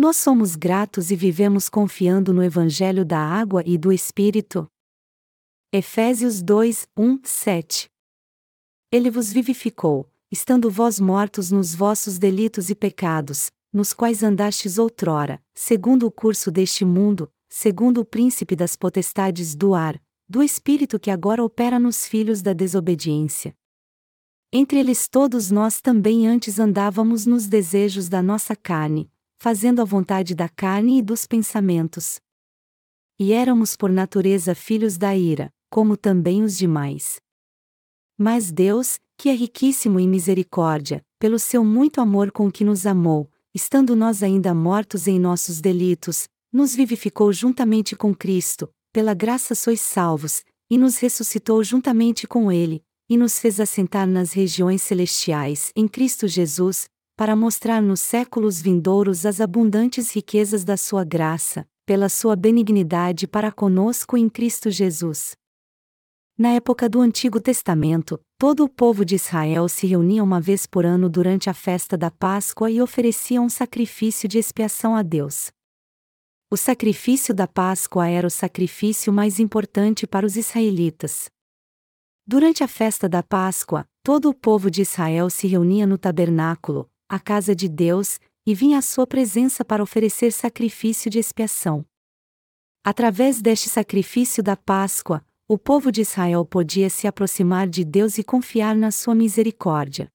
Nós 0.00 0.16
somos 0.16 0.56
gratos 0.56 1.10
e 1.10 1.14
vivemos 1.14 1.68
confiando 1.68 2.32
no 2.32 2.42
Evangelho 2.42 3.04
da 3.04 3.18
água 3.18 3.62
e 3.66 3.76
do 3.76 3.92
Espírito. 3.92 4.66
Efésios 5.70 6.40
2, 6.40 6.88
1, 6.96 7.20
7 7.22 7.90
Ele 8.90 9.10
vos 9.10 9.30
vivificou, 9.30 10.10
estando 10.32 10.70
vós 10.70 10.98
mortos 10.98 11.50
nos 11.50 11.74
vossos 11.74 12.18
delitos 12.18 12.70
e 12.70 12.74
pecados, 12.74 13.50
nos 13.70 13.92
quais 13.92 14.22
andastes 14.22 14.78
outrora, 14.78 15.38
segundo 15.54 16.06
o 16.06 16.10
curso 16.10 16.50
deste 16.50 16.82
mundo, 16.82 17.30
segundo 17.50 18.00
o 18.00 18.04
príncipe 18.06 18.56
das 18.56 18.76
potestades 18.76 19.54
do 19.54 19.74
ar, 19.74 20.00
do 20.26 20.42
espírito 20.42 20.98
que 20.98 21.10
agora 21.10 21.44
opera 21.44 21.78
nos 21.78 22.06
filhos 22.06 22.40
da 22.40 22.54
desobediência. 22.54 23.54
Entre 24.50 24.78
eles 24.78 25.06
todos 25.06 25.50
nós 25.50 25.82
também 25.82 26.26
antes 26.26 26.58
andávamos 26.58 27.26
nos 27.26 27.46
desejos 27.46 28.08
da 28.08 28.22
nossa 28.22 28.56
carne, 28.56 29.10
fazendo 29.40 29.80
a 29.80 29.86
vontade 29.86 30.34
da 30.34 30.50
carne 30.50 30.98
e 30.98 31.02
dos 31.02 31.24
pensamentos. 31.24 32.20
E 33.18 33.32
éramos 33.32 33.74
por 33.74 33.90
natureza 33.90 34.54
filhos 34.54 34.98
da 34.98 35.16
ira, 35.16 35.50
como 35.70 35.96
também 35.96 36.42
os 36.42 36.58
demais. 36.58 37.18
Mas 38.18 38.52
Deus, 38.52 38.98
que 39.16 39.30
é 39.30 39.32
riquíssimo 39.32 39.98
em 39.98 40.06
misericórdia, 40.06 41.02
pelo 41.18 41.38
seu 41.38 41.64
muito 41.64 42.02
amor 42.02 42.30
com 42.30 42.52
que 42.52 42.62
nos 42.62 42.84
amou, 42.84 43.30
estando 43.54 43.96
nós 43.96 44.22
ainda 44.22 44.52
mortos 44.52 45.08
em 45.08 45.18
nossos 45.18 45.58
delitos, 45.58 46.28
nos 46.52 46.76
vivificou 46.76 47.32
juntamente 47.32 47.96
com 47.96 48.14
Cristo, 48.14 48.68
pela 48.92 49.14
graça 49.14 49.54
sois 49.54 49.80
salvos, 49.80 50.44
e 50.68 50.76
nos 50.76 50.98
ressuscitou 50.98 51.64
juntamente 51.64 52.26
com 52.26 52.52
Ele, 52.52 52.84
e 53.08 53.16
nos 53.16 53.38
fez 53.38 53.58
assentar 53.58 54.06
nas 54.06 54.34
regiões 54.34 54.82
celestiais 54.82 55.72
em 55.74 55.88
Cristo 55.88 56.28
Jesus, 56.28 56.89
para 57.20 57.36
mostrar 57.36 57.82
nos 57.82 58.00
séculos 58.00 58.62
vindouros 58.62 59.26
as 59.26 59.42
abundantes 59.42 60.10
riquezas 60.10 60.64
da 60.64 60.74
Sua 60.74 61.04
graça, 61.04 61.68
pela 61.84 62.08
Sua 62.08 62.34
benignidade 62.34 63.28
para 63.28 63.52
conosco 63.52 64.16
em 64.16 64.26
Cristo 64.26 64.70
Jesus. 64.70 65.36
Na 66.38 66.52
época 66.52 66.88
do 66.88 66.98
Antigo 66.98 67.38
Testamento, 67.38 68.18
todo 68.38 68.64
o 68.64 68.70
povo 68.70 69.04
de 69.04 69.16
Israel 69.16 69.68
se 69.68 69.86
reunia 69.86 70.24
uma 70.24 70.40
vez 70.40 70.64
por 70.64 70.86
ano 70.86 71.10
durante 71.10 71.50
a 71.50 71.52
festa 71.52 71.94
da 71.94 72.10
Páscoa 72.10 72.70
e 72.70 72.80
oferecia 72.80 73.42
um 73.42 73.50
sacrifício 73.50 74.26
de 74.26 74.38
expiação 74.38 74.96
a 74.96 75.02
Deus. 75.02 75.50
O 76.50 76.56
sacrifício 76.56 77.34
da 77.34 77.46
Páscoa 77.46 78.08
era 78.08 78.26
o 78.26 78.30
sacrifício 78.30 79.12
mais 79.12 79.38
importante 79.38 80.06
para 80.06 80.24
os 80.24 80.36
israelitas. 80.36 81.26
Durante 82.26 82.64
a 82.64 82.68
festa 82.68 83.06
da 83.06 83.22
Páscoa, 83.22 83.84
todo 84.02 84.30
o 84.30 84.34
povo 84.34 84.70
de 84.70 84.80
Israel 84.80 85.28
se 85.28 85.46
reunia 85.46 85.86
no 85.86 85.98
tabernáculo, 85.98 86.89
a 87.10 87.18
casa 87.18 87.56
de 87.56 87.68
Deus, 87.68 88.20
e 88.46 88.54
vinha 88.54 88.78
à 88.78 88.82
sua 88.82 89.06
presença 89.06 89.64
para 89.64 89.82
oferecer 89.82 90.32
sacrifício 90.32 91.10
de 91.10 91.18
expiação. 91.18 91.84
Através 92.84 93.42
deste 93.42 93.68
sacrifício 93.68 94.42
da 94.42 94.56
Páscoa, 94.56 95.22
o 95.48 95.58
povo 95.58 95.90
de 95.90 96.02
Israel 96.02 96.46
podia 96.46 96.88
se 96.88 97.08
aproximar 97.08 97.68
de 97.68 97.84
Deus 97.84 98.16
e 98.16 98.22
confiar 98.22 98.76
na 98.76 98.92
sua 98.92 99.14
misericórdia. 99.14 100.08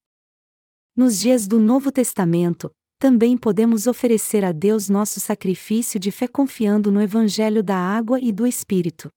Nos 0.95 1.19
dias 1.19 1.45
do 1.45 1.59
Novo 1.59 1.91
Testamento, 1.91 2.71
também 2.97 3.37
podemos 3.37 3.85
oferecer 3.85 4.45
a 4.45 4.53
Deus 4.53 4.87
nosso 4.87 5.19
sacrifício 5.19 5.99
de 5.99 6.09
fé 6.09 6.29
confiando 6.29 6.89
no 6.89 7.01
Evangelho 7.01 7.61
da 7.61 7.75
água 7.75 8.19
e 8.21 8.31
do 8.31 8.47
Espírito. 8.47 9.09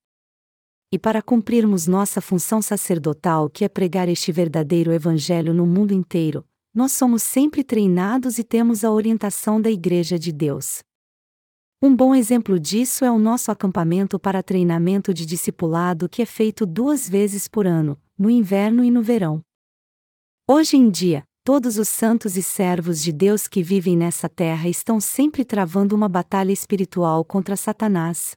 E 0.93 0.99
para 0.99 1.23
cumprirmos 1.23 1.87
nossa 1.87 2.21
função 2.21 2.61
sacerdotal, 2.61 3.49
que 3.49 3.65
é 3.65 3.69
pregar 3.69 4.09
este 4.09 4.33
verdadeiro 4.33 4.93
Evangelho 4.93 5.55
no 5.55 5.65
mundo 5.65 5.95
inteiro, 5.95 6.45
nós 6.79 6.93
somos 6.93 7.25
sempre 7.25 7.65
treinados 7.65 8.39
e 8.39 8.45
temos 8.45 8.85
a 8.85 8.93
orientação 8.93 9.61
da 9.61 9.69
Igreja 9.69 10.17
de 10.17 10.31
Deus. 10.31 10.79
Um 11.83 11.93
bom 11.93 12.15
exemplo 12.15 12.57
disso 12.57 13.05
é 13.05 13.11
o 13.11 13.19
nosso 13.19 13.51
acampamento 13.51 14.17
para 14.17 14.45
treinamento 14.45 15.13
de 15.13 15.27
discipulado 15.27 16.09
que 16.09 16.23
é 16.23 16.25
feito 16.25 16.65
duas 16.65 17.09
vezes 17.09 17.49
por 17.49 17.67
ano, 17.67 18.01
no 18.17 18.31
inverno 18.31 18.85
e 18.85 18.93
no 18.93 19.03
verão. 19.03 19.41
Hoje 20.49 20.77
em 20.77 20.89
dia, 20.89 21.25
todos 21.43 21.79
os 21.79 21.89
santos 21.89 22.37
e 22.37 22.45
servos 22.45 23.03
de 23.03 23.11
Deus 23.11 23.49
que 23.49 23.61
vivem 23.61 23.97
nessa 23.97 24.29
terra 24.29 24.69
estão 24.69 25.01
sempre 25.01 25.45
travando 25.45 25.97
uma 25.97 26.09
batalha 26.09 26.53
espiritual 26.53 27.25
contra 27.25 27.57
Satanás. 27.57 28.37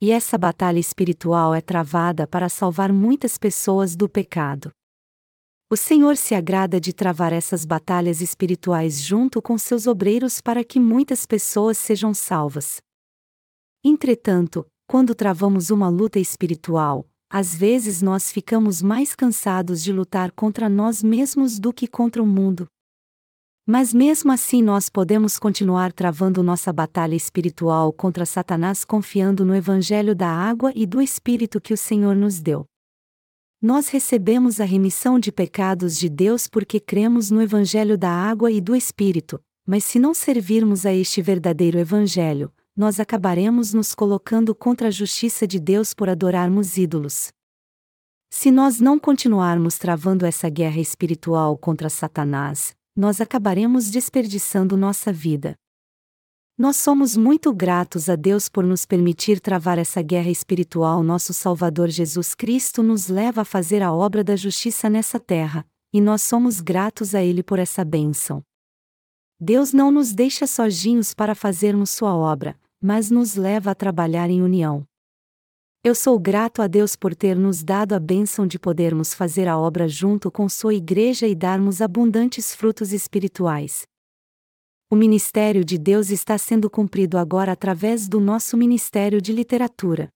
E 0.00 0.10
essa 0.10 0.38
batalha 0.38 0.78
espiritual 0.78 1.54
é 1.54 1.60
travada 1.60 2.26
para 2.26 2.48
salvar 2.48 2.90
muitas 2.90 3.36
pessoas 3.36 3.94
do 3.94 4.08
pecado. 4.08 4.72
O 5.70 5.76
Senhor 5.76 6.16
se 6.16 6.34
agrada 6.34 6.78
de 6.78 6.92
travar 6.92 7.32
essas 7.32 7.64
batalhas 7.64 8.20
espirituais 8.20 9.00
junto 9.00 9.40
com 9.40 9.56
seus 9.56 9.86
obreiros 9.86 10.40
para 10.40 10.62
que 10.62 10.78
muitas 10.78 11.24
pessoas 11.24 11.78
sejam 11.78 12.12
salvas. 12.12 12.82
Entretanto, 13.82 14.66
quando 14.86 15.14
travamos 15.14 15.70
uma 15.70 15.88
luta 15.88 16.18
espiritual, 16.18 17.08
às 17.30 17.54
vezes 17.54 18.02
nós 18.02 18.30
ficamos 18.30 18.82
mais 18.82 19.14
cansados 19.14 19.82
de 19.82 19.90
lutar 19.90 20.30
contra 20.32 20.68
nós 20.68 21.02
mesmos 21.02 21.58
do 21.58 21.72
que 21.72 21.88
contra 21.88 22.22
o 22.22 22.26
mundo. 22.26 22.66
Mas 23.66 23.94
mesmo 23.94 24.30
assim 24.30 24.62
nós 24.62 24.90
podemos 24.90 25.38
continuar 25.38 25.90
travando 25.94 26.42
nossa 26.42 26.70
batalha 26.70 27.14
espiritual 27.14 27.90
contra 27.90 28.26
Satanás 28.26 28.84
confiando 28.84 29.42
no 29.42 29.56
Evangelho 29.56 30.14
da 30.14 30.28
água 30.28 30.70
e 30.74 30.84
do 30.84 31.00
Espírito 31.00 31.58
que 31.58 31.72
o 31.72 31.76
Senhor 31.76 32.14
nos 32.14 32.40
deu. 32.40 32.66
Nós 33.66 33.88
recebemos 33.88 34.60
a 34.60 34.64
remissão 34.66 35.18
de 35.18 35.32
pecados 35.32 35.96
de 35.96 36.06
Deus 36.10 36.46
porque 36.46 36.78
cremos 36.78 37.30
no 37.30 37.40
Evangelho 37.40 37.96
da 37.96 38.10
água 38.10 38.52
e 38.52 38.60
do 38.60 38.76
Espírito, 38.76 39.40
mas 39.66 39.84
se 39.84 39.98
não 39.98 40.12
servirmos 40.12 40.84
a 40.84 40.92
este 40.92 41.22
verdadeiro 41.22 41.78
Evangelho, 41.78 42.52
nós 42.76 43.00
acabaremos 43.00 43.72
nos 43.72 43.94
colocando 43.94 44.54
contra 44.54 44.88
a 44.88 44.90
justiça 44.90 45.46
de 45.46 45.58
Deus 45.58 45.94
por 45.94 46.10
adorarmos 46.10 46.76
ídolos. 46.76 47.32
Se 48.28 48.50
nós 48.50 48.80
não 48.80 48.98
continuarmos 48.98 49.78
travando 49.78 50.26
essa 50.26 50.50
guerra 50.50 50.78
espiritual 50.78 51.56
contra 51.56 51.88
Satanás, 51.88 52.74
nós 52.94 53.18
acabaremos 53.18 53.90
desperdiçando 53.90 54.76
nossa 54.76 55.10
vida. 55.10 55.54
Nós 56.56 56.76
somos 56.76 57.16
muito 57.16 57.52
gratos 57.52 58.08
a 58.08 58.14
Deus 58.14 58.48
por 58.48 58.62
nos 58.62 58.86
permitir 58.86 59.40
travar 59.40 59.76
essa 59.76 60.00
guerra 60.00 60.30
espiritual. 60.30 61.02
Nosso 61.02 61.34
Salvador 61.34 61.88
Jesus 61.88 62.32
Cristo 62.32 62.80
nos 62.80 63.08
leva 63.08 63.40
a 63.40 63.44
fazer 63.44 63.82
a 63.82 63.92
obra 63.92 64.22
da 64.22 64.36
justiça 64.36 64.88
nessa 64.88 65.18
terra, 65.18 65.66
e 65.92 66.00
nós 66.00 66.22
somos 66.22 66.60
gratos 66.60 67.12
a 67.12 67.20
Ele 67.20 67.42
por 67.42 67.58
essa 67.58 67.84
bênção. 67.84 68.40
Deus 69.40 69.72
não 69.72 69.90
nos 69.90 70.12
deixa 70.12 70.46
sozinhos 70.46 71.12
para 71.12 71.34
fazermos 71.34 71.90
Sua 71.90 72.14
obra, 72.14 72.56
mas 72.80 73.10
nos 73.10 73.34
leva 73.34 73.72
a 73.72 73.74
trabalhar 73.74 74.30
em 74.30 74.40
união. 74.40 74.86
Eu 75.82 75.94
sou 75.96 76.20
grato 76.20 76.62
a 76.62 76.68
Deus 76.68 76.94
por 76.94 77.16
ter 77.16 77.36
nos 77.36 77.64
dado 77.64 77.94
a 77.94 77.98
bênção 77.98 78.46
de 78.46 78.60
podermos 78.60 79.12
fazer 79.12 79.48
a 79.48 79.58
obra 79.58 79.88
junto 79.88 80.30
com 80.30 80.48
Sua 80.48 80.72
Igreja 80.72 81.26
e 81.26 81.34
darmos 81.34 81.80
abundantes 81.80 82.54
frutos 82.54 82.92
espirituais 82.92 83.88
o 84.90 84.96
ministério 84.96 85.64
de 85.64 85.78
Deus 85.78 86.10
está 86.10 86.36
sendo 86.36 86.68
cumprido 86.68 87.18
agora 87.18 87.52
através 87.52 88.06
do 88.06 88.20
nosso 88.20 88.56
ministério 88.56 89.20
de 89.20 89.32
literatura. 89.32 90.08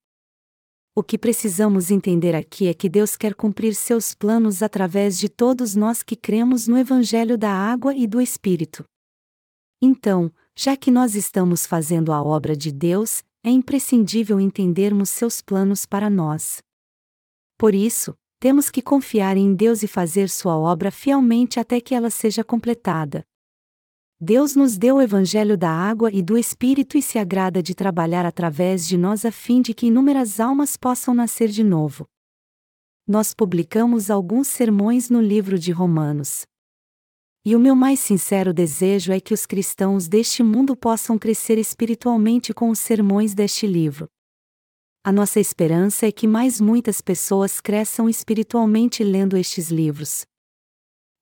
O 0.95 1.03
que 1.03 1.17
precisamos 1.17 1.91
entender 1.91 2.35
aqui 2.35 2.67
é 2.67 2.75
que 2.75 2.89
Deus 2.89 3.17
quer 3.17 3.35
cumprir 3.35 3.75
seus 3.75 4.15
planos 4.15 4.63
através 4.63 5.19
de 5.19 5.29
todos 5.29 5.75
nós 5.75 6.03
que 6.03 6.17
cremos 6.17 6.67
no 6.67 6.77
Evangelho 6.77 7.39
da 7.39 7.51
Água 7.51 7.95
e 7.95 8.07
do 8.07 8.21
Espírito. 8.21 8.85
Então, 9.81 10.33
já 10.57 10.77
que 10.77 10.91
nós 10.91 11.15
estamos 11.15 11.67
fazendo 11.67 12.13
a 12.13 12.21
obra 12.21 12.57
de 12.57 12.73
Deus, 12.73 13.23
é 13.45 13.51
imprescindível 13.51 14.41
entendermos 14.41 15.09
seus 15.11 15.41
planos 15.41 15.87
para 15.87 16.11
nós. 16.11 16.61
Por 17.57 17.75
isso, 17.77 18.13
temos 18.41 18.69
que 18.69 18.83
confiar 18.83 19.37
em 19.37 19.55
Deus 19.55 19.83
e 19.83 19.87
fazer 19.87 20.29
sua 20.29 20.57
obra 20.57 20.91
fielmente 20.91 21.61
até 21.61 21.81
que 21.81 21.95
ela 21.95 22.11
seja 22.11 22.43
completada. 22.43 23.25
Deus 24.21 24.57
nos 24.57 24.77
deu 24.77 24.97
o 24.97 25.01
Evangelho 25.01 25.57
da 25.57 25.71
água 25.71 26.11
e 26.13 26.21
do 26.21 26.37
Espírito 26.37 26.99
e 26.99 27.03
se 27.03 27.21
agrada 27.21 27.63
de 27.63 27.73
trabalhar 27.73 28.27
através 28.27 28.85
de 28.85 28.97
nós 28.99 29.25
a 29.25 29.31
fim 29.31 29.63
de 29.63 29.73
que 29.73 29.87
inúmeras 29.87 30.41
almas 30.41 30.77
possam 30.77 31.15
nascer 31.15 31.49
de 31.49 31.63
novo. 31.63 32.05
Nós 33.07 33.33
publicamos 33.33 34.11
alguns 34.11 34.49
sermões 34.49 35.09
no 35.09 35.21
livro 35.21 35.57
de 35.57 35.71
Romanos. 35.71 36.43
E 37.45 37.55
o 37.55 37.61
meu 37.61 37.77
mais 37.77 38.01
sincero 38.01 38.53
desejo 38.53 39.13
é 39.13 39.21
que 39.21 39.33
os 39.33 39.47
cristãos 39.47 40.09
deste 40.09 40.43
mundo 40.43 40.77
possam 40.77 41.17
crescer 41.17 41.57
espiritualmente 41.57 42.53
com 42.53 42.71
os 42.71 42.81
sermões 42.81 43.35
deste 43.35 43.69
livro. 43.69 44.09
A 45.05 45.13
nossa 45.13 45.39
esperança 45.39 46.07
é 46.09 46.13
que 46.13 46.27
mais 46.27 46.61
muitas 46.61 47.01
pessoas 47.01 47.61
cresçam 47.61 48.09
espiritualmente 48.09 49.05
lendo 49.05 49.37
estes 49.37 49.71
livros. 49.71 50.27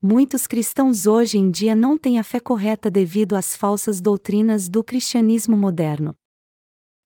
Muitos 0.08 0.46
cristãos 0.46 1.04
hoje 1.04 1.36
em 1.36 1.50
dia 1.50 1.74
não 1.74 1.98
têm 1.98 2.20
a 2.20 2.22
fé 2.22 2.38
correta 2.38 2.88
devido 2.88 3.34
às 3.34 3.56
falsas 3.56 4.00
doutrinas 4.00 4.68
do 4.68 4.84
cristianismo 4.84 5.56
moderno. 5.56 6.14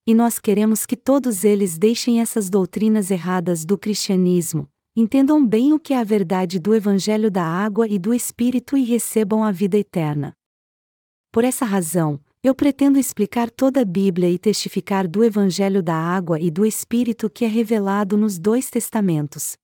E 0.07 0.13
nós 0.13 0.39
queremos 0.39 0.85
que 0.85 0.95
todos 0.95 1.43
eles 1.43 1.79
deixem 1.79 2.21
essas 2.21 2.51
doutrinas 2.51 3.11
erradas 3.11 3.65
do 3.65 3.79
cristianismo, 3.79 4.69
entendam 4.95 5.43
bem 5.47 5.73
o 5.73 5.81
que 5.81 5.95
é 5.95 5.99
a 5.99 6.05
verdade 6.05 6.59
do 6.59 6.75
Evangelho 6.75 7.31
da 7.31 7.43
água 7.43 7.89
e 7.89 7.99
do 7.99 8.13
Espírito 8.13 8.77
e 8.77 8.85
recebam 8.85 9.43
a 9.43 9.51
vida 9.51 9.79
eterna. 9.79 10.35
Por 11.33 11.43
essa 11.43 11.65
razão, 11.65 12.21
Eu 12.43 12.55
pretendo 12.55 12.99
explicar 12.99 13.51
toda 13.51 13.83
a 13.83 13.85
Bíblia 13.85 14.31
e 14.31 14.39
testificar 14.39 15.07
do 15.07 15.23
Evangelho 15.23 15.83
da 15.83 15.95
Água 15.95 16.41
e 16.41 16.51
do 16.51 16.65
Espírito 16.65 17.29
que 17.29 17.45
é 17.45 17.49
revelado 17.49 18.17
nos 18.17 18.39
dois 18.39 18.71
testamentos. 18.71 19.60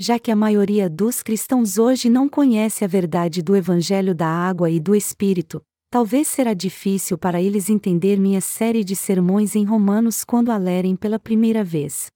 Já 0.00 0.16
que 0.16 0.30
a 0.30 0.36
maioria 0.36 0.88
dos 0.88 1.24
cristãos 1.24 1.76
hoje 1.76 2.08
não 2.08 2.28
conhece 2.28 2.84
a 2.84 2.86
verdade 2.86 3.42
do 3.42 3.56
Evangelho 3.56 4.14
da 4.14 4.28
Água 4.28 4.70
e 4.70 4.78
do 4.78 4.94
Espírito, 4.94 5.60
talvez 5.90 6.28
será 6.28 6.54
difícil 6.54 7.18
para 7.18 7.42
eles 7.42 7.68
entender 7.68 8.16
minha 8.16 8.40
série 8.40 8.84
de 8.84 8.94
sermões 8.94 9.56
em 9.56 9.64
Romanos 9.64 10.22
quando 10.22 10.52
a 10.52 10.56
lerem 10.56 10.94
pela 10.94 11.18
primeira 11.18 11.64
vez. 11.64 12.06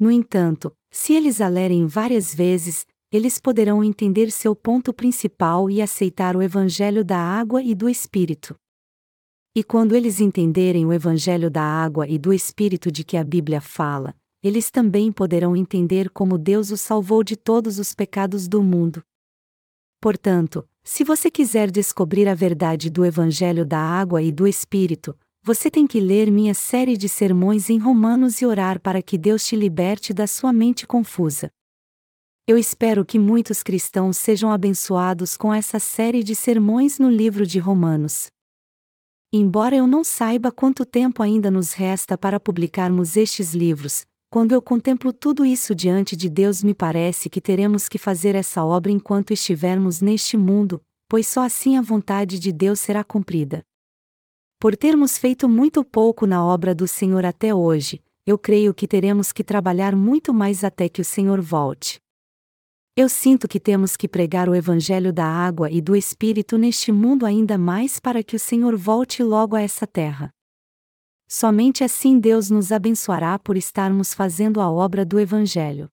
No 0.00 0.10
entanto, 0.10 0.72
se 0.90 1.12
eles 1.12 1.40
a 1.40 1.46
lerem 1.46 1.86
várias 1.86 2.34
vezes, 2.34 2.84
eles 3.12 3.38
poderão 3.38 3.84
entender 3.84 4.32
seu 4.32 4.56
ponto 4.56 4.92
principal 4.92 5.70
e 5.70 5.80
aceitar 5.80 6.34
o 6.34 6.42
Evangelho 6.42 7.04
da 7.04 7.18
água 7.18 7.62
e 7.62 7.72
do 7.72 7.88
Espírito. 7.88 8.56
E 9.54 9.62
quando 9.62 9.94
eles 9.94 10.18
entenderem 10.18 10.84
o 10.86 10.92
Evangelho 10.92 11.50
da 11.50 11.62
água 11.62 12.08
e 12.08 12.18
do 12.18 12.32
Espírito 12.32 12.90
de 12.90 13.04
que 13.04 13.16
a 13.16 13.22
Bíblia 13.22 13.60
fala, 13.60 14.12
eles 14.42 14.70
também 14.70 15.12
poderão 15.12 15.54
entender 15.54 16.10
como 16.10 16.38
Deus 16.38 16.70
os 16.70 16.80
salvou 16.80 17.22
de 17.22 17.36
todos 17.36 17.78
os 17.78 17.94
pecados 17.94 18.48
do 18.48 18.62
mundo. 18.62 19.02
Portanto, 20.00 20.66
se 20.82 21.04
você 21.04 21.30
quiser 21.30 21.70
descobrir 21.70 22.26
a 22.26 22.34
verdade 22.34 22.88
do 22.88 23.04
Evangelho 23.04 23.66
da 23.66 23.78
água 23.78 24.22
e 24.22 24.32
do 24.32 24.46
Espírito, 24.46 25.16
você 25.42 25.70
tem 25.70 25.86
que 25.86 26.00
ler 26.00 26.30
minha 26.30 26.54
série 26.54 26.96
de 26.96 27.08
sermões 27.08 27.70
em 27.70 27.78
Romanos 27.78 28.40
e 28.40 28.46
orar 28.46 28.80
para 28.80 29.02
que 29.02 29.18
Deus 29.18 29.44
te 29.44 29.56
liberte 29.56 30.12
da 30.12 30.26
sua 30.26 30.52
mente 30.52 30.86
confusa. 30.86 31.50
Eu 32.46 32.58
espero 32.58 33.04
que 33.04 33.18
muitos 33.18 33.62
cristãos 33.62 34.16
sejam 34.16 34.50
abençoados 34.50 35.36
com 35.36 35.52
essa 35.52 35.78
série 35.78 36.22
de 36.22 36.34
sermões 36.34 36.98
no 36.98 37.08
livro 37.08 37.46
de 37.46 37.58
Romanos. 37.58 38.28
Embora 39.32 39.76
eu 39.76 39.86
não 39.86 40.02
saiba 40.02 40.50
quanto 40.50 40.84
tempo 40.84 41.22
ainda 41.22 41.50
nos 41.50 41.72
resta 41.72 42.18
para 42.18 42.40
publicarmos 42.40 43.16
estes 43.16 43.54
livros, 43.54 44.04
quando 44.30 44.52
eu 44.52 44.62
contemplo 44.62 45.12
tudo 45.12 45.44
isso 45.44 45.74
diante 45.74 46.16
de 46.16 46.30
Deus, 46.30 46.62
me 46.62 46.72
parece 46.72 47.28
que 47.28 47.40
teremos 47.40 47.88
que 47.88 47.98
fazer 47.98 48.36
essa 48.36 48.64
obra 48.64 48.92
enquanto 48.92 49.32
estivermos 49.32 50.00
neste 50.00 50.36
mundo, 50.36 50.80
pois 51.08 51.26
só 51.26 51.42
assim 51.44 51.76
a 51.76 51.82
vontade 51.82 52.38
de 52.38 52.52
Deus 52.52 52.78
será 52.78 53.02
cumprida. 53.02 53.64
Por 54.60 54.76
termos 54.76 55.18
feito 55.18 55.48
muito 55.48 55.82
pouco 55.82 56.28
na 56.28 56.44
obra 56.44 56.72
do 56.72 56.86
Senhor 56.86 57.26
até 57.26 57.52
hoje, 57.52 58.00
eu 58.24 58.38
creio 58.38 58.72
que 58.72 58.86
teremos 58.86 59.32
que 59.32 59.42
trabalhar 59.42 59.96
muito 59.96 60.32
mais 60.32 60.62
até 60.62 60.88
que 60.88 61.00
o 61.00 61.04
Senhor 61.04 61.40
volte. 61.40 61.98
Eu 62.96 63.08
sinto 63.08 63.48
que 63.48 63.58
temos 63.58 63.96
que 63.96 64.06
pregar 64.06 64.48
o 64.48 64.54
Evangelho 64.54 65.12
da 65.12 65.26
água 65.26 65.68
e 65.72 65.80
do 65.80 65.96
Espírito 65.96 66.56
neste 66.56 66.92
mundo 66.92 67.26
ainda 67.26 67.58
mais 67.58 67.98
para 67.98 68.22
que 68.22 68.36
o 68.36 68.38
Senhor 68.38 68.76
volte 68.76 69.24
logo 69.24 69.56
a 69.56 69.60
essa 69.60 69.88
terra. 69.88 70.30
Somente 71.32 71.84
assim 71.84 72.18
Deus 72.18 72.50
nos 72.50 72.72
abençoará 72.72 73.38
por 73.38 73.56
estarmos 73.56 74.12
fazendo 74.12 74.60
a 74.60 74.68
obra 74.68 75.04
do 75.04 75.20
Evangelho. 75.20 75.88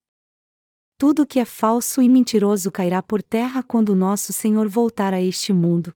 Tudo 0.97 1.27
que 1.27 1.39
é 1.39 1.45
falso 1.45 2.01
e 2.01 2.09
mentiroso 2.09 2.71
cairá 2.71 3.03
por 3.03 3.21
terra 3.21 3.61
quando 3.61 3.95
nosso 3.95 4.33
Senhor 4.33 4.67
voltar 4.67 5.13
a 5.13 5.21
este 5.21 5.53
mundo. 5.53 5.93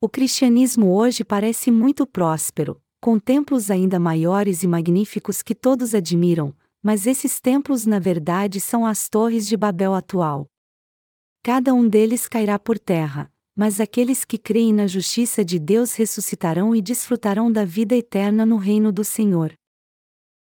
O 0.00 0.08
cristianismo 0.08 0.94
hoje 0.94 1.24
parece 1.24 1.72
muito 1.72 2.06
próspero, 2.06 2.80
com 3.00 3.18
templos 3.18 3.68
ainda 3.68 3.98
maiores 3.98 4.62
e 4.62 4.68
magníficos 4.68 5.42
que 5.42 5.52
todos 5.52 5.92
admiram, 5.92 6.54
mas 6.80 7.04
esses 7.04 7.40
templos 7.40 7.84
na 7.84 7.98
verdade 7.98 8.60
são 8.60 8.86
as 8.86 9.08
torres 9.08 9.48
de 9.48 9.56
Babel 9.56 9.92
atual. 9.92 10.48
Cada 11.42 11.74
um 11.74 11.88
deles 11.88 12.28
cairá 12.28 12.60
por 12.60 12.78
terra, 12.78 13.28
mas 13.56 13.80
aqueles 13.80 14.22
que 14.22 14.36
creem 14.36 14.74
na 14.74 14.86
justiça 14.86 15.42
de 15.42 15.58
Deus 15.58 15.94
ressuscitarão 15.94 16.76
e 16.76 16.82
desfrutarão 16.82 17.50
da 17.50 17.64
vida 17.64 17.96
eterna 17.96 18.44
no 18.44 18.58
reino 18.58 18.92
do 18.92 19.02
Senhor. 19.02 19.54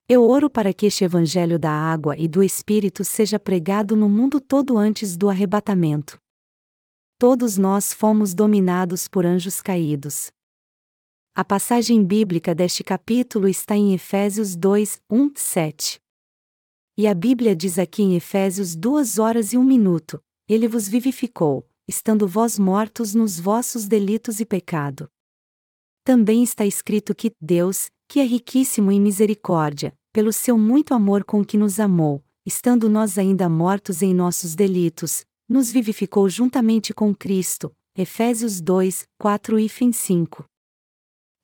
Eu 0.09 0.27
oro 0.27 0.49
para 0.49 0.73
que 0.73 0.87
este 0.87 1.05
Evangelho 1.05 1.59
da 1.59 1.71
água 1.71 2.17
e 2.17 2.27
do 2.27 2.43
Espírito 2.43 3.05
seja 3.05 3.39
pregado 3.39 3.95
no 3.95 4.09
mundo 4.09 4.41
todo 4.41 4.79
antes 4.79 5.15
do 5.15 5.29
arrebatamento. 5.29 6.19
Todos 7.19 7.59
nós 7.59 7.93
fomos 7.93 8.33
dominados 8.35 9.07
por 9.07 9.27
anjos 9.27 9.61
caídos. 9.61 10.31
A 11.35 11.45
passagem 11.45 12.05
bíblica 12.05 12.55
deste 12.55 12.83
capítulo 12.83 13.47
está 13.47 13.77
em 13.77 13.95
Efésios 13.95 14.57
2, 14.57 15.01
1, 15.11 15.33
7. 15.37 16.01
E 16.97 17.07
a 17.07 17.15
Bíblia 17.15 17.55
diz 17.55 17.79
aqui 17.79 18.03
em 18.03 18.17
Efésios 18.17 18.75
duas 18.75 19.19
horas 19.19 19.53
e 19.53 19.59
um 19.59 19.65
minuto: 19.65 20.23
Ele 20.49 20.67
vos 20.67 20.89
vivificou, 20.89 21.67
estando 21.89 22.27
vós 22.27 22.59
mortos 22.59 23.15
nos 23.15 23.39
vossos 23.39 23.87
delitos 23.87 24.41
e 24.41 24.45
pecado. 24.45 25.09
Também 26.05 26.43
está 26.43 26.67
escrito 26.67 27.15
que 27.15 27.33
Deus, 27.41 27.91
que 28.09 28.21
é 28.21 28.25
riquíssimo 28.25 28.91
em 28.91 29.01
misericórdia, 29.01 29.95
pelo 30.13 30.33
seu 30.33 30.59
muito 30.59 30.95
amor 30.95 31.25
com 31.25 31.45
que 31.45 31.57
nos 31.57 31.81
amou, 31.81 32.23
estando 32.45 32.89
nós 32.89 33.19
ainda 33.19 33.49
mortos 33.49 34.03
em 34.03 34.13
nossos 34.13 34.55
delitos, 34.55 35.25
nos 35.49 35.71
vivificou 35.71 36.29
juntamente 36.29 36.93
com 36.93 37.15
Cristo. 37.15 37.73
Efésios 37.97 38.61
2, 38.61 39.05
4 39.19 39.59
e 39.59 39.69
5. 39.69 40.52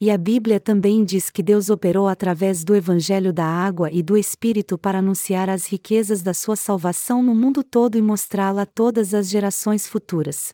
E 0.00 0.12
a 0.12 0.16
Bíblia 0.16 0.60
também 0.60 1.04
diz 1.04 1.28
que 1.28 1.42
Deus 1.42 1.70
operou 1.70 2.06
através 2.06 2.62
do 2.62 2.72
Evangelho 2.72 3.32
da 3.32 3.44
Água 3.44 3.90
e 3.90 4.00
do 4.00 4.16
Espírito 4.16 4.78
para 4.78 5.00
anunciar 5.00 5.50
as 5.50 5.66
riquezas 5.66 6.22
da 6.22 6.32
sua 6.32 6.54
salvação 6.54 7.20
no 7.20 7.34
mundo 7.34 7.64
todo 7.64 7.98
e 7.98 8.02
mostrá-la 8.02 8.62
a 8.62 8.66
todas 8.66 9.12
as 9.12 9.28
gerações 9.28 9.88
futuras. 9.88 10.52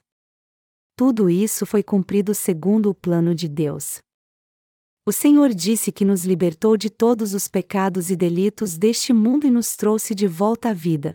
Tudo 0.96 1.29
isso 1.29 1.67
foi 1.67 1.82
cumprido 1.82 2.35
segundo 2.35 2.88
o 2.88 2.94
plano 2.94 3.35
de 3.35 3.46
Deus. 3.46 3.99
O 5.06 5.12
Senhor 5.12 5.52
disse 5.52 5.93
que 5.93 6.06
nos 6.06 6.25
libertou 6.25 6.79
de 6.79 6.88
todos 6.88 7.35
os 7.35 7.47
pecados 7.47 8.11
e 8.11 8.17
delitos 8.17 8.79
deste 8.79 9.12
mundo 9.12 9.47
e 9.47 9.50
nos 9.50 9.76
trouxe 9.76 10.14
de 10.14 10.26
volta 10.26 10.70
à 10.70 10.73
vida. 10.73 11.14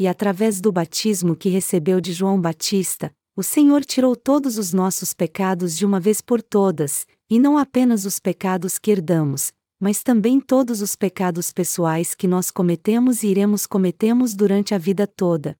E 0.00 0.08
através 0.08 0.60
do 0.60 0.72
batismo 0.72 1.36
que 1.36 1.48
recebeu 1.48 2.00
de 2.00 2.12
João 2.12 2.40
Batista, 2.40 3.12
o 3.36 3.42
Senhor 3.44 3.84
tirou 3.84 4.16
todos 4.16 4.58
os 4.58 4.72
nossos 4.72 5.14
pecados 5.14 5.76
de 5.76 5.86
uma 5.86 6.00
vez 6.00 6.20
por 6.20 6.42
todas, 6.42 7.06
e 7.30 7.38
não 7.38 7.56
apenas 7.56 8.04
os 8.04 8.18
pecados 8.18 8.76
que 8.76 8.90
herdamos, 8.90 9.52
mas 9.78 10.02
também 10.02 10.40
todos 10.40 10.82
os 10.82 10.96
pecados 10.96 11.52
pessoais 11.52 12.12
que 12.12 12.26
nós 12.26 12.50
cometemos 12.50 13.22
e 13.22 13.28
iremos 13.28 13.66
cometemos 13.66 14.34
durante 14.34 14.74
a 14.74 14.78
vida 14.78 15.06
toda. 15.06 15.56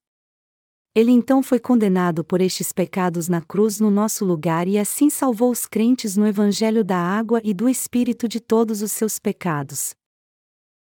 Ele 0.93 1.13
então 1.13 1.41
foi 1.41 1.61
condenado 1.61 2.25
por 2.25 2.41
estes 2.41 2.73
pecados 2.73 3.29
na 3.29 3.41
cruz 3.41 3.79
no 3.79 3.89
nosso 3.89 4.25
lugar 4.25 4.67
e 4.67 4.77
assim 4.77 5.09
salvou 5.09 5.53
os 5.53 5.65
crentes 5.65 6.17
no 6.17 6.27
Evangelho 6.27 6.83
da 6.83 6.99
água 6.99 7.41
e 7.45 7.55
do 7.55 7.69
Espírito 7.69 8.27
de 8.27 8.41
todos 8.41 8.83
os 8.83 8.91
seus 8.91 9.21
pecados. 9.21 9.95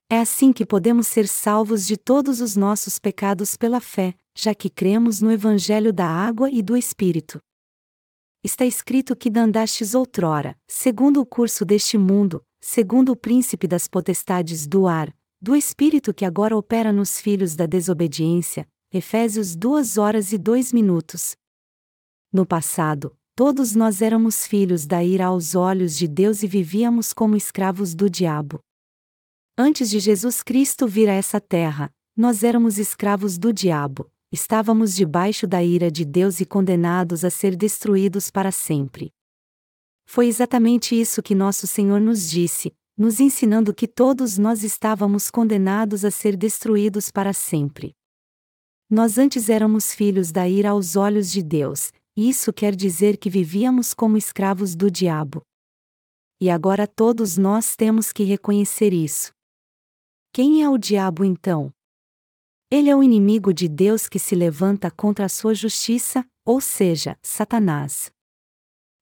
É 0.08 0.20
assim 0.20 0.52
que 0.52 0.64
podemos 0.64 1.08
ser 1.08 1.26
salvos 1.26 1.84
de 1.84 1.96
todos 1.96 2.40
os 2.40 2.54
nossos 2.54 3.00
pecados 3.00 3.56
pela 3.56 3.80
fé, 3.80 4.14
já 4.38 4.54
que 4.54 4.70
cremos 4.70 5.20
no 5.20 5.32
Evangelho 5.32 5.92
da 5.92 6.06
água 6.06 6.48
e 6.48 6.62
do 6.62 6.76
Espírito 6.76 7.40
está 8.46 8.64
escrito 8.64 9.16
que 9.16 9.28
dandastes 9.28 9.92
outrora, 9.94 10.56
segundo 10.68 11.20
o 11.20 11.26
curso 11.26 11.64
deste 11.64 11.98
mundo, 11.98 12.44
segundo 12.60 13.10
o 13.10 13.16
príncipe 13.16 13.66
das 13.66 13.88
potestades 13.88 14.66
do 14.66 14.86
ar, 14.86 15.12
do 15.42 15.54
espírito 15.56 16.14
que 16.14 16.24
agora 16.24 16.56
opera 16.56 16.92
nos 16.92 17.20
filhos 17.20 17.56
da 17.56 17.66
desobediência. 17.66 18.66
Efésios 18.92 19.56
2 19.56 19.98
horas 19.98 20.32
e 20.32 20.38
2 20.38 20.72
minutos. 20.72 21.36
No 22.32 22.46
passado, 22.46 23.16
todos 23.34 23.74
nós 23.74 24.00
éramos 24.00 24.46
filhos 24.46 24.86
da 24.86 25.02
ira 25.02 25.26
aos 25.26 25.56
olhos 25.56 25.96
de 25.96 26.06
Deus 26.06 26.44
e 26.44 26.46
vivíamos 26.46 27.12
como 27.12 27.36
escravos 27.36 27.96
do 27.96 28.08
diabo. 28.08 28.60
Antes 29.58 29.90
de 29.90 29.98
Jesus 29.98 30.42
Cristo 30.42 30.86
vir 30.86 31.08
a 31.08 31.14
essa 31.14 31.40
terra, 31.40 31.90
nós 32.16 32.44
éramos 32.44 32.78
escravos 32.78 33.38
do 33.38 33.52
diabo, 33.52 34.08
estávamos 34.36 34.94
debaixo 34.94 35.46
da 35.46 35.64
ira 35.64 35.90
de 35.90 36.04
Deus 36.04 36.40
e 36.40 36.44
condenados 36.44 37.24
a 37.24 37.30
ser 37.30 37.56
destruídos 37.56 38.30
para 38.30 38.52
sempre. 38.52 39.10
Foi 40.04 40.26
exatamente 40.28 40.94
isso 40.94 41.22
que 41.22 41.34
nosso 41.34 41.66
Senhor 41.66 42.00
nos 42.00 42.28
disse, 42.28 42.70
nos 42.98 43.18
ensinando 43.18 43.74
que 43.74 43.88
todos 43.88 44.36
nós 44.36 44.62
estávamos 44.62 45.30
condenados 45.30 46.04
a 46.04 46.10
ser 46.10 46.36
destruídos 46.36 47.10
para 47.10 47.32
sempre. 47.32 47.94
Nós 48.90 49.16
antes 49.16 49.48
éramos 49.48 49.94
filhos 49.94 50.30
da 50.30 50.46
ira 50.46 50.70
aos 50.70 50.96
olhos 50.96 51.32
de 51.32 51.42
Deus, 51.42 51.90
e 52.14 52.28
isso 52.28 52.52
quer 52.52 52.76
dizer 52.76 53.16
que 53.16 53.30
vivíamos 53.30 53.94
como 53.94 54.18
escravos 54.18 54.76
do 54.76 54.90
diabo. 54.90 55.42
E 56.38 56.50
agora 56.50 56.86
todos 56.86 57.38
nós 57.38 57.74
temos 57.74 58.12
que 58.12 58.22
reconhecer 58.22 58.92
isso. 58.92 59.32
Quem 60.30 60.62
é 60.62 60.68
o 60.68 60.76
diabo 60.76 61.24
então? 61.24 61.72
Ele 62.68 62.90
é 62.90 62.96
o 62.96 63.02
inimigo 63.02 63.54
de 63.54 63.68
Deus 63.68 64.08
que 64.08 64.18
se 64.18 64.34
levanta 64.34 64.90
contra 64.90 65.26
a 65.26 65.28
sua 65.28 65.54
justiça, 65.54 66.26
ou 66.44 66.60
seja, 66.60 67.16
Satanás. 67.22 68.10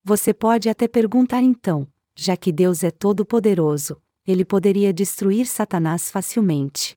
Você 0.04 0.34
pode 0.34 0.68
até 0.68 0.86
perguntar 0.86 1.42
então, 1.42 1.88
já 2.14 2.36
que 2.36 2.52
Deus 2.52 2.84
é 2.84 2.90
todo-poderoso, 2.90 4.02
ele 4.26 4.44
poderia 4.44 4.92
destruir 4.92 5.46
Satanás 5.46 6.10
facilmente. 6.10 6.94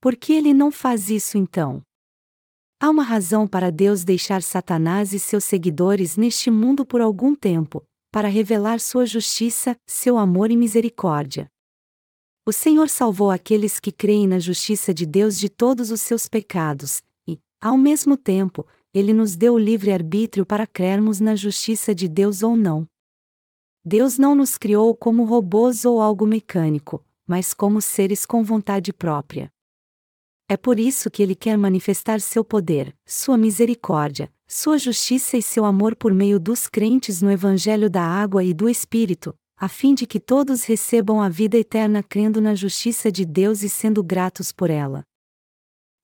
Por 0.00 0.14
que 0.14 0.32
ele 0.32 0.54
não 0.54 0.70
faz 0.70 1.10
isso 1.10 1.36
então? 1.36 1.82
Há 2.78 2.88
uma 2.88 3.02
razão 3.02 3.44
para 3.48 3.72
Deus 3.72 4.04
deixar 4.04 4.42
Satanás 4.44 5.12
e 5.12 5.18
seus 5.18 5.42
seguidores 5.42 6.16
neste 6.16 6.52
mundo 6.52 6.86
por 6.86 7.00
algum 7.00 7.34
tempo, 7.34 7.84
para 8.12 8.28
revelar 8.28 8.78
sua 8.78 9.06
justiça, 9.06 9.76
seu 9.88 10.18
amor 10.18 10.52
e 10.52 10.56
misericórdia. 10.56 11.50
O 12.46 12.52
Senhor 12.52 12.90
salvou 12.90 13.30
aqueles 13.30 13.80
que 13.80 13.90
creem 13.90 14.28
na 14.28 14.38
justiça 14.38 14.92
de 14.92 15.06
Deus 15.06 15.38
de 15.38 15.48
todos 15.48 15.90
os 15.90 16.02
seus 16.02 16.28
pecados, 16.28 17.02
e, 17.26 17.40
ao 17.58 17.78
mesmo 17.78 18.18
tempo, 18.18 18.66
Ele 18.92 19.14
nos 19.14 19.34
deu 19.34 19.54
o 19.54 19.58
livre-arbítrio 19.58 20.44
para 20.44 20.66
crermos 20.66 21.20
na 21.20 21.34
justiça 21.34 21.94
de 21.94 22.06
Deus 22.06 22.42
ou 22.42 22.54
não. 22.54 22.86
Deus 23.82 24.18
não 24.18 24.34
nos 24.34 24.58
criou 24.58 24.94
como 24.94 25.24
robôs 25.24 25.86
ou 25.86 26.02
algo 26.02 26.26
mecânico, 26.26 27.02
mas 27.26 27.54
como 27.54 27.80
seres 27.80 28.26
com 28.26 28.44
vontade 28.44 28.92
própria. 28.92 29.50
É 30.46 30.58
por 30.58 30.78
isso 30.78 31.10
que 31.10 31.22
Ele 31.22 31.34
quer 31.34 31.56
manifestar 31.56 32.20
seu 32.20 32.44
poder, 32.44 32.94
sua 33.06 33.38
misericórdia, 33.38 34.30
sua 34.46 34.76
justiça 34.76 35.38
e 35.38 35.42
seu 35.42 35.64
amor 35.64 35.96
por 35.96 36.12
meio 36.12 36.38
dos 36.38 36.68
crentes 36.68 37.22
no 37.22 37.30
Evangelho 37.30 37.88
da 37.88 38.02
Água 38.02 38.44
e 38.44 38.52
do 38.52 38.68
Espírito, 38.68 39.34
a 39.64 39.68
fim 39.68 39.94
de 39.94 40.06
que 40.06 40.20
todos 40.20 40.64
recebam 40.64 41.22
a 41.22 41.28
vida 41.30 41.56
eterna 41.56 42.02
crendo 42.02 42.38
na 42.38 42.54
justiça 42.54 43.10
de 43.10 43.24
Deus 43.24 43.62
e 43.62 43.68
sendo 43.70 44.04
gratos 44.04 44.52
por 44.52 44.68
ela. 44.68 45.02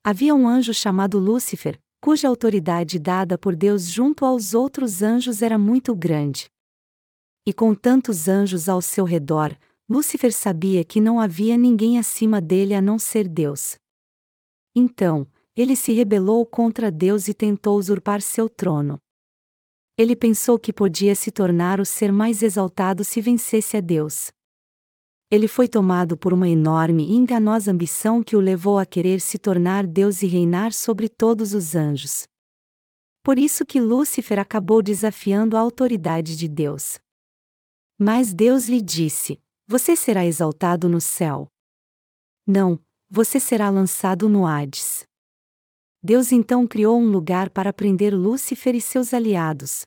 Havia 0.03 0.33
um 0.33 0.47
anjo 0.47 0.73
chamado 0.73 1.19
Lúcifer, 1.19 1.79
cuja 2.01 2.27
autoridade 2.27 2.97
dada 2.97 3.37
por 3.37 3.55
Deus 3.55 3.83
junto 3.83 4.25
aos 4.25 4.55
outros 4.55 5.03
anjos 5.03 5.43
era 5.43 5.59
muito 5.59 5.93
grande. 5.95 6.49
E 7.45 7.53
com 7.53 7.75
tantos 7.75 8.27
anjos 8.27 8.67
ao 8.67 8.81
seu 8.81 9.05
redor, 9.05 9.55
Lúcifer 9.87 10.33
sabia 10.33 10.83
que 10.83 10.99
não 10.99 11.19
havia 11.19 11.55
ninguém 11.55 11.99
acima 11.99 12.41
dele 12.41 12.73
a 12.73 12.81
não 12.81 12.97
ser 12.97 13.27
Deus. 13.27 13.77
Então, 14.75 15.27
ele 15.55 15.75
se 15.75 15.93
rebelou 15.93 16.47
contra 16.47 16.89
Deus 16.89 17.27
e 17.27 17.33
tentou 17.35 17.77
usurpar 17.77 18.23
seu 18.23 18.49
trono. 18.49 18.99
Ele 20.01 20.15
pensou 20.15 20.57
que 20.57 20.73
podia 20.73 21.13
se 21.13 21.29
tornar 21.29 21.79
o 21.79 21.85
ser 21.85 22.11
mais 22.11 22.41
exaltado 22.41 23.03
se 23.03 23.21
vencesse 23.21 23.77
a 23.77 23.79
Deus. 23.79 24.31
Ele 25.29 25.47
foi 25.47 25.67
tomado 25.67 26.17
por 26.17 26.33
uma 26.33 26.49
enorme 26.49 27.03
e 27.03 27.13
enganosa 27.13 27.71
ambição 27.71 28.23
que 28.23 28.35
o 28.35 28.39
levou 28.39 28.79
a 28.79 28.85
querer 28.85 29.21
se 29.21 29.37
tornar 29.37 29.85
Deus 29.85 30.23
e 30.23 30.25
reinar 30.25 30.73
sobre 30.73 31.07
todos 31.07 31.53
os 31.53 31.75
anjos. 31.75 32.23
Por 33.21 33.37
isso 33.37 33.63
que 33.63 33.79
Lúcifer 33.79 34.39
acabou 34.39 34.81
desafiando 34.81 35.55
a 35.55 35.59
autoridade 35.59 36.35
de 36.35 36.47
Deus. 36.47 36.97
Mas 37.95 38.33
Deus 38.33 38.67
lhe 38.67 38.81
disse: 38.81 39.39
Você 39.67 39.95
será 39.95 40.25
exaltado 40.25 40.89
no 40.89 40.99
céu. 40.99 41.47
Não, 42.47 42.79
você 43.07 43.39
será 43.39 43.69
lançado 43.69 44.27
no 44.27 44.47
Hades. 44.47 45.03
Deus 46.01 46.31
então 46.31 46.65
criou 46.65 46.99
um 46.99 47.11
lugar 47.11 47.51
para 47.51 47.71
prender 47.71 48.15
Lúcifer 48.15 48.73
e 48.73 48.81
seus 48.81 49.13
aliados. 49.13 49.85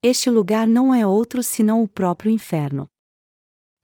Este 0.00 0.30
lugar 0.30 0.68
não 0.68 0.94
é 0.94 1.04
outro 1.04 1.42
senão 1.42 1.82
o 1.82 1.88
próprio 1.88 2.30
inferno. 2.30 2.88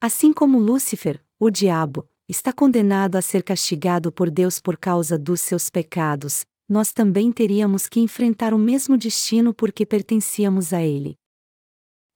Assim 0.00 0.32
como 0.32 0.60
Lúcifer, 0.60 1.20
o 1.40 1.50
diabo, 1.50 2.08
está 2.28 2.52
condenado 2.52 3.16
a 3.16 3.22
ser 3.22 3.42
castigado 3.42 4.12
por 4.12 4.30
Deus 4.30 4.60
por 4.60 4.76
causa 4.76 5.18
dos 5.18 5.40
seus 5.40 5.68
pecados, 5.68 6.44
nós 6.68 6.92
também 6.92 7.32
teríamos 7.32 7.88
que 7.88 7.98
enfrentar 7.98 8.54
o 8.54 8.58
mesmo 8.58 8.96
destino 8.96 9.52
porque 9.52 9.84
pertencíamos 9.84 10.72
a 10.72 10.80
ele. 10.80 11.18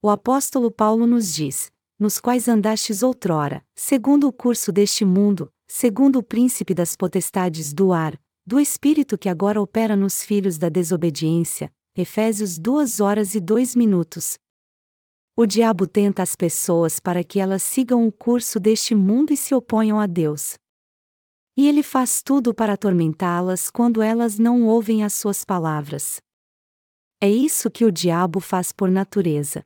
O 0.01 0.09
apóstolo 0.09 0.71
Paulo 0.71 1.05
nos 1.05 1.33
diz: 1.33 1.69
nos 1.99 2.21
quais 2.21 2.47
andastes 2.47 3.03
outrora, 3.03 3.65
segundo 3.75 4.29
o 4.29 4.31
curso 4.31 4.71
deste 4.71 5.03
mundo, 5.03 5.51
segundo 5.67 6.19
o 6.19 6.23
príncipe 6.23 6.73
das 6.73 6.95
potestades 6.95 7.73
do 7.73 7.91
ar, 7.91 8.17
do 8.45 8.61
Espírito 8.61 9.17
que 9.17 9.27
agora 9.27 9.61
opera 9.61 9.97
nos 9.97 10.23
filhos 10.23 10.57
da 10.57 10.69
desobediência. 10.69 11.69
Efésios 11.95 12.57
2 12.57 12.99
horas 12.99 13.35
e 13.35 13.39
2 13.39 13.75
minutos. 13.75 14.37
O 15.35 15.45
diabo 15.45 15.87
tenta 15.87 16.21
as 16.21 16.35
pessoas 16.35 16.99
para 16.99 17.23
que 17.23 17.39
elas 17.39 17.63
sigam 17.63 18.07
o 18.07 18.11
curso 18.11 18.59
deste 18.59 18.93
mundo 18.93 19.33
e 19.33 19.37
se 19.37 19.55
oponham 19.55 19.99
a 19.99 20.05
Deus. 20.05 20.55
E 21.57 21.67
ele 21.67 21.81
faz 21.81 22.21
tudo 22.21 22.53
para 22.53 22.73
atormentá-las 22.73 23.69
quando 23.69 24.01
elas 24.01 24.37
não 24.37 24.65
ouvem 24.65 25.03
as 25.03 25.13
suas 25.13 25.43
palavras. 25.43 26.21
É 27.21 27.29
isso 27.29 27.69
que 27.69 27.83
o 27.83 27.91
diabo 27.91 28.39
faz 28.39 28.71
por 28.71 28.89
natureza. 28.89 29.65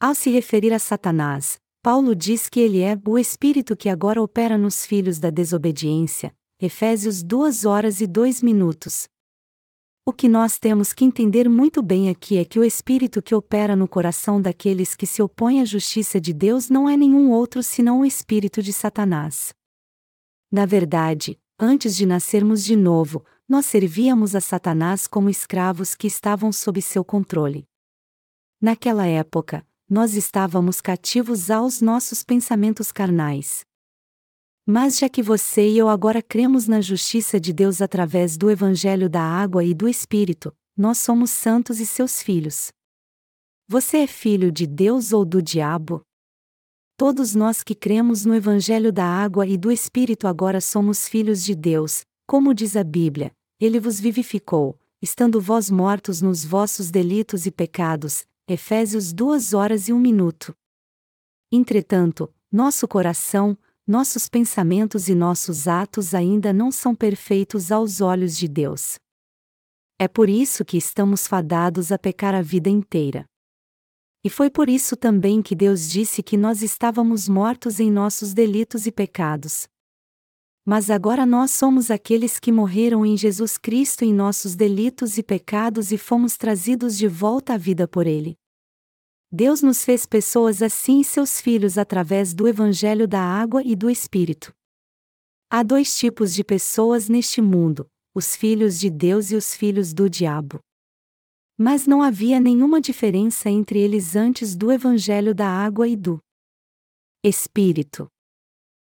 Ao 0.00 0.14
se 0.14 0.30
referir 0.30 0.72
a 0.72 0.78
Satanás, 0.78 1.58
Paulo 1.82 2.16
diz 2.16 2.48
que 2.48 2.58
ele 2.58 2.80
é 2.80 2.98
o 3.06 3.18
espírito 3.18 3.76
que 3.76 3.88
agora 3.88 4.20
opera 4.20 4.56
nos 4.56 4.84
filhos 4.84 5.18
da 5.18 5.30
desobediência, 5.30 6.34
Efésios 6.60 7.22
2 7.22 7.64
horas 7.64 8.00
e 8.00 8.06
2 8.06 8.42
minutos. 8.42 9.08
O 10.08 10.12
que 10.14 10.26
nós 10.26 10.58
temos 10.58 10.94
que 10.94 11.04
entender 11.04 11.50
muito 11.50 11.82
bem 11.82 12.08
aqui 12.08 12.38
é 12.38 12.44
que 12.46 12.58
o 12.58 12.64
espírito 12.64 13.20
que 13.20 13.34
opera 13.34 13.76
no 13.76 13.86
coração 13.86 14.40
daqueles 14.40 14.96
que 14.96 15.06
se 15.06 15.20
opõem 15.20 15.60
à 15.60 15.66
justiça 15.66 16.18
de 16.18 16.32
Deus 16.32 16.70
não 16.70 16.88
é 16.88 16.96
nenhum 16.96 17.30
outro 17.30 17.62
senão 17.62 18.00
o 18.00 18.06
espírito 18.06 18.62
de 18.62 18.72
Satanás. 18.72 19.52
Na 20.50 20.64
verdade, 20.64 21.38
antes 21.60 21.94
de 21.94 22.06
nascermos 22.06 22.64
de 22.64 22.74
novo, 22.74 23.22
nós 23.46 23.66
servíamos 23.66 24.34
a 24.34 24.40
Satanás 24.40 25.06
como 25.06 25.28
escravos 25.28 25.94
que 25.94 26.06
estavam 26.06 26.50
sob 26.52 26.80
seu 26.80 27.04
controle. 27.04 27.68
Naquela 28.58 29.06
época, 29.06 29.62
nós 29.86 30.14
estávamos 30.14 30.80
cativos 30.80 31.50
aos 31.50 31.82
nossos 31.82 32.22
pensamentos 32.22 32.90
carnais. 32.90 33.67
Mas 34.70 34.98
já 34.98 35.08
que 35.08 35.22
você 35.22 35.66
e 35.66 35.78
eu 35.78 35.88
agora 35.88 36.20
cremos 36.20 36.68
na 36.68 36.82
justiça 36.82 37.40
de 37.40 37.54
Deus 37.54 37.80
através 37.80 38.36
do 38.36 38.50
Evangelho 38.50 39.08
da 39.08 39.22
Água 39.22 39.64
e 39.64 39.72
do 39.72 39.88
Espírito, 39.88 40.54
nós 40.76 40.98
somos 40.98 41.30
santos 41.30 41.80
e 41.80 41.86
seus 41.86 42.22
filhos. 42.22 42.68
Você 43.66 43.96
é 43.96 44.06
filho 44.06 44.52
de 44.52 44.66
Deus 44.66 45.10
ou 45.10 45.24
do 45.24 45.40
diabo? 45.40 46.02
Todos 46.98 47.34
nós 47.34 47.62
que 47.62 47.74
cremos 47.74 48.26
no 48.26 48.34
Evangelho 48.34 48.92
da 48.92 49.06
Água 49.06 49.46
e 49.46 49.56
do 49.56 49.72
Espírito 49.72 50.28
agora 50.28 50.60
somos 50.60 51.08
filhos 51.08 51.42
de 51.42 51.54
Deus, 51.54 52.02
como 52.26 52.52
diz 52.52 52.76
a 52.76 52.84
Bíblia, 52.84 53.32
ele 53.58 53.80
vos 53.80 53.98
vivificou, 53.98 54.78
estando 55.00 55.40
vós 55.40 55.70
mortos 55.70 56.20
nos 56.20 56.44
vossos 56.44 56.90
delitos 56.90 57.46
e 57.46 57.50
pecados. 57.50 58.26
Efésios 58.46 59.14
2 59.14 59.54
horas 59.54 59.88
e 59.88 59.94
1 59.94 59.98
minuto. 59.98 60.54
Entretanto, 61.50 62.30
nosso 62.52 62.86
coração, 62.86 63.56
nossos 63.88 64.28
pensamentos 64.28 65.08
e 65.08 65.14
nossos 65.14 65.66
atos 65.66 66.14
ainda 66.14 66.52
não 66.52 66.70
são 66.70 66.94
perfeitos 66.94 67.72
aos 67.72 68.02
olhos 68.02 68.36
de 68.36 68.46
Deus. 68.46 68.98
É 69.98 70.06
por 70.06 70.28
isso 70.28 70.62
que 70.62 70.76
estamos 70.76 71.26
fadados 71.26 71.90
a 71.90 71.98
pecar 71.98 72.34
a 72.34 72.42
vida 72.42 72.68
inteira. 72.68 73.24
E 74.22 74.28
foi 74.28 74.50
por 74.50 74.68
isso 74.68 74.94
também 74.94 75.40
que 75.40 75.54
Deus 75.54 75.88
disse 75.88 76.22
que 76.22 76.36
nós 76.36 76.62
estávamos 76.62 77.30
mortos 77.30 77.80
em 77.80 77.90
nossos 77.90 78.34
delitos 78.34 78.86
e 78.86 78.92
pecados. 78.92 79.66
Mas 80.66 80.90
agora 80.90 81.24
nós 81.24 81.50
somos 81.50 81.90
aqueles 81.90 82.38
que 82.38 82.52
morreram 82.52 83.06
em 83.06 83.16
Jesus 83.16 83.56
Cristo 83.56 84.04
em 84.04 84.12
nossos 84.12 84.54
delitos 84.54 85.16
e 85.16 85.22
pecados 85.22 85.92
e 85.92 85.96
fomos 85.96 86.36
trazidos 86.36 86.98
de 86.98 87.08
volta 87.08 87.54
à 87.54 87.56
vida 87.56 87.88
por 87.88 88.06
Ele. 88.06 88.36
Deus 89.30 89.60
nos 89.60 89.84
fez 89.84 90.06
pessoas 90.06 90.62
assim 90.62 91.02
seus 91.02 91.38
filhos 91.38 91.76
através 91.76 92.32
do 92.32 92.48
Evangelho 92.48 93.06
da 93.06 93.20
Água 93.20 93.62
e 93.62 93.76
do 93.76 93.90
Espírito. 93.90 94.54
Há 95.50 95.62
dois 95.62 95.98
tipos 95.98 96.34
de 96.34 96.42
pessoas 96.42 97.10
neste 97.10 97.42
mundo: 97.42 97.86
os 98.14 98.34
filhos 98.34 98.80
de 98.80 98.88
Deus 98.88 99.30
e 99.30 99.36
os 99.36 99.54
filhos 99.54 99.92
do 99.92 100.08
diabo. 100.08 100.60
Mas 101.58 101.86
não 101.86 102.02
havia 102.02 102.40
nenhuma 102.40 102.80
diferença 102.80 103.50
entre 103.50 103.78
eles 103.78 104.16
antes 104.16 104.56
do 104.56 104.72
Evangelho 104.72 105.34
da 105.34 105.46
Água 105.46 105.86
e 105.86 105.94
do 105.94 106.18
Espírito. 107.22 108.08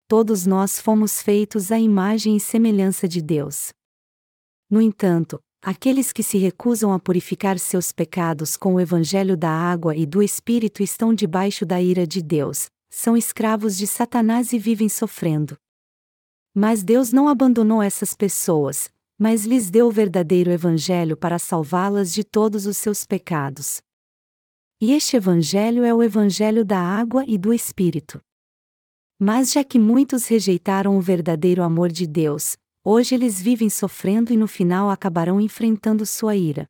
Todos 0.07 0.47
nós 0.47 0.79
fomos 0.79 1.21
feitos 1.21 1.71
à 1.71 1.79
imagem 1.79 2.37
e 2.37 2.39
semelhança 2.39 3.07
de 3.07 3.21
Deus. 3.21 3.71
No 4.67 4.81
entanto, 4.81 5.39
Aqueles 5.65 6.11
que 6.11 6.21
se 6.21 6.37
recusam 6.37 6.91
a 6.91 6.99
purificar 6.99 7.57
seus 7.57 7.93
pecados 7.93 8.57
com 8.57 8.73
o 8.73 8.81
evangelho 8.81 9.37
da 9.37 9.49
água 9.49 9.95
e 9.95 10.05
do 10.05 10.21
Espírito 10.21 10.83
estão 10.83 11.13
debaixo 11.13 11.65
da 11.65 11.81
ira 11.81 12.05
de 12.05 12.21
Deus, 12.21 12.69
são 12.89 13.15
escravos 13.15 13.77
de 13.77 13.87
Satanás 13.87 14.51
e 14.51 14.59
vivem 14.59 14.89
sofrendo. 14.89 15.55
Mas 16.53 16.83
Deus 16.83 17.13
não 17.13 17.29
abandonou 17.29 17.81
essas 17.81 18.13
pessoas, 18.13 18.91
mas 19.17 19.45
lhes 19.45 19.69
deu 19.69 19.87
o 19.87 19.91
verdadeiro 19.91 20.51
evangelho 20.51 21.15
para 21.15 21.39
salvá-las 21.39 22.13
de 22.13 22.25
todos 22.25 22.65
os 22.65 22.75
seus 22.75 23.05
pecados. 23.05 23.81
E 24.81 24.91
este 24.91 25.15
evangelho 25.15 25.85
é 25.85 25.93
o 25.93 26.03
evangelho 26.03 26.65
da 26.65 26.77
água 26.77 27.23
e 27.25 27.37
do 27.37 27.53
Espírito. 27.53 28.19
Mas 29.17 29.53
já 29.53 29.63
que 29.63 29.79
muitos 29.79 30.27
rejeitaram 30.27 30.97
o 30.97 31.01
verdadeiro 31.01 31.63
amor 31.63 31.89
de 31.89 32.05
Deus, 32.05 32.57
Hoje 32.85 33.15
eles 33.15 33.41
vivem 33.41 33.69
sofrendo 33.69 34.33
e 34.33 34.37
no 34.37 34.45
final 34.45 34.89
acabarão 34.89 35.39
enfrentando 35.39 36.05
sua 36.05 36.35
ira. 36.35 36.69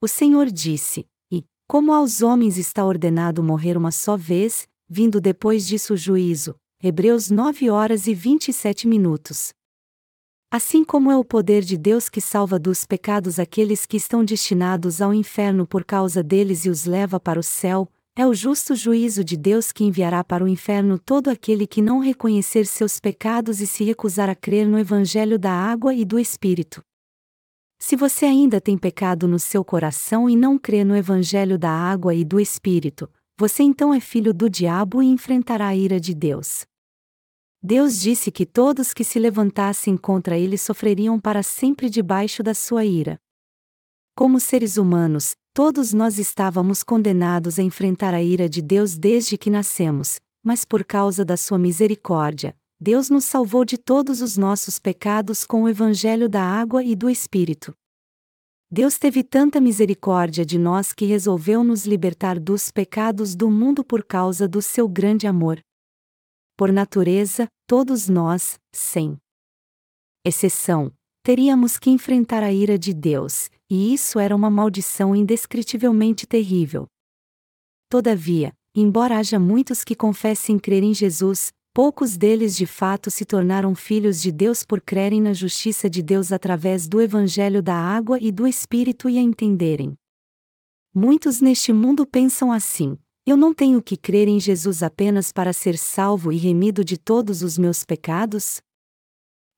O 0.00 0.08
Senhor 0.08 0.50
disse: 0.50 1.06
E, 1.30 1.44
como 1.68 1.92
aos 1.92 2.20
homens 2.20 2.58
está 2.58 2.84
ordenado 2.84 3.40
morrer 3.40 3.76
uma 3.76 3.92
só 3.92 4.16
vez, 4.16 4.66
vindo 4.88 5.20
depois 5.20 5.68
disso 5.68 5.94
o 5.94 5.96
juízo. 5.96 6.56
Hebreus 6.82 7.30
9 7.30 7.70
horas 7.70 8.08
e 8.08 8.14
27 8.14 8.88
minutos. 8.88 9.54
Assim 10.50 10.84
como 10.84 11.10
é 11.10 11.16
o 11.16 11.24
poder 11.24 11.62
de 11.62 11.76
Deus 11.76 12.08
que 12.08 12.20
salva 12.20 12.58
dos 12.58 12.84
pecados 12.84 13.38
aqueles 13.38 13.86
que 13.86 13.96
estão 13.96 14.24
destinados 14.24 15.00
ao 15.00 15.14
inferno 15.14 15.66
por 15.66 15.84
causa 15.84 16.22
deles 16.22 16.64
e 16.64 16.70
os 16.70 16.84
leva 16.84 17.18
para 17.18 17.38
o 17.38 17.42
céu, 17.42 17.88
é 18.16 18.24
o 18.24 18.32
justo 18.32 18.76
juízo 18.76 19.24
de 19.24 19.36
Deus 19.36 19.72
que 19.72 19.82
enviará 19.82 20.22
para 20.22 20.44
o 20.44 20.48
inferno 20.48 20.98
todo 20.98 21.28
aquele 21.28 21.66
que 21.66 21.82
não 21.82 21.98
reconhecer 21.98 22.64
seus 22.64 23.00
pecados 23.00 23.60
e 23.60 23.66
se 23.66 23.82
recusar 23.82 24.30
a 24.30 24.36
crer 24.36 24.68
no 24.68 24.78
Evangelho 24.78 25.36
da 25.36 25.50
água 25.50 25.92
e 25.92 26.04
do 26.04 26.18
Espírito. 26.18 26.80
Se 27.76 27.96
você 27.96 28.24
ainda 28.24 28.60
tem 28.60 28.78
pecado 28.78 29.26
no 29.26 29.38
seu 29.38 29.64
coração 29.64 30.30
e 30.30 30.36
não 30.36 30.56
crê 30.56 30.84
no 30.84 30.94
Evangelho 30.94 31.58
da 31.58 31.70
água 31.70 32.14
e 32.14 32.24
do 32.24 32.38
Espírito, 32.38 33.10
você 33.36 33.64
então 33.64 33.92
é 33.92 33.98
filho 33.98 34.32
do 34.32 34.48
diabo 34.48 35.02
e 35.02 35.06
enfrentará 35.06 35.66
a 35.66 35.76
ira 35.76 35.98
de 35.98 36.14
Deus. 36.14 36.64
Deus 37.60 37.98
disse 37.98 38.30
que 38.30 38.46
todos 38.46 38.94
que 38.94 39.02
se 39.02 39.18
levantassem 39.18 39.96
contra 39.96 40.38
ele 40.38 40.56
sofreriam 40.56 41.18
para 41.18 41.42
sempre 41.42 41.90
debaixo 41.90 42.44
da 42.44 42.54
sua 42.54 42.84
ira. 42.84 43.18
Como 44.14 44.38
seres 44.38 44.76
humanos, 44.76 45.34
todos 45.54 45.92
nós 45.92 46.18
estávamos 46.18 46.82
condenados 46.82 47.60
a 47.60 47.62
enfrentar 47.62 48.12
a 48.12 48.20
ira 48.20 48.48
de 48.48 48.60
Deus 48.60 48.98
desde 48.98 49.38
que 49.38 49.48
nascemos, 49.48 50.18
mas 50.42 50.64
por 50.64 50.84
causa 50.84 51.24
da 51.24 51.36
sua 51.36 51.56
misericórdia, 51.56 52.56
Deus 52.80 53.08
nos 53.08 53.24
salvou 53.24 53.64
de 53.64 53.78
todos 53.78 54.20
os 54.20 54.36
nossos 54.36 54.80
pecados 54.80 55.46
com 55.46 55.62
o 55.62 55.68
evangelho 55.68 56.28
da 56.28 56.42
água 56.42 56.82
e 56.82 56.96
do 56.96 57.08
Espírito. 57.08 57.72
Deus 58.68 58.98
teve 58.98 59.22
tanta 59.22 59.60
misericórdia 59.60 60.44
de 60.44 60.58
nós 60.58 60.92
que 60.92 61.04
resolveu 61.04 61.62
nos 61.62 61.86
libertar 61.86 62.40
dos 62.40 62.72
pecados 62.72 63.36
do 63.36 63.48
mundo 63.48 63.84
por 63.84 64.04
causa 64.04 64.48
do 64.48 64.60
seu 64.60 64.88
grande 64.88 65.28
amor. 65.28 65.60
Por 66.56 66.72
natureza, 66.72 67.46
todos 67.68 68.08
nós, 68.08 68.58
sem 68.74 69.16
exceção, 70.26 70.92
teríamos 71.22 71.78
que 71.78 71.90
enfrentar 71.90 72.42
a 72.42 72.52
ira 72.52 72.76
de 72.76 72.92
Deus, 72.92 73.48
e 73.74 73.92
isso 73.92 74.20
era 74.20 74.36
uma 74.36 74.48
maldição 74.48 75.16
indescritivelmente 75.16 76.28
terrível. 76.28 76.86
Todavia, 77.88 78.52
embora 78.72 79.18
haja 79.18 79.36
muitos 79.36 79.82
que 79.82 79.96
confessem 79.96 80.60
crer 80.60 80.84
em 80.84 80.94
Jesus, 80.94 81.52
poucos 81.72 82.16
deles 82.16 82.56
de 82.56 82.66
fato 82.66 83.10
se 83.10 83.24
tornaram 83.24 83.74
filhos 83.74 84.22
de 84.22 84.30
Deus 84.30 84.62
por 84.62 84.80
crerem 84.80 85.20
na 85.20 85.32
justiça 85.32 85.90
de 85.90 86.04
Deus 86.04 86.30
através 86.30 86.86
do 86.86 87.00
Evangelho 87.00 87.60
da 87.60 87.74
água 87.74 88.16
e 88.20 88.30
do 88.30 88.46
Espírito 88.46 89.10
e 89.10 89.18
a 89.18 89.20
entenderem. 89.20 89.94
Muitos 90.94 91.40
neste 91.40 91.72
mundo 91.72 92.06
pensam 92.06 92.52
assim: 92.52 92.96
eu 93.26 93.36
não 93.36 93.52
tenho 93.52 93.82
que 93.82 93.96
crer 93.96 94.28
em 94.28 94.38
Jesus 94.38 94.84
apenas 94.84 95.32
para 95.32 95.52
ser 95.52 95.76
salvo 95.76 96.30
e 96.30 96.36
remido 96.36 96.84
de 96.84 96.96
todos 96.96 97.42
os 97.42 97.58
meus 97.58 97.84
pecados? 97.84 98.60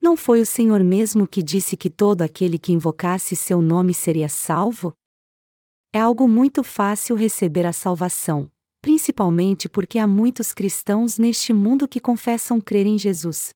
Não 0.00 0.16
foi 0.16 0.40
o 0.40 0.46
Senhor 0.46 0.82
mesmo 0.84 1.26
que 1.26 1.42
disse 1.42 1.76
que 1.76 1.90
todo 1.90 2.22
aquele 2.22 2.58
que 2.58 2.72
invocasse 2.72 3.34
seu 3.34 3.60
nome 3.60 3.94
seria 3.94 4.28
salvo? 4.28 4.92
É 5.92 5.98
algo 5.98 6.28
muito 6.28 6.62
fácil 6.62 7.16
receber 7.16 7.64
a 7.64 7.72
salvação, 7.72 8.50
principalmente 8.82 9.68
porque 9.68 9.98
há 9.98 10.06
muitos 10.06 10.52
cristãos 10.52 11.18
neste 11.18 11.52
mundo 11.52 11.88
que 11.88 11.98
confessam 11.98 12.60
crer 12.60 12.86
em 12.86 12.98
Jesus. 12.98 13.50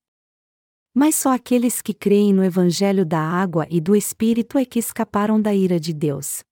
Mas 0.94 1.14
só 1.14 1.32
aqueles 1.32 1.80
que 1.80 1.94
creem 1.94 2.32
no 2.32 2.42
Evangelho 2.42 3.06
da 3.06 3.20
água 3.20 3.66
e 3.70 3.80
do 3.80 3.94
Espírito 3.94 4.58
é 4.58 4.64
que 4.64 4.78
escaparam 4.78 5.40
da 5.40 5.54
ira 5.54 5.78
de 5.78 5.92
Deus. 5.92 6.42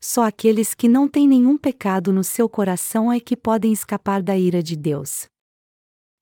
Só 0.00 0.24
aqueles 0.24 0.74
que 0.74 0.86
não 0.86 1.08
têm 1.08 1.26
nenhum 1.26 1.56
pecado 1.56 2.12
no 2.12 2.22
seu 2.22 2.48
coração 2.48 3.10
é 3.10 3.18
que 3.18 3.36
podem 3.36 3.72
escapar 3.72 4.22
da 4.22 4.36
ira 4.36 4.62
de 4.62 4.76
Deus. 4.76 5.26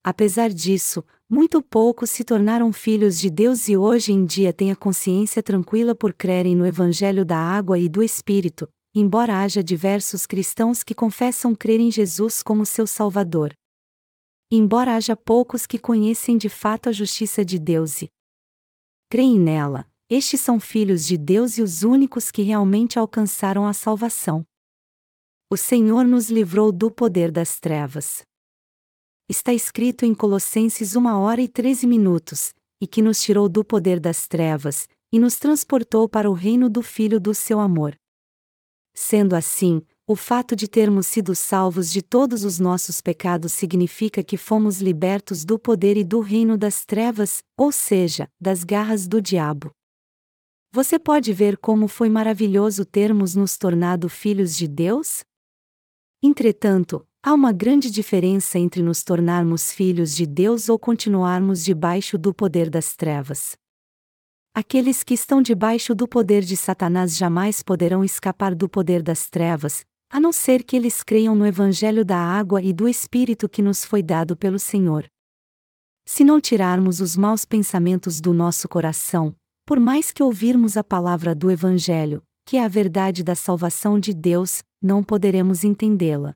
Apesar 0.04 0.50
disso, 0.50 1.04
muito 1.28 1.60
poucos 1.60 2.10
se 2.10 2.22
tornaram 2.22 2.72
filhos 2.72 3.18
de 3.18 3.28
Deus 3.28 3.68
e 3.68 3.76
hoje 3.76 4.12
em 4.12 4.24
dia 4.24 4.52
têm 4.52 4.70
a 4.70 4.76
consciência 4.76 5.42
tranquila 5.42 5.94
por 5.94 6.14
crerem 6.14 6.54
no 6.54 6.64
Evangelho 6.64 7.24
da 7.24 7.36
água 7.36 7.78
e 7.78 7.88
do 7.88 8.02
Espírito, 8.02 8.68
embora 8.94 9.42
haja 9.42 9.62
diversos 9.62 10.24
cristãos 10.24 10.84
que 10.84 10.94
confessam 10.94 11.54
crer 11.54 11.80
em 11.80 11.90
Jesus 11.90 12.42
como 12.42 12.64
seu 12.64 12.86
Salvador. 12.86 13.52
Embora 14.50 14.94
haja 14.94 15.16
poucos 15.16 15.66
que 15.66 15.78
conhecem 15.78 16.38
de 16.38 16.48
fato 16.48 16.88
a 16.88 16.92
justiça 16.92 17.44
de 17.44 17.58
Deus 17.58 18.02
e 18.02 18.08
creem 19.10 19.40
nela, 19.40 19.84
estes 20.08 20.40
são 20.40 20.60
filhos 20.60 21.04
de 21.04 21.16
Deus 21.16 21.58
e 21.58 21.62
os 21.62 21.82
únicos 21.82 22.30
que 22.30 22.42
realmente 22.42 22.96
alcançaram 22.96 23.66
a 23.66 23.72
salvação. 23.72 24.44
O 25.50 25.56
Senhor 25.56 26.04
nos 26.04 26.30
livrou 26.30 26.70
do 26.70 26.88
poder 26.88 27.32
das 27.32 27.58
trevas. 27.58 28.22
Está 29.28 29.52
escrito 29.52 30.04
em 30.04 30.14
Colossenses 30.14 30.94
1 30.94 31.04
hora 31.18 31.42
e 31.42 31.48
13 31.48 31.84
minutos, 31.84 32.54
e 32.80 32.86
que 32.86 33.02
nos 33.02 33.20
tirou 33.20 33.48
do 33.48 33.64
poder 33.64 33.98
das 33.98 34.28
trevas, 34.28 34.88
e 35.12 35.18
nos 35.18 35.36
transportou 35.36 36.08
para 36.08 36.30
o 36.30 36.32
reino 36.32 36.70
do 36.70 36.80
Filho 36.80 37.18
do 37.18 37.34
seu 37.34 37.58
amor. 37.58 37.98
Sendo 38.94 39.34
assim, 39.34 39.82
o 40.06 40.14
fato 40.14 40.54
de 40.54 40.68
termos 40.68 41.08
sido 41.08 41.34
salvos 41.34 41.90
de 41.90 42.02
todos 42.02 42.44
os 42.44 42.60
nossos 42.60 43.00
pecados 43.00 43.52
significa 43.52 44.22
que 44.22 44.36
fomos 44.36 44.80
libertos 44.80 45.44
do 45.44 45.58
poder 45.58 45.96
e 45.96 46.04
do 46.04 46.20
reino 46.20 46.56
das 46.56 46.84
trevas, 46.84 47.42
ou 47.56 47.72
seja, 47.72 48.28
das 48.40 48.62
garras 48.62 49.08
do 49.08 49.20
diabo. 49.20 49.72
Você 50.70 51.00
pode 51.00 51.32
ver 51.32 51.56
como 51.58 51.88
foi 51.88 52.08
maravilhoso 52.08 52.84
termos 52.84 53.34
nos 53.34 53.58
tornado 53.58 54.08
filhos 54.08 54.56
de 54.56 54.68
Deus? 54.68 55.24
Entretanto, 56.22 57.04
há 57.26 57.34
uma 57.34 57.50
grande 57.50 57.90
diferença 57.90 58.56
entre 58.56 58.80
nos 58.80 59.02
tornarmos 59.02 59.72
filhos 59.72 60.14
de 60.14 60.24
Deus 60.24 60.68
ou 60.68 60.78
continuarmos 60.78 61.64
debaixo 61.64 62.16
do 62.16 62.32
poder 62.32 62.70
das 62.70 62.94
trevas. 62.94 63.56
Aqueles 64.54 65.02
que 65.02 65.14
estão 65.14 65.42
debaixo 65.42 65.92
do 65.92 66.06
poder 66.06 66.42
de 66.42 66.56
Satanás 66.56 67.16
jamais 67.16 67.64
poderão 67.64 68.04
escapar 68.04 68.54
do 68.54 68.68
poder 68.68 69.02
das 69.02 69.28
trevas, 69.28 69.84
a 70.08 70.20
não 70.20 70.30
ser 70.30 70.62
que 70.62 70.76
eles 70.76 71.02
creiam 71.02 71.34
no 71.34 71.44
Evangelho 71.44 72.04
da 72.04 72.16
água 72.16 72.62
e 72.62 72.72
do 72.72 72.88
Espírito 72.88 73.48
que 73.48 73.60
nos 73.60 73.84
foi 73.84 74.04
dado 74.04 74.36
pelo 74.36 74.60
Senhor. 74.60 75.04
Se 76.04 76.22
não 76.22 76.40
tirarmos 76.40 77.00
os 77.00 77.16
maus 77.16 77.44
pensamentos 77.44 78.20
do 78.20 78.32
nosso 78.32 78.68
coração, 78.68 79.34
por 79.66 79.80
mais 79.80 80.12
que 80.12 80.22
ouvirmos 80.22 80.76
a 80.76 80.84
palavra 80.84 81.34
do 81.34 81.50
Evangelho, 81.50 82.22
que 82.44 82.56
é 82.56 82.64
a 82.64 82.68
verdade 82.68 83.24
da 83.24 83.34
salvação 83.34 83.98
de 83.98 84.14
Deus, 84.14 84.62
não 84.80 85.02
poderemos 85.02 85.64
entendê-la. 85.64 86.32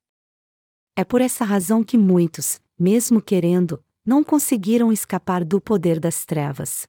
É 0.96 1.04
por 1.04 1.20
essa 1.20 1.44
razão 1.44 1.82
que 1.84 1.96
muitos, 1.96 2.60
mesmo 2.78 3.22
querendo, 3.22 3.82
não 4.04 4.24
conseguiram 4.24 4.92
escapar 4.92 5.44
do 5.44 5.60
poder 5.60 6.00
das 6.00 6.24
trevas. 6.24 6.86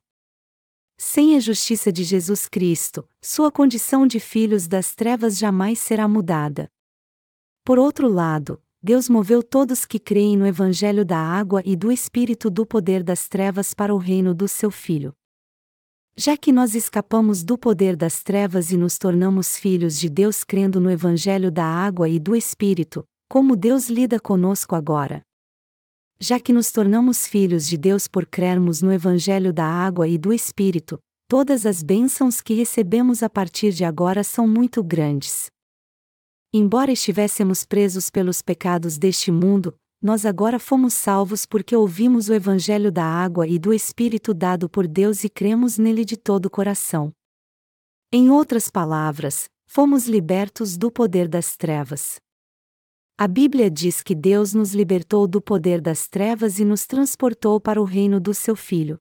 Sem 0.97 1.35
a 1.35 1.39
justiça 1.39 1.91
de 1.91 2.03
Jesus 2.03 2.47
Cristo, 2.47 3.07
sua 3.21 3.51
condição 3.51 4.05
de 4.05 4.19
filhos 4.19 4.67
das 4.67 4.93
trevas 4.93 5.37
jamais 5.37 5.79
será 5.79 6.07
mudada. 6.07 6.69
Por 7.63 7.79
outro 7.79 8.07
lado, 8.07 8.61
Deus 8.83 9.07
moveu 9.07 9.43
todos 9.43 9.85
que 9.85 9.99
creem 9.99 10.35
no 10.35 10.45
Evangelho 10.45 11.05
da 11.05 11.17
água 11.17 11.61
e 11.65 11.75
do 11.75 11.91
Espírito 11.91 12.49
do 12.49 12.65
poder 12.65 13.03
das 13.03 13.27
trevas 13.27 13.73
para 13.73 13.93
o 13.93 13.97
reino 13.97 14.33
do 14.33 14.47
seu 14.47 14.71
Filho. 14.71 15.13
Já 16.17 16.35
que 16.35 16.51
nós 16.51 16.75
escapamos 16.75 17.43
do 17.43 17.57
poder 17.57 17.95
das 17.95 18.23
trevas 18.23 18.71
e 18.71 18.77
nos 18.77 18.97
tornamos 18.97 19.57
filhos 19.57 19.99
de 19.99 20.09
Deus 20.09 20.43
crendo 20.43 20.79
no 20.79 20.89
Evangelho 20.89 21.51
da 21.51 21.65
água 21.65 22.09
e 22.09 22.19
do 22.19 22.35
Espírito, 22.35 23.03
como 23.31 23.55
Deus 23.55 23.87
lida 23.87 24.19
conosco 24.19 24.75
agora? 24.75 25.21
Já 26.19 26.37
que 26.37 26.51
nos 26.51 26.69
tornamos 26.69 27.25
filhos 27.25 27.65
de 27.65 27.77
Deus 27.77 28.05
por 28.05 28.25
crermos 28.25 28.81
no 28.81 28.91
Evangelho 28.91 29.53
da 29.53 29.65
água 29.65 30.05
e 30.05 30.17
do 30.17 30.33
Espírito, 30.33 30.99
todas 31.29 31.65
as 31.65 31.81
bênçãos 31.81 32.41
que 32.41 32.53
recebemos 32.53 33.23
a 33.23 33.29
partir 33.29 33.71
de 33.71 33.85
agora 33.85 34.21
são 34.21 34.45
muito 34.45 34.83
grandes. 34.83 35.45
Embora 36.53 36.91
estivéssemos 36.91 37.63
presos 37.63 38.09
pelos 38.09 38.41
pecados 38.41 38.97
deste 38.97 39.31
mundo, 39.31 39.73
nós 40.01 40.25
agora 40.25 40.59
fomos 40.59 40.93
salvos 40.93 41.45
porque 41.45 41.73
ouvimos 41.73 42.27
o 42.27 42.33
Evangelho 42.33 42.91
da 42.91 43.05
água 43.05 43.47
e 43.47 43.57
do 43.57 43.73
Espírito 43.73 44.33
dado 44.33 44.69
por 44.69 44.85
Deus 44.85 45.23
e 45.23 45.29
cremos 45.29 45.77
nele 45.77 46.03
de 46.03 46.17
todo 46.17 46.47
o 46.47 46.49
coração. 46.49 47.13
Em 48.11 48.29
outras 48.29 48.69
palavras, 48.69 49.45
fomos 49.65 50.05
libertos 50.05 50.75
do 50.75 50.91
poder 50.91 51.29
das 51.29 51.55
trevas. 51.55 52.19
A 53.23 53.27
Bíblia 53.27 53.69
diz 53.69 54.01
que 54.01 54.15
Deus 54.15 54.55
nos 54.55 54.73
libertou 54.73 55.27
do 55.27 55.39
poder 55.39 55.79
das 55.79 56.07
trevas 56.07 56.57
e 56.57 56.65
nos 56.65 56.87
transportou 56.87 57.61
para 57.61 57.79
o 57.79 57.83
reino 57.83 58.19
do 58.19 58.33
seu 58.33 58.55
Filho. 58.55 58.97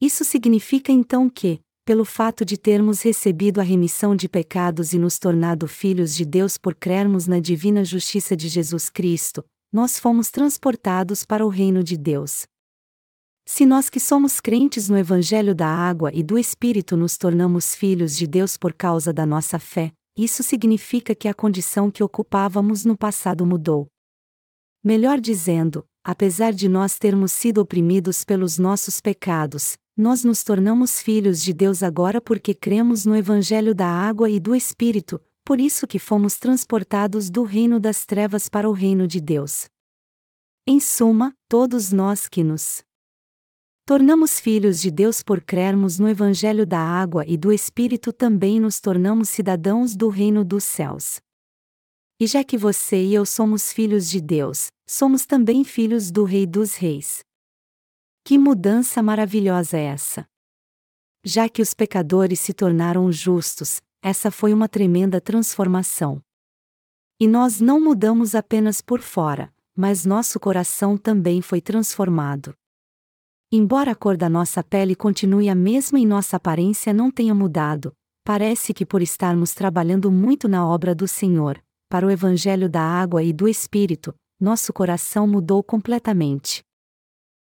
Isso 0.00 0.24
significa 0.24 0.92
então 0.92 1.28
que, 1.28 1.58
pelo 1.84 2.04
fato 2.04 2.44
de 2.44 2.56
termos 2.56 3.02
recebido 3.02 3.60
a 3.60 3.64
remissão 3.64 4.14
de 4.14 4.28
pecados 4.28 4.92
e 4.92 4.98
nos 5.00 5.18
tornado 5.18 5.66
filhos 5.66 6.14
de 6.14 6.24
Deus 6.24 6.56
por 6.56 6.76
crermos 6.76 7.26
na 7.26 7.40
divina 7.40 7.84
justiça 7.84 8.36
de 8.36 8.46
Jesus 8.46 8.88
Cristo, 8.88 9.44
nós 9.72 9.98
fomos 9.98 10.30
transportados 10.30 11.24
para 11.24 11.44
o 11.44 11.48
reino 11.48 11.82
de 11.82 11.96
Deus. 11.96 12.46
Se 13.44 13.66
nós 13.66 13.90
que 13.90 13.98
somos 13.98 14.38
crentes 14.40 14.88
no 14.88 14.96
Evangelho 14.96 15.52
da 15.52 15.66
Água 15.66 16.12
e 16.14 16.22
do 16.22 16.38
Espírito 16.38 16.96
nos 16.96 17.18
tornamos 17.18 17.74
filhos 17.74 18.16
de 18.16 18.24
Deus 18.24 18.56
por 18.56 18.72
causa 18.72 19.12
da 19.12 19.26
nossa 19.26 19.58
fé, 19.58 19.90
isso 20.16 20.42
significa 20.42 21.14
que 21.14 21.28
a 21.28 21.34
condição 21.34 21.90
que 21.90 22.02
ocupávamos 22.02 22.84
no 22.84 22.96
passado 22.96 23.44
mudou. 23.44 23.88
Melhor 24.82 25.20
dizendo, 25.20 25.86
apesar 26.02 26.52
de 26.52 26.68
nós 26.68 26.98
termos 26.98 27.32
sido 27.32 27.58
oprimidos 27.58 28.24
pelos 28.24 28.58
nossos 28.58 29.00
pecados, 29.00 29.76
nós 29.96 30.24
nos 30.24 30.44
tornamos 30.44 31.00
filhos 31.02 31.42
de 31.42 31.52
Deus 31.52 31.82
agora 31.82 32.20
porque 32.20 32.54
cremos 32.54 33.04
no 33.04 33.16
Evangelho 33.16 33.74
da 33.74 33.88
água 33.88 34.30
e 34.30 34.38
do 34.38 34.54
Espírito, 34.54 35.20
por 35.44 35.60
isso 35.60 35.86
que 35.86 35.98
fomos 35.98 36.38
transportados 36.38 37.30
do 37.30 37.42
reino 37.42 37.78
das 37.80 38.06
trevas 38.06 38.48
para 38.48 38.68
o 38.68 38.72
reino 38.72 39.06
de 39.06 39.20
Deus. 39.20 39.68
Em 40.66 40.80
suma, 40.80 41.34
todos 41.48 41.92
nós 41.92 42.28
que 42.28 42.42
nos 42.42 42.85
tornamos 43.86 44.40
filhos 44.40 44.80
de 44.80 44.90
Deus 44.90 45.22
por 45.22 45.40
crermos 45.40 45.96
no 45.96 46.08
Evangelho 46.08 46.66
da 46.66 46.80
água 46.80 47.24
e 47.24 47.36
do 47.36 47.52
Espírito 47.52 48.12
também 48.12 48.58
nos 48.58 48.80
tornamos 48.80 49.28
cidadãos 49.28 49.94
do 49.94 50.08
reino 50.08 50.44
dos 50.44 50.64
céus. 50.64 51.20
E 52.18 52.26
já 52.26 52.42
que 52.42 52.58
você 52.58 53.00
e 53.00 53.14
eu 53.14 53.24
somos 53.24 53.72
filhos 53.72 54.10
de 54.10 54.20
Deus, 54.20 54.72
somos 54.88 55.24
também 55.24 55.62
filhos 55.62 56.10
do 56.10 56.24
Rei 56.24 56.48
dos 56.48 56.74
Reis. 56.74 57.22
Que 58.24 58.36
mudança 58.36 59.00
maravilhosa 59.00 59.78
é 59.78 59.84
essa! 59.84 60.26
Já 61.24 61.48
que 61.48 61.62
os 61.62 61.72
pecadores 61.72 62.40
se 62.40 62.52
tornaram 62.52 63.12
justos, 63.12 63.80
essa 64.02 64.32
foi 64.32 64.52
uma 64.52 64.68
tremenda 64.68 65.20
transformação. 65.20 66.20
E 67.20 67.28
nós 67.28 67.60
não 67.60 67.80
mudamos 67.80 68.34
apenas 68.34 68.80
por 68.80 69.00
fora, 69.00 69.54
mas 69.76 70.04
nosso 70.04 70.40
coração 70.40 70.96
também 70.96 71.40
foi 71.40 71.60
transformado. 71.60 72.52
Embora 73.52 73.92
a 73.92 73.94
cor 73.94 74.16
da 74.16 74.28
nossa 74.28 74.62
pele 74.64 74.96
continue 74.96 75.48
a 75.48 75.54
mesma 75.54 76.00
e 76.00 76.04
nossa 76.04 76.36
aparência 76.36 76.92
não 76.92 77.12
tenha 77.12 77.32
mudado, 77.32 77.94
parece 78.24 78.74
que 78.74 78.84
por 78.84 79.00
estarmos 79.00 79.54
trabalhando 79.54 80.10
muito 80.10 80.48
na 80.48 80.66
obra 80.66 80.96
do 80.96 81.06
Senhor, 81.06 81.62
para 81.88 82.04
o 82.04 82.10
Evangelho 82.10 82.68
da 82.68 82.82
água 82.82 83.22
e 83.22 83.32
do 83.32 83.46
Espírito, 83.46 84.12
nosso 84.40 84.72
coração 84.72 85.28
mudou 85.28 85.62
completamente. 85.62 86.64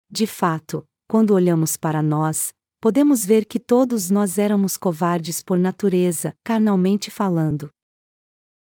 De 0.10 0.26
fato, 0.26 0.84
quando 1.08 1.32
olhamos 1.32 1.78
para 1.78 2.02
nós, 2.02 2.52
podemos 2.82 3.24
ver 3.24 3.46
que 3.46 3.60
todos 3.60 4.10
nós 4.10 4.40
éramos 4.40 4.78
covardes 4.78 5.44
por 5.44 5.60
natureza, 5.60 6.36
carnalmente 6.44 7.12
falando. 7.12 7.70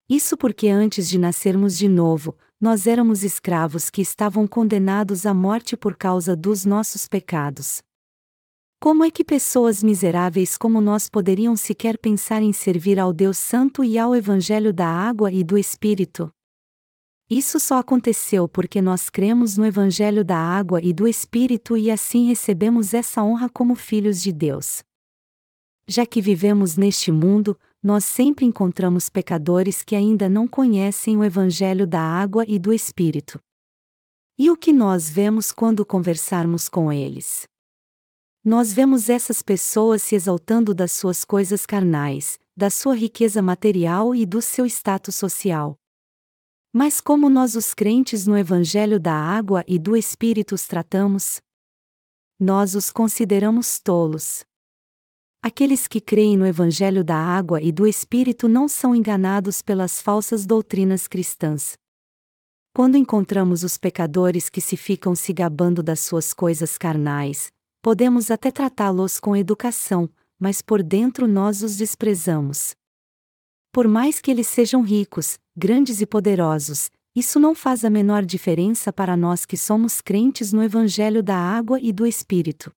Isso 0.08 0.38
porque 0.38 0.69
antes 0.69 1.10
de 1.10 1.17
nascermos 1.17 1.76
de 1.76 1.88
novo, 1.88 2.38
nós 2.63 2.88
éramos 2.88 3.26
escravos 3.26 3.89
que 3.89 4.02
estavam 4.02 4.47
condenados 4.47 5.26
à 5.26 5.34
morte 5.34 5.76
por 5.76 5.97
causa 5.97 6.34
dos 6.34 6.63
nossos 6.63 7.10
pecados. 7.10 7.82
Como 8.80 9.04
é 9.04 9.12
que 9.12 9.21
pessoas 9.21 9.84
miseráveis 9.84 10.58
como 10.58 10.80
nós 10.80 11.10
poderiam 11.10 11.58
sequer 11.58 11.97
pensar 11.97 12.41
em 12.41 12.54
servir 12.54 13.02
ao 13.02 13.12
Deus 13.12 13.38
Santo 13.38 13.84
e 13.84 13.99
ao 13.99 14.15
Evangelho 14.15 14.71
da 14.71 14.88
água 14.88 15.30
e 15.30 15.43
do 15.43 15.58
Espírito? 15.58 16.32
Isso 17.30 17.60
só 17.60 17.80
aconteceu 17.80 18.47
porque 18.47 18.82
nós 18.82 19.10
cremos 19.10 19.58
no 19.58 19.65
Evangelho 19.65 20.23
da 20.23 20.38
água 20.38 20.82
e 20.82 20.93
do 20.93 21.06
Espírito 21.06 21.76
e 21.76 21.91
assim 21.91 22.28
recebemos 22.28 22.93
essa 22.93 23.21
honra 23.21 23.49
como 23.49 23.76
filhos 23.76 24.21
de 24.21 24.32
Deus. 24.32 24.82
Já 25.86 26.06
que 26.06 26.21
vivemos 26.21 26.78
neste 26.78 27.12
mundo, 27.12 27.60
nós 27.84 28.06
sempre 28.06 28.46
encontramos 28.46 29.10
pecadores 29.10 29.84
que 29.84 29.93
ainda 29.93 30.30
não 30.30 30.48
conhecem 30.48 31.17
o 31.17 31.24
Evangelho 31.24 31.86
da 31.86 32.00
água 32.00 32.46
e 32.48 32.58
do 32.58 32.72
Espírito. 32.72 33.38
E 34.38 34.50
o 34.50 34.56
que 34.56 34.72
nós 34.72 35.10
vemos 35.10 35.52
quando 35.52 35.86
conversarmos 35.86 36.69
com 36.69 36.91
eles? 36.93 37.46
Nós 38.43 38.72
vemos 38.72 39.10
essas 39.10 39.41
pessoas 39.41 40.02
se 40.02 40.15
exaltando 40.15 40.74
das 40.74 40.93
suas 40.93 41.26
coisas 41.26 41.65
carnais, 41.65 42.39
da 42.56 42.69
sua 42.69 42.96
riqueza 42.96 43.41
material 43.41 44.15
e 44.15 44.26
do 44.26 44.41
seu 44.41 44.65
status 44.65 45.15
social. 45.15 45.76
Mas 46.72 47.02
como 47.02 47.30
nós 47.30 47.56
os 47.56 47.74
crentes 47.74 48.26
no 48.26 48.38
Evangelho 48.38 49.00
da 49.00 49.13
água 49.13 49.63
e 49.67 49.78
do 49.78 49.96
Espírito 49.96 50.56
os 50.56 50.65
tratamos? 50.65 51.41
Nós 52.39 52.76
os 52.76 52.91
consideramos 52.91 53.78
tolos. 53.80 54.43
Aqueles 55.46 55.90
que 55.90 56.00
creem 56.00 56.38
no 56.38 56.48
Evangelho 56.48 57.04
da 57.04 57.18
água 57.18 57.62
e 57.62 57.70
do 57.70 57.86
Espírito 57.86 58.48
não 58.48 58.66
são 58.70 58.96
enganados 58.96 59.62
pelas 59.62 60.02
falsas 60.02 60.46
doutrinas 60.46 61.06
cristãs. 61.06 61.74
Quando 62.74 62.96
encontramos 62.96 63.62
os 63.62 63.78
pecadores 63.78 64.50
que 64.50 64.62
se 64.62 64.78
ficam 64.78 65.14
se 65.14 65.34
gabando 65.34 65.84
das 65.84 66.00
suas 66.00 66.34
coisas 66.34 66.78
carnais, 66.78 67.52
podemos 67.82 68.32
até 68.32 68.52
tratá-los 68.52 69.20
com 69.20 69.36
educação, 69.36 70.10
mas 70.40 70.62
por 70.62 70.82
dentro 70.82 71.28
nós 71.28 71.62
os 71.62 71.76
desprezamos. 71.76 72.74
Por 73.70 73.86
mais 73.86 74.22
que 74.22 74.32
eles 74.32 74.48
sejam 74.48 74.82
ricos, 74.82 75.38
grandes 75.58 76.00
e 76.00 76.06
poderosos, 76.06 76.90
isso 77.14 77.38
não 77.38 77.54
faz 77.54 77.84
a 77.84 77.90
menor 77.90 78.24
diferença 78.24 78.94
para 78.94 79.18
nós 79.18 79.46
que 79.46 79.58
somos 79.58 80.00
crentes 80.00 80.54
no 80.54 80.64
Evangelho 80.64 81.22
da 81.22 81.36
água 81.36 81.82
e 81.82 81.92
do 81.92 82.08
Espírito. 82.08 82.72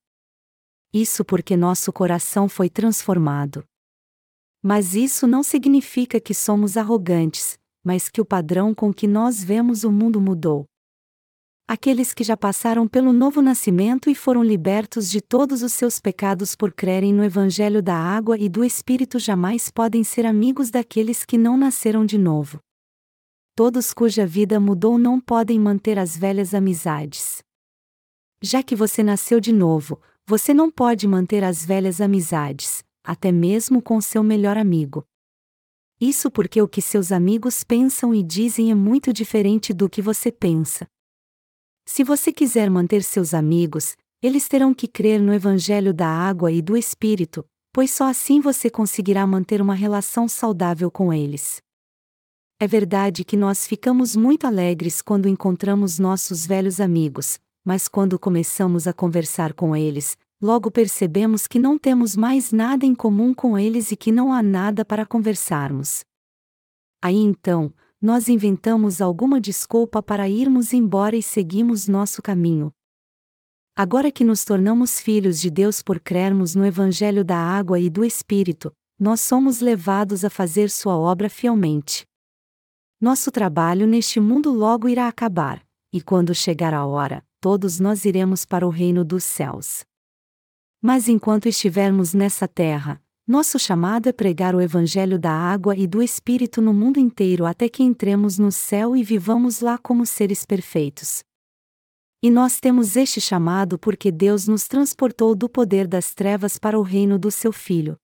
Isso 0.98 1.26
porque 1.26 1.58
nosso 1.58 1.92
coração 1.92 2.48
foi 2.48 2.70
transformado. 2.70 3.62
Mas 4.62 4.94
isso 4.94 5.26
não 5.26 5.42
significa 5.42 6.18
que 6.18 6.32
somos 6.32 6.74
arrogantes, 6.74 7.58
mas 7.84 8.08
que 8.08 8.18
o 8.18 8.24
padrão 8.24 8.74
com 8.74 8.94
que 8.94 9.06
nós 9.06 9.44
vemos 9.44 9.84
o 9.84 9.92
mundo 9.92 10.18
mudou. 10.22 10.64
Aqueles 11.68 12.14
que 12.14 12.24
já 12.24 12.34
passaram 12.34 12.88
pelo 12.88 13.12
novo 13.12 13.42
nascimento 13.42 14.08
e 14.08 14.14
foram 14.14 14.42
libertos 14.42 15.10
de 15.10 15.20
todos 15.20 15.62
os 15.62 15.74
seus 15.74 16.00
pecados 16.00 16.56
por 16.56 16.72
crerem 16.72 17.12
no 17.12 17.22
Evangelho 17.22 17.82
da 17.82 17.94
água 17.94 18.38
e 18.38 18.48
do 18.48 18.64
Espírito 18.64 19.18
jamais 19.18 19.70
podem 19.70 20.02
ser 20.02 20.24
amigos 20.24 20.70
daqueles 20.70 21.26
que 21.26 21.36
não 21.36 21.58
nasceram 21.58 22.06
de 22.06 22.16
novo. 22.16 22.58
Todos 23.54 23.92
cuja 23.92 24.24
vida 24.24 24.58
mudou 24.58 24.96
não 24.96 25.20
podem 25.20 25.60
manter 25.60 25.98
as 25.98 26.16
velhas 26.16 26.54
amizades. 26.54 27.42
Já 28.40 28.62
que 28.62 28.74
você 28.74 29.02
nasceu 29.02 29.40
de 29.40 29.52
novo, 29.52 30.00
você 30.28 30.52
não 30.52 30.72
pode 30.72 31.06
manter 31.06 31.44
as 31.44 31.64
velhas 31.64 32.00
amizades, 32.00 32.82
até 33.04 33.30
mesmo 33.30 33.80
com 33.80 34.00
seu 34.00 34.24
melhor 34.24 34.58
amigo. 34.58 35.06
Isso 36.00 36.32
porque 36.32 36.60
o 36.60 36.66
que 36.66 36.82
seus 36.82 37.12
amigos 37.12 37.62
pensam 37.62 38.12
e 38.12 38.24
dizem 38.24 38.72
é 38.72 38.74
muito 38.74 39.12
diferente 39.12 39.72
do 39.72 39.88
que 39.88 40.02
você 40.02 40.32
pensa. 40.32 40.88
Se 41.86 42.02
você 42.02 42.32
quiser 42.32 42.68
manter 42.68 43.04
seus 43.04 43.32
amigos, 43.32 43.96
eles 44.20 44.48
terão 44.48 44.74
que 44.74 44.88
crer 44.88 45.20
no 45.20 45.32
Evangelho 45.32 45.94
da 45.94 46.08
água 46.08 46.50
e 46.50 46.60
do 46.60 46.76
Espírito, 46.76 47.46
pois 47.72 47.92
só 47.92 48.08
assim 48.08 48.40
você 48.40 48.68
conseguirá 48.68 49.24
manter 49.24 49.62
uma 49.62 49.74
relação 49.74 50.26
saudável 50.26 50.90
com 50.90 51.12
eles. 51.12 51.62
É 52.58 52.66
verdade 52.66 53.24
que 53.24 53.36
nós 53.36 53.64
ficamos 53.64 54.16
muito 54.16 54.44
alegres 54.44 55.00
quando 55.00 55.28
encontramos 55.28 56.00
nossos 56.00 56.44
velhos 56.44 56.80
amigos, 56.80 57.38
mas 57.66 57.88
quando 57.88 58.16
começamos 58.16 58.86
a 58.86 58.92
conversar 58.92 59.52
com 59.52 59.74
eles, 59.74 60.16
logo 60.40 60.70
percebemos 60.70 61.48
que 61.48 61.58
não 61.58 61.76
temos 61.76 62.14
mais 62.14 62.52
nada 62.52 62.86
em 62.86 62.94
comum 62.94 63.34
com 63.34 63.58
eles 63.58 63.90
e 63.90 63.96
que 63.96 64.12
não 64.12 64.32
há 64.32 64.40
nada 64.40 64.84
para 64.84 65.04
conversarmos. 65.04 66.04
Aí 67.02 67.16
então, 67.16 67.74
nós 68.00 68.28
inventamos 68.28 69.00
alguma 69.00 69.40
desculpa 69.40 70.00
para 70.00 70.28
irmos 70.28 70.72
embora 70.72 71.16
e 71.16 71.22
seguimos 71.22 71.88
nosso 71.88 72.22
caminho. 72.22 72.70
Agora 73.74 74.12
que 74.12 74.22
nos 74.22 74.44
tornamos 74.44 75.00
filhos 75.00 75.40
de 75.40 75.50
Deus 75.50 75.82
por 75.82 75.98
crermos 75.98 76.54
no 76.54 76.64
Evangelho 76.64 77.24
da 77.24 77.36
água 77.36 77.80
e 77.80 77.90
do 77.90 78.04
Espírito, 78.04 78.72
nós 78.96 79.20
somos 79.20 79.60
levados 79.60 80.24
a 80.24 80.30
fazer 80.30 80.70
Sua 80.70 80.96
obra 80.96 81.28
fielmente. 81.28 82.06
Nosso 83.00 83.32
trabalho 83.32 83.88
neste 83.88 84.20
mundo 84.20 84.52
logo 84.52 84.88
irá 84.88 85.08
acabar, 85.08 85.60
e 85.92 86.00
quando 86.00 86.32
chegar 86.32 86.72
a 86.72 86.86
hora, 86.86 87.24
todos 87.46 87.78
nós 87.78 88.04
iremos 88.04 88.44
para 88.44 88.66
o 88.66 88.70
reino 88.70 89.04
dos 89.04 89.22
céus. 89.22 89.84
Mas 90.82 91.08
enquanto 91.08 91.46
estivermos 91.46 92.12
nessa 92.12 92.48
terra, 92.48 93.00
nosso 93.24 93.56
chamado 93.56 94.08
é 94.08 94.12
pregar 94.12 94.52
o 94.52 94.60
Evangelho 94.60 95.16
da 95.16 95.30
água 95.30 95.76
e 95.76 95.86
do 95.86 96.02
Espírito 96.02 96.60
no 96.60 96.74
mundo 96.74 96.98
inteiro 96.98 97.46
até 97.46 97.68
que 97.68 97.84
entremos 97.84 98.36
no 98.36 98.50
céu 98.50 98.96
e 98.96 99.04
vivamos 99.04 99.60
lá 99.60 99.78
como 99.78 100.04
seres 100.04 100.44
perfeitos. 100.44 101.22
E 102.20 102.32
nós 102.32 102.58
temos 102.58 102.96
este 102.96 103.20
chamado 103.20 103.78
porque 103.78 104.10
Deus 104.10 104.48
nos 104.48 104.66
transportou 104.66 105.32
do 105.36 105.48
poder 105.48 105.86
das 105.86 106.16
trevas 106.16 106.58
para 106.58 106.76
o 106.76 106.82
reino 106.82 107.16
do 107.16 107.30
seu 107.30 107.52
Filho. 107.52 107.96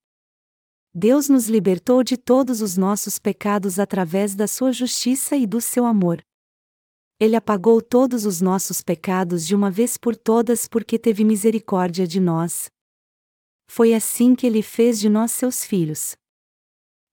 Deus 0.95 1.29
nos 1.29 1.49
libertou 1.49 2.05
de 2.05 2.17
todos 2.17 2.61
os 2.61 2.77
nossos 2.77 3.19
pecados 3.19 3.81
através 3.81 4.37
da 4.37 4.47
sua 4.47 4.71
justiça 4.71 5.35
e 5.35 5.49
do 5.49 5.61
seu 5.61 5.85
amor. 5.85 6.23
Ele 7.23 7.37
apagou 7.37 7.81
todos 7.81 8.27
os 8.27 8.41
nossos 8.41 8.83
pecados 8.83 9.47
de 9.47 9.55
uma 9.55 9.71
vez 9.71 9.97
por 9.97 10.17
todas 10.17 10.67
porque 10.67 10.99
teve 10.99 11.23
misericórdia 11.23 12.05
de 12.05 12.19
nós. 12.19 12.69
Foi 13.71 13.95
assim 13.95 14.35
que 14.35 14.45
ele 14.45 14.61
fez 14.61 14.99
de 14.99 15.09
nós 15.09 15.31
seus 15.31 15.65
filhos. 15.65 16.17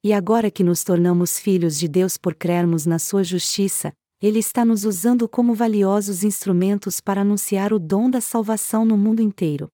E 0.03 0.11
agora 0.11 0.49
que 0.49 0.63
nos 0.63 0.83
tornamos 0.83 1.37
filhos 1.37 1.77
de 1.77 1.87
Deus 1.87 2.17
por 2.17 2.33
crermos 2.33 2.87
na 2.87 2.97
sua 2.97 3.23
justiça, 3.23 3.93
ele 4.19 4.39
está 4.39 4.65
nos 4.65 4.83
usando 4.83 5.29
como 5.29 5.53
valiosos 5.53 6.23
instrumentos 6.23 6.99
para 6.99 7.21
anunciar 7.21 7.71
o 7.71 7.77
dom 7.77 8.09
da 8.09 8.19
salvação 8.19 8.83
no 8.83 8.97
mundo 8.97 9.21
inteiro. 9.21 9.67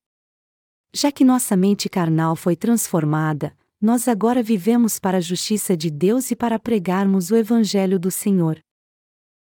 Já 0.94 1.14
que 1.14 1.24
nossa 1.24 1.56
mente 1.56 1.88
carnal 1.88 2.36
foi 2.36 2.58
transformada, 2.58 3.56
nós 3.80 4.06
agora 4.06 4.44
vivemos 4.44 5.00
para 5.00 5.20
a 5.20 5.22
justiça 5.22 5.78
de 5.78 5.90
Deus 5.90 6.30
e 6.30 6.36
para 6.36 6.60
pregarmos 6.60 7.32
o 7.32 7.38
Evangelho 7.38 7.98
do 7.98 8.12
Senhor. 8.12 8.65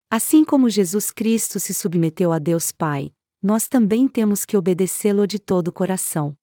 Assim 0.09 0.45
como 0.45 0.69
Jesus 0.69 1.11
Cristo 1.11 1.59
se 1.59 1.73
submeteu 1.73 2.31
a 2.31 2.39
Deus 2.39 2.71
Pai, 2.71 3.11
nós 3.43 3.67
também 3.67 4.07
temos 4.07 4.45
que 4.45 4.55
obedecê-lo 4.55 5.27
de 5.27 5.37
todo 5.37 5.67
o 5.67 5.71
coração. 5.73 6.33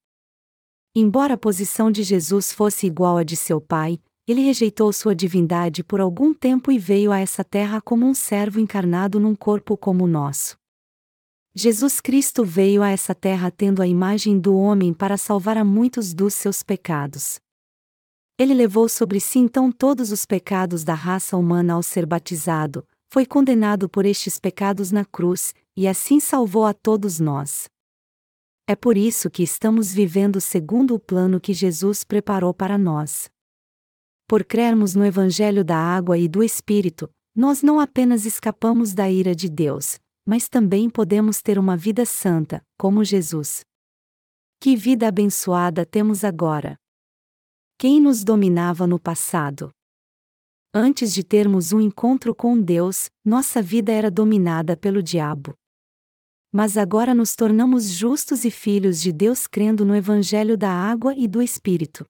Embora 0.94 1.33
a 1.33 1.38
posição 1.38 1.90
de 1.90 2.03
Jesus 2.03 2.53
fosse 2.53 2.87
igual 2.87 3.16
à 3.16 3.24
de 3.24 3.37
seu 3.37 3.62
Pai, 3.62 3.98
ele 4.29 4.42
rejeitou 4.42 4.92
sua 4.92 5.14
divindade 5.14 5.83
por 5.83 5.98
algum 5.98 6.35
tempo 6.35 6.70
e 6.70 6.79
veio 6.79 7.11
a 7.11 7.18
essa 7.18 7.42
terra 7.42 7.81
como 7.81 8.05
um 8.07 8.12
servo 8.12 8.61
encarnado 8.61 9.18
num 9.18 9.35
corpo 9.35 9.79
como 9.79 10.05
o 10.05 10.09
nosso. 10.09 10.59
Jesus 11.55 12.03
Cristo 12.03 12.44
veio 12.44 12.83
a 12.83 12.90
essa 12.90 13.14
terra 13.14 13.50
tendo 13.50 13.81
a 13.81 13.87
imagem 13.87 14.38
do 14.38 14.59
homem 14.59 14.92
para 14.92 15.16
salvar 15.16 15.57
a 15.57 15.64
muitos 15.64 16.12
dos 16.12 16.35
seus 16.35 16.62
pecados. 16.62 17.40
Ele 18.38 18.53
levou 18.53 18.90
sobre 18.90 19.20
si 19.20 19.38
então 19.38 19.72
todos 19.72 20.12
os 20.12 20.27
pecados 20.27 20.85
da 20.85 20.94
raça 20.94 21.35
humana 21.35 21.74
ao 21.74 21.83
ser 21.83 22.05
batizado, 22.05 22.87
foi 23.14 23.24
condenado 23.24 23.88
por 23.88 24.05
estes 24.05 24.40
pecados 24.40 24.90
na 24.90 25.05
cruz, 25.05 25.55
e 25.77 25.87
assim 25.87 26.18
salvou 26.18 26.66
a 26.66 26.74
todos 26.74 27.20
nós. 27.20 27.68
É 28.66 28.74
por 28.74 28.96
isso 28.96 29.31
que 29.31 29.44
estamos 29.44 29.94
vivendo 29.94 30.40
segundo 30.40 30.96
o 30.96 30.98
plano 30.98 31.40
que 31.40 31.55
Jesus 31.55 32.03
preparou 32.03 32.53
para 32.53 32.77
nós. 32.77 33.31
Por 34.27 34.42
crermos 34.42 34.96
no 34.96 35.07
Evangelho 35.07 35.64
da 35.64 35.77
Água 35.77 36.18
e 36.18 36.27
do 36.27 36.42
Espírito, 36.42 37.09
nós 37.37 37.62
não 37.62 37.79
apenas 37.79 38.27
escapamos 38.27 38.92
da 38.92 39.09
ira 39.09 39.33
de 39.33 39.48
Deus, 39.48 40.00
mas 40.27 40.48
também 40.48 40.90
podemos 40.90 41.40
ter 41.40 41.57
uma 41.57 41.77
vida 41.77 42.05
santa, 42.05 42.66
como 42.77 43.05
Jesus. 43.05 43.61
Que 44.59 44.74
vida 44.74 45.07
abençoada 45.07 45.87
temos 45.87 46.24
agora! 46.24 46.77
Quem 47.79 48.00
nos 48.00 48.24
dominava 48.24 48.88
no 48.88 48.98
passado? 48.98 49.70
Antes 50.76 51.14
de 51.14 51.22
termos 51.22 51.72
um 51.72 51.80
encontro 51.80 52.34
com 52.34 52.60
Deus, 52.60 53.08
nossa 53.24 53.62
vida 53.62 53.92
era 53.92 54.10
dominada 54.10 54.76
pelo 54.76 55.00
diabo. 55.00 55.54
Mas 56.52 56.76
agora 56.76 57.14
nos 57.14 57.37
tornamos 57.37 57.84
justos 57.90 58.44
e 58.44 58.50
filhos 58.50 59.00
de 59.00 59.12
Deus 59.12 59.46
crendo 59.46 59.84
no 59.84 59.94
Evangelho 59.94 60.58
da 60.58 60.72
Água 60.72 61.14
e 61.16 61.28
do 61.28 61.40
Espírito. 61.40 62.04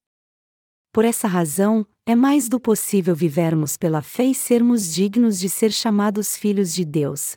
Por 0.91 1.05
essa 1.05 1.29
razão, 1.29 1.87
é 2.07 2.15
mais 2.17 2.49
do 2.49 2.59
possível 2.59 3.15
vivermos 3.15 3.77
pela 3.77 4.01
fé 4.01 4.25
e 4.25 4.35
sermos 4.35 4.95
dignos 4.95 5.39
de 5.39 5.51
ser 5.51 5.71
chamados 5.71 6.35
filhos 6.35 6.73
de 6.73 6.87
Deus. 6.87 7.37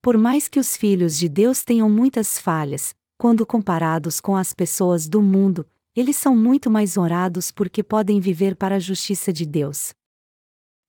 Por 0.00 0.16
mais 0.16 0.48
que 0.48 0.58
os 0.58 0.78
filhos 0.78 1.18
de 1.18 1.28
Deus 1.28 1.62
tenham 1.62 1.90
muitas 1.90 2.38
falhas, 2.38 2.94
quando 3.18 3.44
comparados 3.44 4.18
com 4.18 4.34
as 4.34 4.54
pessoas 4.54 5.06
do 5.06 5.20
mundo, 5.20 5.66
eles 5.94 6.16
são 6.16 6.34
muito 6.34 6.70
mais 6.70 6.96
honrados 6.96 7.50
porque 7.50 7.82
podem 7.82 8.18
viver 8.18 8.56
para 8.56 8.76
a 8.76 8.80
justiça 8.80 9.30
de 9.30 9.44
Deus. 9.44 9.92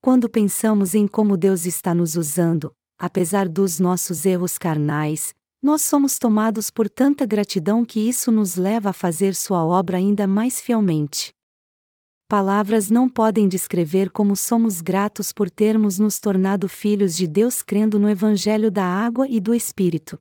Quando 0.04 0.28
pensamos 0.28 0.94
em 0.94 1.08
como 1.08 1.38
Deus 1.38 1.66
está 1.66 1.96
nos 1.96 2.18
usando, 2.18 2.74
apesar 3.00 3.48
dos 3.48 3.80
nossos 3.80 4.26
erros 4.26 4.58
carnais, 4.58 5.34
nós 5.62 5.82
somos 5.82 6.20
tomados 6.20 6.70
por 6.70 6.90
tanta 6.90 7.26
gratidão 7.26 7.86
que 7.86 8.02
isso 8.02 8.30
nos 8.30 8.58
leva 8.58 8.90
a 8.90 8.94
fazer 8.94 9.34
Sua 9.34 9.64
obra 9.64 9.96
ainda 9.96 10.28
mais 10.28 10.60
fielmente. 10.60 11.32
Palavras 12.28 12.90
não 12.90 13.08
podem 13.08 13.48
descrever 13.48 14.10
como 14.10 14.36
somos 14.36 14.82
gratos 14.82 15.32
por 15.32 15.50
termos 15.50 15.98
nos 15.98 16.20
tornado 16.20 16.68
filhos 16.68 17.16
de 17.16 17.26
Deus 17.26 17.62
crendo 17.62 17.98
no 17.98 18.10
Evangelho 18.10 18.70
da 18.70 18.84
água 18.84 19.26
e 19.30 19.40
do 19.40 19.56
Espírito. 19.56 20.20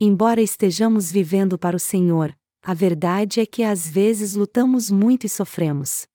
Embora 0.00 0.42
estejamos 0.42 1.08
vivendo 1.12 1.56
para 1.56 1.76
o 1.76 1.80
Senhor, 1.80 2.36
a 2.64 2.74
verdade 2.74 3.38
é 3.38 3.46
que 3.46 3.62
às 3.62 3.88
vezes 3.88 4.34
lutamos 4.34 4.90
muito 4.90 5.24
e 5.24 5.28
sofremos. 5.28 6.10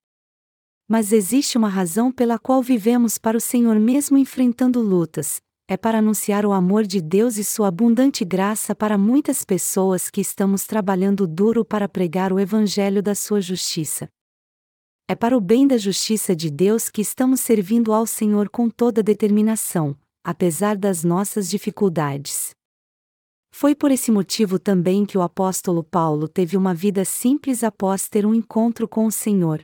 Mas 0.87 1.11
existe 1.11 1.57
uma 1.57 1.67
razão 1.67 2.11
pela 2.11 2.39
qual 2.39 2.61
vivemos 2.61 3.17
para 3.17 3.37
o 3.37 3.41
Senhor 3.41 3.77
mesmo 3.77 4.17
enfrentando 4.17 4.81
lutas, 4.81 5.41
é 5.67 5.75
para 5.75 5.99
anunciar 5.99 6.45
o 6.45 6.53
amor 6.53 6.85
de 6.85 7.01
Deus 7.01 7.37
e 7.37 7.43
sua 7.43 7.67
abundante 7.67 8.23
graça 8.23 8.73
para 8.73 8.97
muitas 8.97 9.43
pessoas 9.43 10.09
que 10.09 10.21
estamos 10.21 10.63
trabalhando 10.63 11.27
duro 11.27 11.65
para 11.65 11.89
pregar 11.89 12.31
o 12.31 12.39
Evangelho 12.39 13.03
da 13.03 13.13
sua 13.13 13.41
justiça. 13.41 14.07
É 15.09 15.15
para 15.15 15.37
o 15.37 15.41
bem 15.41 15.67
da 15.67 15.77
justiça 15.77 16.33
de 16.33 16.49
Deus 16.49 16.89
que 16.89 17.01
estamos 17.01 17.41
servindo 17.41 17.91
ao 17.91 18.05
Senhor 18.05 18.49
com 18.49 18.69
toda 18.69 19.03
determinação, 19.03 19.93
apesar 20.23 20.77
das 20.77 21.03
nossas 21.03 21.49
dificuldades. 21.49 22.51
Foi 23.51 23.75
por 23.75 23.91
esse 23.91 24.09
motivo 24.09 24.57
também 24.57 25.05
que 25.05 25.17
o 25.17 25.21
apóstolo 25.21 25.83
Paulo 25.83 26.29
teve 26.29 26.55
uma 26.55 26.73
vida 26.73 27.03
simples 27.03 27.61
após 27.61 28.07
ter 28.07 28.25
um 28.25 28.33
encontro 28.33 28.87
com 28.87 29.05
o 29.05 29.11
Senhor. 29.11 29.61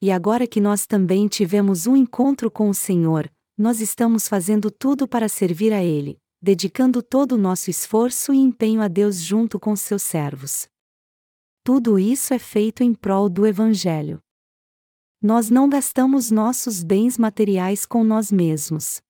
E 0.00 0.10
agora 0.10 0.46
que 0.46 0.60
nós 0.60 0.86
também 0.86 1.28
tivemos 1.28 1.86
um 1.86 1.96
encontro 1.96 2.50
com 2.50 2.68
o 2.68 2.74
Senhor, 2.74 3.30
nós 3.56 3.80
estamos 3.80 4.28
fazendo 4.28 4.70
tudo 4.70 5.08
para 5.08 5.28
servir 5.28 5.72
a 5.72 5.82
Ele, 5.82 6.18
dedicando 6.40 7.02
todo 7.02 7.32
o 7.32 7.38
nosso 7.38 7.70
esforço 7.70 8.32
e 8.32 8.38
empenho 8.38 8.82
a 8.82 8.88
Deus 8.88 9.16
junto 9.16 9.58
com 9.58 9.74
seus 9.74 10.02
servos. 10.02 10.68
Tudo 11.64 11.98
isso 11.98 12.34
é 12.34 12.38
feito 12.38 12.82
em 12.82 12.94
prol 12.94 13.28
do 13.28 13.46
Evangelho 13.46 14.20
nós 15.26 15.50
não 15.50 15.68
gastamos 15.68 16.30
nossos 16.30 16.84
bens 16.84 17.18
materiais 17.18 17.84
com 17.84 18.04
nós 18.04 18.30
mesmos. 18.30 19.00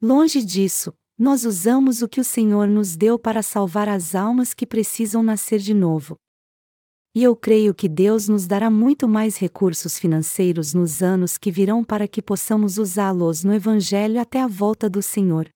Longe 0.00 0.42
disso, 0.42 0.94
nós 1.18 1.44
usamos 1.44 2.00
o 2.00 2.08
que 2.08 2.18
o 2.18 2.24
Senhor 2.24 2.66
nos 2.66 2.96
deu 2.96 3.18
para 3.18 3.42
salvar 3.42 3.88
as 3.90 4.14
almas 4.14 4.54
que 4.54 4.66
precisam 4.66 5.22
nascer 5.22 5.58
de 5.58 5.74
novo. 5.74 6.16
E 7.18 7.24
eu 7.24 7.34
creio 7.34 7.74
que 7.74 7.88
Deus 7.88 8.28
nos 8.28 8.46
dará 8.46 8.70
muito 8.70 9.08
mais 9.08 9.36
recursos 9.36 9.98
financeiros 9.98 10.72
nos 10.72 11.02
anos 11.02 11.36
que 11.36 11.50
virão 11.50 11.82
para 11.82 12.06
que 12.06 12.22
possamos 12.22 12.78
usá-los 12.78 13.42
no 13.42 13.52
Evangelho 13.52 14.20
até 14.20 14.40
a 14.40 14.46
volta 14.46 14.88
do 14.88 15.02
Senhor. 15.02 15.48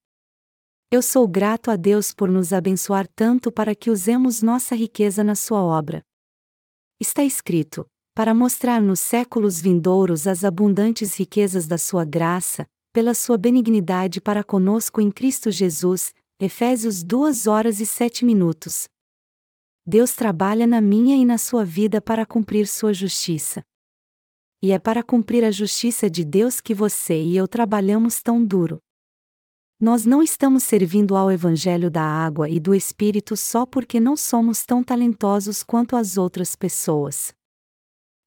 Eu 0.90 1.01
sou 1.01 1.29
grato 1.29 1.70
a 1.70 1.77
Deus 1.77 2.12
por 2.12 2.29
nos 2.29 2.53
abençoar 2.53 3.07
tanto 3.14 3.53
para 3.53 3.77
que 3.77 3.92
usemos 3.92 4.42
nossa 4.42 4.75
riqueza 4.75 5.22
na 5.22 5.37
Sua 5.37 5.62
obra. 5.62 6.03
Está 7.01 7.22
escrito: 7.22 7.87
para 8.12 8.35
mostrar 8.35 8.83
nos 8.83 8.98
séculos 8.98 9.61
vindouros 9.61 10.27
as 10.27 10.42
abundantes 10.42 11.14
riquezas 11.14 11.68
da 11.68 11.79
sua 11.79 12.05
graça, 12.05 12.66
pela 12.92 13.14
sua 13.14 13.38
benignidade 13.38 14.20
para 14.20 14.42
conosco 14.42 15.01
em 15.01 15.12
Cristo 15.12 15.48
Jesus. 15.48 16.12
Efésios 16.40 17.05
2 17.05 17.46
horas 17.46 17.79
e 17.79 17.87
7 17.87 18.25
minutos. 18.25 18.88
Deus 19.85 20.14
trabalha 20.14 20.64
na 20.64 20.81
minha 20.81 21.16
e 21.16 21.25
na 21.25 21.37
sua 21.37 21.64
vida 21.64 22.01
para 22.01 22.25
cumprir 22.25 22.68
sua 22.68 22.95
justiça. 22.95 23.64
E 24.62 24.71
é 24.71 24.79
para 24.79 25.03
cumprir 25.03 25.45
a 25.45 25.51
justiça 25.51 26.09
de 26.09 26.25
Deus 26.25 26.61
que 26.61 26.73
você 26.73 27.21
e 27.21 27.37
eu 27.37 27.49
trabalhamos 27.49 28.23
tão 28.23 28.45
duro. 28.45 28.79
Nós 29.81 30.07
não 30.07 30.23
estamos 30.23 30.62
servindo 30.62 31.16
ao 31.16 31.33
Evangelho 31.33 31.90
da 31.90 32.05
água 32.05 32.49
e 32.49 32.61
do 32.61 32.73
Espírito 32.73 33.37
só 33.37 33.66
porque 33.66 33.99
não 33.99 34.16
somos 34.16 34.64
tão 34.64 34.85
talentosos 34.85 35.64
quanto 35.64 35.97
as 35.97 36.16
outras 36.16 36.55
pessoas. 36.55 37.35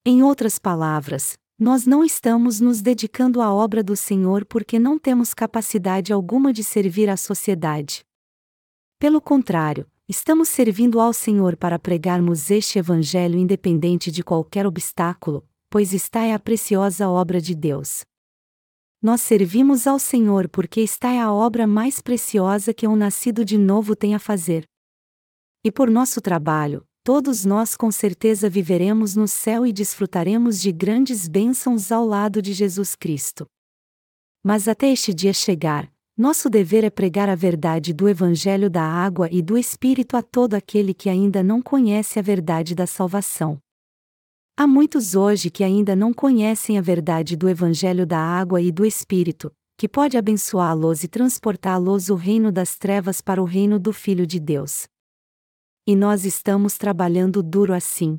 Em 0.05 0.21
outras 0.21 0.59
palavras, 0.59 1.37
nós 1.57 1.85
não 1.85 2.03
estamos 2.03 2.59
nos 2.59 2.81
dedicando 2.81 3.41
à 3.41 3.53
obra 3.53 3.81
do 3.81 3.95
Senhor 3.95 4.43
porque 4.43 4.77
não 4.77 4.99
temos 4.99 5.33
capacidade 5.33 6.11
alguma 6.11 6.51
de 6.51 6.65
servir 6.65 7.09
à 7.09 7.15
sociedade. 7.15 8.03
Pelo 8.99 9.21
contrário, 9.21 9.89
estamos 10.07 10.49
servindo 10.49 10.99
ao 10.99 11.11
Senhor 11.11 11.57
para 11.57 11.79
pregarmos 11.79 12.51
este 12.51 12.77
Evangelho 12.77 13.39
independente 13.39 14.11
de 14.11 14.23
qualquer 14.23 14.67
obstáculo, 14.67 15.43
pois 15.69 15.93
está 15.93 16.23
é 16.23 16.33
a 16.33 16.39
preciosa 16.39 17.09
obra 17.09 17.41
de 17.41 17.55
Deus. 17.55 18.03
Nós 19.01 19.21
servimos 19.21 19.87
ao 19.87 19.97
Senhor 19.97 20.47
porque 20.47 20.81
está 20.81 21.11
é 21.11 21.19
a 21.19 21.33
obra 21.33 21.65
mais 21.65 22.01
preciosa 22.01 22.73
que 22.73 22.87
um 22.87 22.95
nascido 22.95 23.43
de 23.43 23.57
novo 23.57 23.95
tem 23.95 24.13
a 24.13 24.19
fazer. 24.19 24.65
E 25.63 25.71
por 25.71 25.89
nosso 25.89 26.21
trabalho, 26.21 26.85
todos 27.03 27.43
nós 27.43 27.75
com 27.75 27.91
certeza 27.91 28.47
viveremos 28.47 29.15
no 29.15 29.27
céu 29.27 29.65
e 29.65 29.73
desfrutaremos 29.73 30.61
de 30.61 30.71
grandes 30.71 31.27
bênçãos 31.27 31.91
ao 31.91 32.05
lado 32.05 32.41
de 32.41 32.53
Jesus 32.53 32.95
Cristo. 32.95 33.47
Mas 34.43 34.67
até 34.67 34.91
este 34.91 35.11
dia 35.13 35.33
chegar, 35.33 35.91
nosso 36.17 36.49
dever 36.49 36.85
é 36.85 36.89
pregar 36.89 37.27
a 37.27 37.35
verdade 37.35 37.93
do 37.93 38.07
Evangelho 38.07 38.69
da 38.69 38.83
água 38.83 39.27
e 39.29 39.41
do 39.41 39.57
Espírito 39.57 40.15
a 40.15 40.21
todo 40.21 40.53
aquele 40.53 40.93
que 40.93 41.09
ainda 41.09 41.43
não 41.43 41.61
conhece 41.61 42.17
a 42.17 42.21
verdade 42.21 42.73
da 42.73 42.87
salvação. 42.87 43.59
Há 44.57 44.65
muitos 44.65 45.13
hoje 45.13 45.49
que 45.49 45.61
ainda 45.61 45.93
não 45.93 46.13
conhecem 46.13 46.77
a 46.77 46.81
verdade 46.81 47.35
do 47.35 47.49
Evangelho 47.49 48.07
da 48.07 48.17
água 48.17 48.61
e 48.61 48.71
do 48.71 48.85
Espírito, 48.85 49.51
que 49.77 49.89
pode 49.89 50.17
abençoá-los 50.17 51.03
e 51.03 51.09
transportá-los 51.09 52.09
o 52.09 52.15
reino 52.15 52.49
das 52.49 52.77
trevas 52.77 53.19
para 53.19 53.41
o 53.41 53.45
reino 53.45 53.77
do 53.77 53.91
Filho 53.91 54.25
de 54.25 54.39
Deus. 54.39 54.87
E 55.85 55.97
nós 55.97 56.23
estamos 56.23 56.77
trabalhando 56.77 57.43
duro 57.43 57.73
assim. 57.73 58.17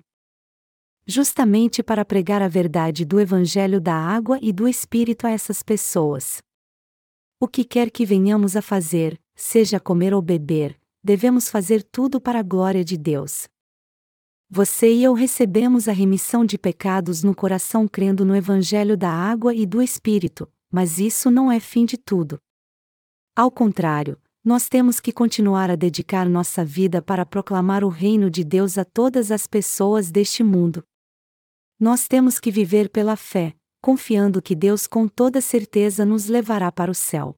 Justamente 1.06 1.82
para 1.82 2.04
pregar 2.04 2.42
a 2.42 2.48
verdade 2.48 3.06
do 3.06 3.18
Evangelho 3.18 3.80
da 3.80 3.94
água 3.94 4.38
e 4.42 4.52
do 4.52 4.68
Espírito 4.68 5.26
a 5.26 5.30
essas 5.30 5.62
pessoas. 5.62 6.42
O 7.38 7.46
que 7.46 7.64
quer 7.64 7.90
que 7.90 8.06
venhamos 8.06 8.56
a 8.56 8.62
fazer, 8.62 9.20
seja 9.34 9.78
comer 9.78 10.14
ou 10.14 10.22
beber, 10.22 10.74
devemos 11.04 11.50
fazer 11.50 11.82
tudo 11.82 12.18
para 12.18 12.38
a 12.38 12.42
glória 12.42 12.82
de 12.82 12.96
Deus. 12.96 13.46
Você 14.48 14.90
e 14.90 15.04
eu 15.04 15.12
recebemos 15.12 15.86
a 15.86 15.92
remissão 15.92 16.46
de 16.46 16.56
pecados 16.56 17.22
no 17.22 17.34
coração 17.34 17.86
crendo 17.86 18.24
no 18.24 18.34
Evangelho 18.34 18.96
da 18.96 19.10
água 19.10 19.54
e 19.54 19.66
do 19.66 19.82
Espírito, 19.82 20.50
mas 20.72 20.98
isso 20.98 21.30
não 21.30 21.52
é 21.52 21.60
fim 21.60 21.84
de 21.84 21.98
tudo. 21.98 22.40
Ao 23.34 23.50
contrário, 23.50 24.18
nós 24.42 24.66
temos 24.66 24.98
que 24.98 25.12
continuar 25.12 25.70
a 25.70 25.76
dedicar 25.76 26.26
nossa 26.26 26.64
vida 26.64 27.02
para 27.02 27.26
proclamar 27.26 27.84
o 27.84 27.90
reino 27.90 28.30
de 28.30 28.42
Deus 28.44 28.78
a 28.78 28.84
todas 28.84 29.30
as 29.30 29.46
pessoas 29.46 30.10
deste 30.10 30.42
mundo. 30.42 30.82
Nós 31.78 32.08
temos 32.08 32.40
que 32.40 32.50
viver 32.50 32.88
pela 32.88 33.14
fé, 33.14 33.54
confiando 33.86 34.42
que 34.42 34.56
Deus 34.56 34.84
com 34.84 35.06
toda 35.06 35.40
certeza 35.40 36.04
nos 36.04 36.26
levará 36.26 36.72
para 36.72 36.90
o 36.90 36.94
céu. 36.94 37.36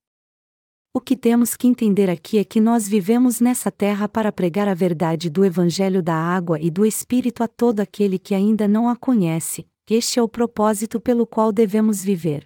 O 0.94 0.98
que 0.98 1.14
temos 1.14 1.54
que 1.54 1.68
entender 1.68 2.08
aqui 2.08 2.38
é 2.38 2.44
que 2.44 2.58
nós 2.58 2.88
vivemos 2.88 3.38
nessa 3.38 3.70
terra 3.70 4.08
para 4.08 4.32
pregar 4.32 4.66
a 4.66 4.72
verdade 4.72 5.28
do 5.28 5.44
Evangelho 5.44 6.02
da 6.02 6.14
água 6.14 6.58
e 6.58 6.70
do 6.70 6.86
Espírito 6.86 7.42
a 7.42 7.48
todo 7.48 7.80
aquele 7.80 8.18
que 8.18 8.34
ainda 8.34 8.66
não 8.66 8.88
a 8.88 8.96
conhece, 8.96 9.66
este 9.90 10.18
é 10.18 10.22
o 10.22 10.28
propósito 10.28 10.98
pelo 10.98 11.26
qual 11.26 11.52
devemos 11.52 12.02
viver. 12.02 12.44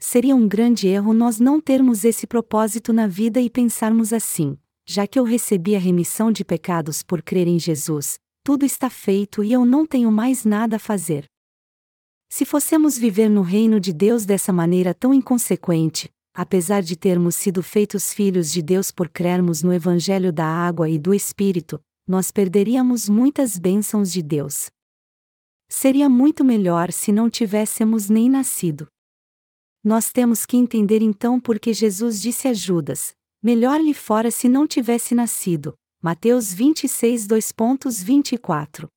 Seria 0.00 0.34
um 0.34 0.48
grande 0.48 0.88
erro 0.88 1.12
nós 1.12 1.38
não 1.38 1.60
termos 1.60 2.06
esse 2.06 2.26
propósito 2.26 2.90
na 2.90 3.06
vida 3.06 3.38
e 3.38 3.50
pensarmos 3.50 4.14
assim: 4.14 4.56
já 4.86 5.06
que 5.06 5.18
eu 5.18 5.24
recebi 5.24 5.76
a 5.76 5.78
remissão 5.78 6.32
de 6.32 6.42
pecados 6.42 7.02
por 7.02 7.20
crer 7.20 7.48
em 7.48 7.58
Jesus, 7.58 8.18
tudo 8.42 8.64
está 8.64 8.88
feito 8.88 9.44
e 9.44 9.52
eu 9.52 9.66
não 9.66 9.84
tenho 9.84 10.10
mais 10.10 10.46
nada 10.46 10.76
a 10.76 10.78
fazer. 10.78 11.26
Se 12.36 12.44
fossemos 12.44 12.98
viver 12.98 13.30
no 13.30 13.42
reino 13.42 13.78
de 13.78 13.92
Deus 13.92 14.26
dessa 14.26 14.52
maneira 14.52 14.92
tão 14.92 15.14
inconsequente, 15.14 16.10
apesar 16.34 16.82
de 16.82 16.96
termos 16.96 17.36
sido 17.36 17.62
feitos 17.62 18.12
filhos 18.12 18.50
de 18.50 18.60
Deus 18.60 18.90
por 18.90 19.08
crermos 19.08 19.62
no 19.62 19.72
Evangelho 19.72 20.32
da 20.32 20.44
água 20.44 20.90
e 20.90 20.98
do 20.98 21.14
Espírito, 21.14 21.80
nós 22.04 22.32
perderíamos 22.32 23.08
muitas 23.08 23.56
bênçãos 23.56 24.10
de 24.10 24.20
Deus. 24.20 24.68
Seria 25.68 26.08
muito 26.08 26.44
melhor 26.44 26.90
se 26.90 27.12
não 27.12 27.30
tivéssemos 27.30 28.08
nem 28.08 28.28
nascido. 28.28 28.88
Nós 29.84 30.10
temos 30.10 30.44
que 30.44 30.56
entender 30.56 31.02
então 31.02 31.38
por 31.38 31.60
que 31.60 31.72
Jesus 31.72 32.20
disse 32.20 32.48
a 32.48 32.52
Judas: 32.52 33.14
melhor 33.40 33.80
lhe 33.80 33.94
fora 33.94 34.32
se 34.32 34.48
não 34.48 34.66
tivesse 34.66 35.14
nascido. 35.14 35.72
Mateus 36.02 36.52
26, 36.52 37.28
2.24. 37.28 38.88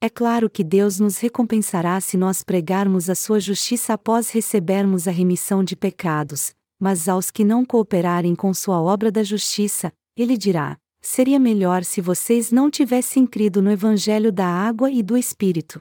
É 0.00 0.08
claro 0.08 0.48
que 0.48 0.62
Deus 0.62 1.00
nos 1.00 1.18
recompensará 1.18 2.00
se 2.00 2.16
nós 2.16 2.44
pregarmos 2.44 3.10
a 3.10 3.16
sua 3.16 3.40
justiça 3.40 3.94
após 3.94 4.30
recebermos 4.30 5.08
a 5.08 5.10
remissão 5.10 5.64
de 5.64 5.74
pecados, 5.74 6.54
mas 6.78 7.08
aos 7.08 7.32
que 7.32 7.42
não 7.42 7.64
cooperarem 7.64 8.36
com 8.36 8.54
sua 8.54 8.80
obra 8.80 9.10
da 9.10 9.24
justiça, 9.24 9.92
ele 10.16 10.36
dirá: 10.36 10.78
seria 11.00 11.40
melhor 11.40 11.82
se 11.82 12.00
vocês 12.00 12.52
não 12.52 12.70
tivessem 12.70 13.26
crido 13.26 13.60
no 13.60 13.72
Evangelho 13.72 14.30
da 14.30 14.46
água 14.46 14.88
e 14.88 15.02
do 15.02 15.16
Espírito. 15.16 15.80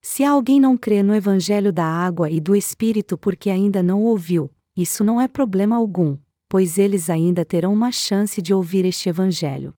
Se 0.00 0.24
alguém 0.24 0.58
não 0.58 0.78
crê 0.78 1.02
no 1.02 1.14
Evangelho 1.14 1.70
da 1.74 1.84
água 1.84 2.30
e 2.30 2.40
do 2.40 2.56
Espírito 2.56 3.18
porque 3.18 3.50
ainda 3.50 3.82
não 3.82 4.02
ouviu, 4.02 4.50
isso 4.74 5.04
não 5.04 5.20
é 5.20 5.28
problema 5.28 5.76
algum, 5.76 6.16
pois 6.48 6.78
eles 6.78 7.10
ainda 7.10 7.44
terão 7.44 7.74
uma 7.74 7.92
chance 7.92 8.40
de 8.40 8.54
ouvir 8.54 8.86
este 8.86 9.10
Evangelho. 9.10 9.74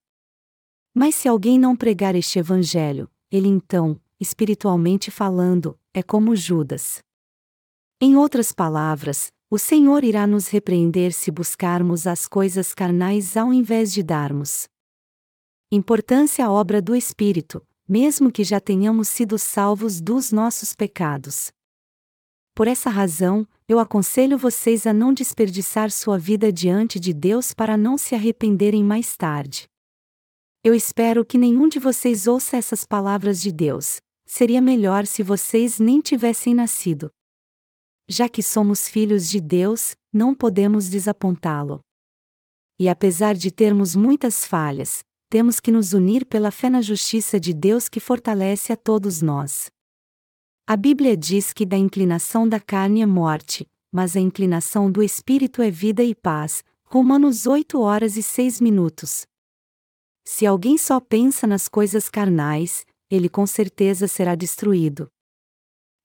Mas 0.95 1.17
se 1.17 1.27
alguém 1.27 1.59
não 1.59 1.75
pregar 1.75 2.15
este 2.15 2.39
Evangelho, 2.39 3.11
ele 3.33 3.49
então, 3.49 3.99
espiritualmente 4.21 5.11
falando, 5.11 5.77
é 5.95 6.03
como 6.03 6.37
Judas. 6.37 7.03
Em 7.99 8.15
outras 8.15 8.53
palavras, 8.53 9.33
o 9.51 9.59
Senhor 9.59 10.05
irá 10.05 10.27
nos 10.27 10.49
repreender 10.49 11.13
se 11.13 11.31
buscarmos 11.31 12.07
as 12.07 12.29
coisas 12.29 12.75
carnais 12.75 13.37
ao 13.37 13.53
invés 13.53 13.93
de 13.93 14.03
darmos 14.03 14.67
importância 15.71 16.45
à 16.45 16.51
obra 16.53 16.83
do 16.83 16.95
Espírito, 16.95 17.67
mesmo 17.89 18.31
que 18.31 18.45
já 18.45 18.61
tenhamos 18.61 19.09
sido 19.09 19.39
salvos 19.39 20.03
dos 20.03 20.31
nossos 20.31 20.75
pecados. 20.75 21.51
Por 22.55 22.69
essa 22.69 22.91
razão, 22.91 23.49
eu 23.67 23.79
aconselho 23.79 24.37
vocês 24.37 24.87
a 24.87 24.93
não 24.93 25.15
desperdiçar 25.15 25.91
sua 25.91 26.19
vida 26.19 26.53
diante 26.53 27.01
de 27.01 27.15
Deus 27.15 27.55
para 27.55 27.79
não 27.79 27.97
se 27.97 28.15
arrependerem 28.15 28.85
mais 28.85 29.17
tarde. 29.17 29.72
Eu 30.65 30.75
espero 30.75 31.25
que 31.25 31.39
nenhum 31.39 31.69
de 31.69 31.79
vocês 31.79 32.27
ouça 32.27 32.57
essas 32.57 32.85
palavras 32.85 33.41
de 33.41 33.51
Deus. 33.51 34.01
Seria 34.27 34.61
melhor 34.61 35.07
se 35.07 35.23
vocês 35.23 35.79
nem 35.79 36.01
tivessem 36.01 36.55
nascido 36.55 37.11
já 38.13 38.29
que 38.29 38.43
somos 38.43 38.89
filhos 38.89 39.29
de 39.29 39.41
Deus, 39.41 39.97
não 40.13 40.35
podemos 40.35 40.89
desapontá-lo. 40.89 41.81
E 42.79 42.89
apesar 42.89 43.35
de 43.35 43.51
termos 43.51 43.97
muitas 43.97 44.45
falhas, 44.45 45.03
temos 45.31 45.59
que 45.59 45.71
nos 45.71 45.93
unir 45.93 46.27
pela 46.27 46.51
fé 46.51 46.69
na 46.69 46.83
justiça 46.83 47.41
de 47.41 47.55
Deus 47.55 47.89
que 47.89 48.01
fortalece 48.01 48.73
a 48.73 48.77
todos 48.77 49.23
nós. 49.23 49.71
A 50.67 50.77
Bíblia 50.77 51.17
diz 51.17 51.53
que 51.53 51.65
da 51.65 51.77
inclinação 51.77 52.49
da 52.49 52.61
carne 52.61 53.01
é 53.01 53.07
morte, 53.07 53.67
mas 53.91 54.17
a 54.17 54.21
inclinação 54.21 54.91
do 54.91 55.03
espírito 55.03 55.63
é 55.63 55.71
vida 55.71 56.03
e 56.03 56.15
paz. 56.15 56.63
Romanos 56.85 57.47
8 57.47 57.81
horas 57.81 58.17
e 58.17 58.23
6 58.23 58.61
minutos. 58.61 59.27
Se 60.25 60.47
alguém 60.47 60.79
só 60.79 61.01
pensa 61.01 61.47
nas 61.47 61.69
coisas 61.69 62.09
carnais, 62.09 62.85
ele 63.11 63.29
com 63.29 63.47
certeza 63.47 64.07
será 64.09 64.35
destruído 64.35 65.11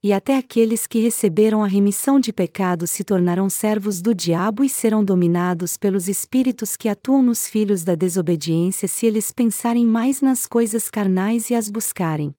e 0.04 0.14
até 0.14 0.38
aqueles 0.38 0.86
que 0.86 1.00
receberam 1.00 1.64
a 1.64 1.68
remissão 1.68 2.20
de 2.20 2.32
pecados 2.32 2.92
se 2.92 3.04
tornarão 3.04 3.50
servos 3.50 4.02
do 4.02 4.14
diabo 4.14 4.64
e 4.64 4.70
serão 4.70 5.04
dominados 5.04 5.76
pelos 5.76 6.08
espíritos 6.08 6.78
que 6.78 6.88
atuam 6.88 7.24
nos 7.24 7.48
filhos 7.48 7.84
da 7.84 7.96
desobediência 7.96 8.88
se 8.88 9.06
eles 9.06 9.32
pensarem 9.32 9.86
mais 9.86 10.22
nas 10.22 10.46
coisas 10.46 10.90
carnais 10.90 11.50
e 11.50 11.56
as 11.56 11.70
buscarem. 11.70 12.34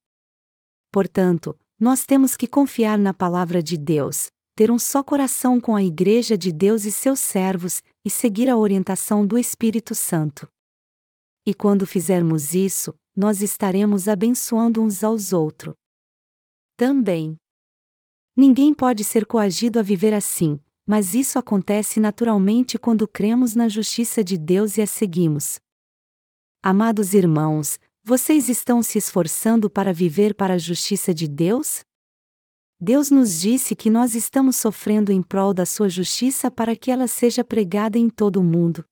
Portanto, 0.93 1.55
nós 1.79 2.07
temos 2.07 2.37
que 2.37 2.47
confiar 2.47 2.97
na 2.97 3.13
palavra 3.13 3.63
de 3.63 3.77
Deus, 3.77 4.29
ter 4.57 4.71
um 4.71 4.79
só 4.79 5.03
coração 5.03 5.61
com 5.61 5.77
a 5.77 5.83
Igreja 5.83 6.39
de 6.39 6.53
Deus 6.53 6.85
e 6.85 6.93
seus 6.93 7.21
servos, 7.21 7.83
e 8.05 8.09
seguir 8.09 8.49
a 8.49 8.57
orientação 8.57 9.27
do 9.27 9.37
Espírito 9.37 9.95
Santo. 9.95 10.49
E 11.49 11.55
quando 11.55 11.87
fizermos 11.87 12.53
isso, 12.53 12.95
nós 13.17 13.41
estaremos 13.41 14.07
abençoando 14.07 14.83
uns 14.83 15.03
aos 15.03 15.33
outros. 15.33 15.75
Também, 16.77 17.39
Ninguém 18.37 18.75
pode 18.75 19.03
ser 19.03 19.25
coagido 19.25 19.79
a 19.79 19.83
viver 19.83 20.13
assim, 20.13 20.61
mas 20.87 21.15
isso 21.15 21.39
acontece 21.39 21.99
naturalmente 21.99 22.79
quando 22.79 23.09
cremos 23.09 23.55
na 23.55 23.67
justiça 23.67 24.23
de 24.23 24.37
Deus 24.37 24.77
e 24.77 24.83
a 24.83 24.87
seguimos. 24.87 25.59
Amados 26.63 27.15
irmãos, 27.15 27.81
vocês 28.05 28.51
estão 28.51 28.83
se 28.83 28.99
esforçando 28.99 29.71
para 29.71 29.91
viver 29.91 30.35
para 30.35 30.53
a 30.53 30.59
justiça 30.59 31.15
de 31.15 31.27
Deus? 31.27 31.81
Deus 32.79 33.11
nos 33.11 33.41
disse 33.41 33.75
que 33.75 33.89
nós 33.89 34.15
estamos 34.15 34.55
sofrendo 34.57 35.11
em 35.11 35.23
prol 35.23 35.55
da 35.55 35.65
sua 35.65 35.89
justiça 35.89 36.51
para 36.51 36.77
que 36.77 36.91
ela 36.91 37.09
seja 37.09 37.43
pregada 37.43 37.99
em 37.99 38.11
todo 38.11 38.39
o 38.39 38.45
mundo. 38.45 38.85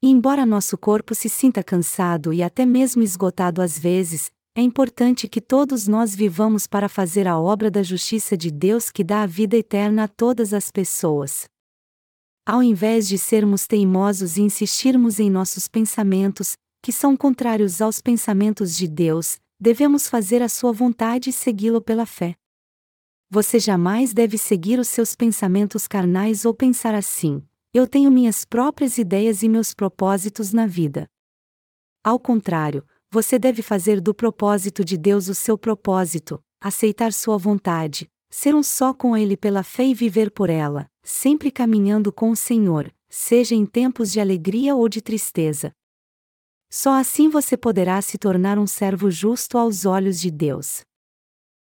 E 0.00 0.08
embora 0.08 0.46
nosso 0.46 0.78
corpo 0.78 1.14
se 1.14 1.28
sinta 1.28 1.62
cansado 1.62 2.32
e 2.32 2.42
até 2.42 2.64
mesmo 2.64 3.02
esgotado 3.02 3.60
às 3.60 3.76
vezes, 3.78 4.30
é 4.54 4.60
importante 4.60 5.28
que 5.28 5.40
todos 5.40 5.88
nós 5.88 6.14
vivamos 6.14 6.66
para 6.66 6.88
fazer 6.88 7.26
a 7.26 7.38
obra 7.38 7.70
da 7.70 7.82
justiça 7.82 8.36
de 8.36 8.50
Deus 8.50 8.90
que 8.90 9.02
dá 9.02 9.22
a 9.22 9.26
vida 9.26 9.56
eterna 9.56 10.04
a 10.04 10.08
todas 10.08 10.54
as 10.54 10.70
pessoas. 10.70 11.46
Ao 12.46 12.62
invés 12.62 13.06
de 13.06 13.18
sermos 13.18 13.66
teimosos 13.66 14.36
e 14.36 14.42
insistirmos 14.42 15.20
em 15.20 15.30
nossos 15.30 15.68
pensamentos, 15.68 16.54
que 16.82 16.92
são 16.92 17.16
contrários 17.16 17.82
aos 17.82 18.00
pensamentos 18.00 18.76
de 18.76 18.88
Deus, 18.88 19.36
devemos 19.60 20.08
fazer 20.08 20.42
a 20.42 20.48
sua 20.48 20.72
vontade 20.72 21.30
e 21.30 21.32
segui-lo 21.32 21.80
pela 21.80 22.06
fé. 22.06 22.34
Você 23.30 23.58
jamais 23.58 24.14
deve 24.14 24.38
seguir 24.38 24.78
os 24.78 24.88
seus 24.88 25.14
pensamentos 25.14 25.86
carnais 25.86 26.44
ou 26.44 26.54
pensar 26.54 26.94
assim: 26.94 27.42
eu 27.72 27.86
tenho 27.86 28.10
minhas 28.10 28.44
próprias 28.44 28.96
ideias 28.96 29.42
e 29.42 29.48
meus 29.48 29.74
propósitos 29.74 30.52
na 30.52 30.66
vida. 30.66 31.06
Ao 32.02 32.18
contrário, 32.18 32.86
você 33.10 33.38
deve 33.38 33.62
fazer 33.62 34.00
do 34.00 34.14
propósito 34.14 34.84
de 34.84 34.96
Deus 34.96 35.28
o 35.28 35.34
seu 35.34 35.58
propósito, 35.58 36.42
aceitar 36.60 37.12
sua 37.12 37.36
vontade, 37.36 38.10
ser 38.30 38.54
um 38.54 38.62
só 38.62 38.94
com 38.94 39.16
Ele 39.16 39.36
pela 39.36 39.62
fé 39.62 39.84
e 39.84 39.94
viver 39.94 40.30
por 40.30 40.48
ela, 40.48 40.90
sempre 41.02 41.50
caminhando 41.50 42.12
com 42.12 42.30
o 42.30 42.36
Senhor, 42.36 42.92
seja 43.08 43.54
em 43.54 43.66
tempos 43.66 44.12
de 44.12 44.20
alegria 44.20 44.74
ou 44.74 44.88
de 44.88 45.02
tristeza. 45.02 45.72
Só 46.70 46.92
assim 46.94 47.28
você 47.28 47.56
poderá 47.56 48.00
se 48.02 48.18
tornar 48.18 48.58
um 48.58 48.66
servo 48.66 49.10
justo 49.10 49.56
aos 49.56 49.86
olhos 49.86 50.20
de 50.20 50.30
Deus. 50.30 50.82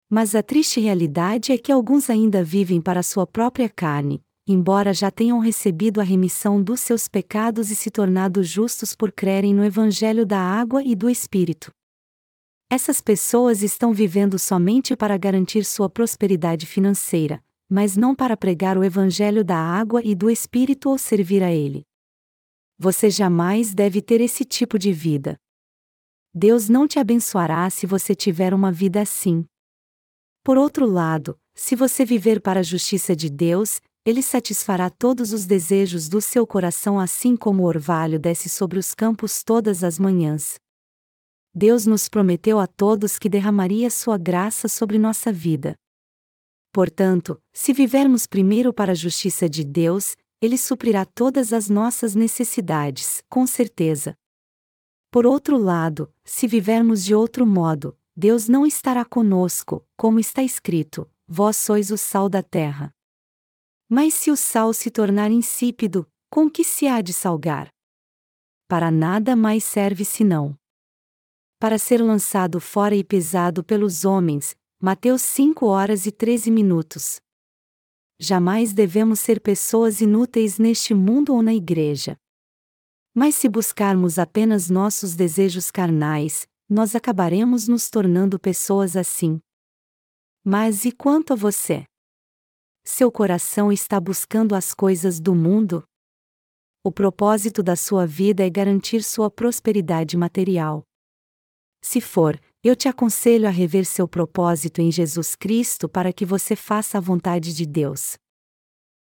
Mas 0.10 0.36
a 0.36 0.44
triste 0.44 0.82
realidade 0.82 1.54
é 1.54 1.58
que 1.58 1.72
alguns 1.72 2.10
ainda 2.10 2.44
vivem 2.44 2.82
para 2.82 3.02
sua 3.02 3.26
própria 3.26 3.70
carne, 3.70 4.22
embora 4.52 4.94
já 4.94 5.10
tenham 5.10 5.40
recebido 5.40 6.00
a 6.02 6.04
remissão 6.04 6.62
dos 6.62 6.80
seus 6.82 7.08
pecados 7.08 7.72
e 7.72 7.76
se 7.76 7.90
tornado 7.90 8.44
justos 8.44 8.96
por 8.96 9.12
crerem 9.12 9.54
no 9.54 9.64
Evangelho 9.64 10.26
da 10.26 10.40
água 10.40 10.84
e 10.84 10.96
do 10.96 11.10
Espírito. 11.10 11.72
Essas 12.70 13.02
pessoas 13.02 13.62
estão 13.62 13.94
vivendo 13.94 14.40
somente 14.40 14.96
para 14.96 15.18
garantir 15.18 15.66
sua 15.66 15.90
prosperidade 15.90 16.66
financeira, 16.66 17.44
mas 17.70 17.98
não 17.98 18.16
para 18.16 18.38
pregar 18.38 18.78
o 18.78 18.84
Evangelho 18.84 19.44
da 19.44 19.58
água 19.58 20.02
e 20.04 20.16
do 20.16 20.30
Espírito 20.30 20.90
ou 20.90 20.98
servir 20.98 21.44
a 21.44 21.52
Ele. 21.52 21.84
Você 22.78 23.10
jamais 23.10 23.74
deve 23.74 24.02
ter 24.02 24.22
esse 24.22 24.44
tipo 24.44 24.80
de 24.80 24.92
vida. 24.92 25.38
Deus 26.34 26.70
não 26.70 26.88
te 26.88 26.98
abençoará 26.98 27.70
se 27.70 27.86
você 27.86 28.16
tiver 28.16 28.54
uma 28.54 28.72
vida 28.72 29.02
assim. 29.02 29.46
Por 30.44 30.58
outro 30.58 30.86
lado, 30.86 31.38
se 31.54 31.76
você 31.76 32.06
viver 32.06 32.42
para 32.42 32.62
a 32.62 32.64
justiça 32.64 33.16
de 33.16 33.30
Deus, 33.30 33.82
ele 34.04 34.24
satisfará 34.24 34.90
todos 34.90 35.32
os 35.32 35.46
desejos 35.46 36.10
do 36.10 36.20
seu 36.20 36.48
coração 36.48 37.00
assim 37.00 37.36
como 37.36 37.64
o 37.64 37.68
orvalho 37.68 38.20
desce 38.20 38.50
sobre 38.50 38.80
os 38.80 38.96
campos 38.96 39.44
todas 39.44 39.84
as 39.84 40.00
manhãs. 40.00 40.56
Deus 41.54 41.86
nos 41.86 42.10
prometeu 42.10 42.60
a 42.60 42.66
todos 42.66 43.20
que 43.20 43.30
derramaria 43.30 43.90
sua 43.92 44.18
graça 44.18 44.68
sobre 44.68 44.98
nossa 44.98 45.32
vida. 45.32 45.76
Portanto, 46.72 47.40
se 47.54 47.74
vivermos 47.74 48.26
primeiro 48.26 48.74
para 48.74 48.94
a 48.94 48.96
justiça 48.96 49.48
de 49.50 49.64
Deus, 49.64 50.16
Ele 50.42 50.58
suprirá 50.58 51.06
todas 51.06 51.52
as 51.54 51.70
nossas 51.70 52.16
necessidades, 52.16 53.22
com 53.30 53.46
certeza. 53.46 54.16
Por 55.12 55.26
outro 55.28 55.58
lado, 55.58 56.12
se 56.24 56.48
vivermos 56.48 57.04
de 57.04 57.14
outro 57.14 57.46
modo, 57.46 57.98
Deus 58.16 58.48
não 58.48 58.66
estará 58.66 59.04
conosco, 59.04 59.86
como 59.98 60.20
está 60.20 60.42
escrito: 60.42 61.08
Vós 61.28 61.58
sois 61.58 61.92
o 61.92 61.98
sal 61.98 62.30
da 62.30 62.42
terra. 62.42 62.94
Mas 63.92 64.14
se 64.14 64.32
o 64.32 64.38
sal 64.38 64.74
se 64.74 64.90
tornar 64.90 65.32
insípido, 65.32 66.08
com 66.30 66.50
que 66.50 66.64
se 66.64 66.88
há 66.88 67.02
de 67.02 67.12
salgar? 67.12 67.68
Para 68.68 68.90
nada 68.90 69.36
mais 69.36 69.66
serve 69.66 70.06
senão 70.06 70.58
para 71.62 71.78
ser 71.78 72.02
lançado 72.02 72.60
fora 72.60 72.96
e 72.96 73.04
pesado 73.04 73.64
pelos 73.64 74.04
homens. 74.04 74.56
Mateus 74.82 75.22
5 75.22 75.68
horas 75.68 76.08
e 76.08 76.12
13 76.12 76.50
minutos. 76.50 77.22
Jamais 78.20 78.74
devemos 78.74 79.20
ser 79.20 79.40
pessoas 79.40 80.02
inúteis 80.02 80.58
neste 80.58 80.96
mundo 80.96 81.36
ou 81.36 81.44
na 81.44 81.54
igreja. 81.54 82.18
Mas 83.14 83.36
se 83.36 83.48
buscarmos 83.48 84.18
apenas 84.18 84.72
nossos 84.72 85.16
desejos 85.16 85.70
carnais, 85.70 86.48
nós 86.68 86.96
acabaremos 86.96 87.68
nos 87.68 87.92
tornando 87.92 88.40
pessoas 88.40 88.98
assim. 88.98 89.40
Mas 90.44 90.84
e 90.84 90.92
quanto 90.92 91.34
a 91.34 91.36
você? 91.36 91.86
Seu 92.84 93.12
coração 93.12 93.72
está 93.72 94.00
buscando 94.00 94.56
as 94.56 94.74
coisas 94.74 95.20
do 95.20 95.36
mundo? 95.36 95.84
O 96.84 96.92
propósito 96.92 97.62
da 97.62 97.76
sua 97.76 98.08
vida 98.08 98.46
é 98.46 98.50
garantir 98.50 99.04
sua 99.04 99.30
prosperidade 99.30 100.18
material. 100.18 100.84
Se 101.80 102.02
for, 102.02 102.40
eu 102.64 102.76
te 102.76 102.88
aconselho 102.88 103.48
a 103.48 103.52
rever 103.52 103.86
seu 103.86 104.08
propósito 104.08 104.82
em 104.82 104.92
Jesus 104.92 105.36
Cristo 105.36 105.88
para 105.88 106.12
que 106.12 106.26
você 106.26 106.56
faça 106.56 106.98
a 106.98 107.02
vontade 107.02 107.54
de 107.54 107.66
Deus. 107.66 108.18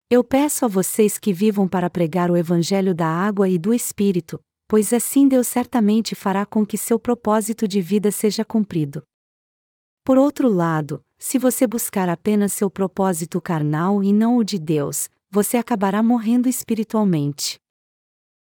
Eu 0.09 0.23
peço 0.23 0.63
a 0.65 0.67
vocês 0.67 1.17
que 1.17 1.34
vivam 1.34 1.67
para 1.67 1.89
pregar 1.89 2.32
o 2.32 2.38
Evangelho 2.38 2.93
da 2.95 3.07
água 3.07 3.49
e 3.49 3.57
do 3.57 3.73
Espírito, 3.73 4.39
pois 4.69 4.93
assim 4.93 5.28
Deus 5.28 5.47
certamente 5.47 6.15
fará 6.15 6.45
com 6.45 6.65
que 6.65 6.78
seu 6.78 6.97
propósito 6.97 7.67
de 7.67 7.82
vida 7.82 8.09
seja 8.11 8.45
cumprido. 8.45 9.03
Por 10.05 10.19
outro 10.19 10.47
lado, 10.47 11.03
se 11.17 11.39
você 11.39 11.65
buscar 11.65 12.09
apenas 12.09 12.53
seu 12.53 12.69
propósito 12.69 13.41
carnal 13.41 14.03
e 14.03 14.13
não 14.13 14.37
o 14.37 14.43
de 14.43 14.59
Deus, 14.59 15.09
você 15.31 15.57
acabará 15.57 16.03
morrendo 16.03 16.47
espiritualmente. 16.47 17.59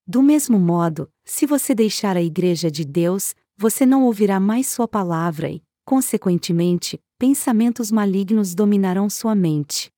Do 0.05 0.21
mesmo 0.21 0.59
modo, 0.59 1.09
se 1.25 1.47
você 1.47 1.73
deixar 1.73 2.15
a 2.15 2.21
Igreja 2.21 2.69
de 2.69 2.85
Deus, 2.85 3.33
você 3.57 3.87
não 3.87 4.03
ouvirá 4.03 4.39
mais 4.39 4.67
sua 4.67 4.87
palavra 4.87 5.49
e, 5.49 5.63
consequentemente, 5.83 6.99
pensamentos 7.17 7.91
malignos 7.91 8.53
dominarão 8.53 9.09
sua 9.09 9.33
mente. 9.33 9.89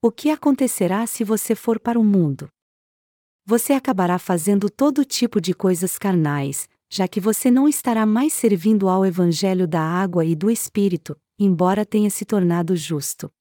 O 0.00 0.10
que 0.10 0.30
acontecerá 0.30 1.06
se 1.06 1.22
você 1.22 1.54
for 1.54 1.78
para 1.78 2.00
o 2.00 2.02
mundo? 2.02 2.48
Você 3.44 3.74
acabará 3.74 4.18
fazendo 4.18 4.70
todo 4.70 5.04
tipo 5.04 5.38
de 5.38 5.52
coisas 5.52 5.98
carnais, 5.98 6.66
já 6.92 7.08
que 7.08 7.18
você 7.18 7.50
não 7.50 7.66
estará 7.66 8.04
mais 8.04 8.34
servindo 8.34 8.86
ao 8.86 9.06
Evangelho 9.06 9.66
da 9.66 9.80
água 9.80 10.26
e 10.26 10.36
do 10.36 10.50
Espírito, 10.50 11.18
embora 11.38 11.86
tenha 11.86 12.10
se 12.10 12.26
tornado 12.26 12.76
justo. 12.76 13.32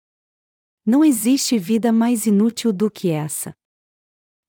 Não 0.85 1.03
existe 1.03 1.59
vida 1.59 1.91
mais 1.91 2.25
inútil 2.25 2.71
do 2.71 2.89
que 2.89 3.09
essa. 3.09 3.53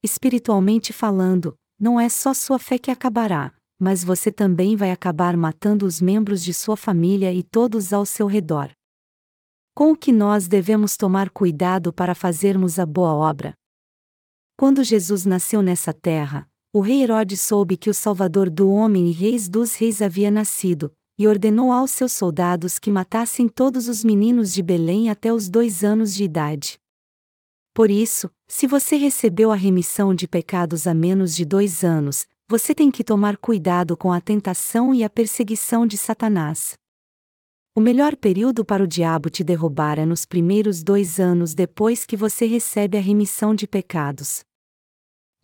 Espiritualmente 0.05 0.92
falando, 0.92 1.59
não 1.80 1.98
é 1.98 2.09
só 2.09 2.32
sua 2.32 2.61
fé 2.61 2.78
que 2.78 2.92
acabará, 2.92 3.53
mas 3.76 4.05
você 4.05 4.30
também 4.30 4.76
vai 4.76 4.92
acabar 4.92 5.36
matando 5.36 5.84
os 5.84 6.00
membros 6.00 6.40
de 6.40 6.55
sua 6.55 6.76
família 6.76 7.34
e 7.34 7.42
todos 7.42 7.92
ao 7.92 8.07
seu 8.07 8.28
redor. 8.28 8.70
Com 9.74 9.90
o 9.90 9.96
que 9.96 10.12
nós 10.12 10.46
devemos 10.46 10.96
tomar 10.96 11.28
cuidado 11.28 11.92
para 11.92 12.14
fazermos 12.14 12.78
a 12.78 12.86
boa 12.86 13.12
obra? 13.12 13.53
Quando 14.57 14.84
Jesus 14.84 15.26
nasceu 15.26 15.61
nessa 15.61 15.92
terra, 15.92 16.48
o 16.74 16.80
rei 16.80 17.02
Herodes 17.02 17.40
soube 17.42 17.76
que 17.76 17.90
o 17.90 17.94
Salvador 17.94 18.48
do 18.48 18.70
homem 18.70 19.08
e 19.08 19.12
reis 19.12 19.46
dos 19.46 19.74
reis 19.74 20.00
havia 20.00 20.30
nascido, 20.30 20.90
e 21.18 21.28
ordenou 21.28 21.70
aos 21.70 21.90
seus 21.90 22.12
soldados 22.12 22.78
que 22.78 22.90
matassem 22.90 23.46
todos 23.46 23.88
os 23.88 24.02
meninos 24.02 24.54
de 24.54 24.62
Belém 24.62 25.10
até 25.10 25.30
os 25.30 25.50
dois 25.50 25.84
anos 25.84 26.14
de 26.14 26.24
idade. 26.24 26.80
Por 27.74 27.90
isso, 27.90 28.30
se 28.48 28.66
você 28.66 28.96
recebeu 28.96 29.50
a 29.50 29.54
remissão 29.54 30.14
de 30.14 30.26
pecados 30.26 30.86
a 30.86 30.94
menos 30.94 31.34
de 31.34 31.44
dois 31.44 31.84
anos, 31.84 32.26
você 32.48 32.74
tem 32.74 32.90
que 32.90 33.04
tomar 33.04 33.36
cuidado 33.36 33.94
com 33.94 34.10
a 34.10 34.20
tentação 34.20 34.94
e 34.94 35.04
a 35.04 35.10
perseguição 35.10 35.86
de 35.86 35.98
Satanás. 35.98 36.74
O 37.74 37.80
melhor 37.80 38.16
período 38.16 38.64
para 38.64 38.82
o 38.82 38.86
diabo 38.86 39.28
te 39.28 39.44
derrubar 39.44 39.98
é 39.98 40.06
nos 40.06 40.24
primeiros 40.24 40.82
dois 40.82 41.20
anos 41.20 41.54
depois 41.54 42.06
que 42.06 42.16
você 42.16 42.46
recebe 42.46 42.96
a 42.96 43.00
remissão 43.00 43.54
de 43.54 43.66
pecados. 43.66 44.42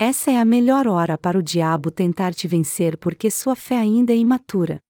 Essa 0.01 0.31
é 0.31 0.39
a 0.39 0.45
melhor 0.45 0.87
hora 0.87 1.19
para 1.19 1.37
o 1.37 1.43
diabo 1.43 1.91
tentar 1.91 2.33
te 2.33 2.47
vencer 2.47 2.97
porque 2.97 3.29
sua 3.33 3.57
fé 3.57 3.77
ainda 3.77 4.13
é 4.13 4.17
imatura. 4.17 4.81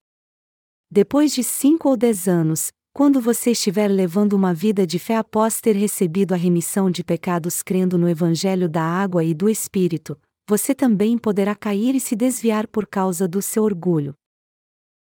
Depois 0.90 1.32
de 1.32 1.42
cinco 1.42 1.88
ou 1.88 1.96
dez 1.96 2.28
anos, 2.28 2.70
quando 2.92 3.18
você 3.18 3.52
estiver 3.52 3.88
levando 3.88 4.34
uma 4.34 4.52
vida 4.52 4.86
de 4.86 4.98
fé 4.98 5.16
após 5.16 5.62
ter 5.62 5.74
recebido 5.74 6.34
a 6.34 6.36
remissão 6.36 6.90
de 6.90 7.02
pecados 7.02 7.62
crendo 7.62 7.96
no 7.96 8.06
Evangelho 8.06 8.68
da 8.68 8.82
água 8.82 9.24
e 9.24 9.32
do 9.32 9.48
Espírito, 9.48 10.20
você 10.46 10.74
também 10.74 11.16
poderá 11.16 11.54
cair 11.54 11.94
e 11.94 12.00
se 12.00 12.14
desviar 12.14 12.66
por 12.66 12.86
causa 12.86 13.26
do 13.26 13.40
seu 13.40 13.62
orgulho. 13.62 14.14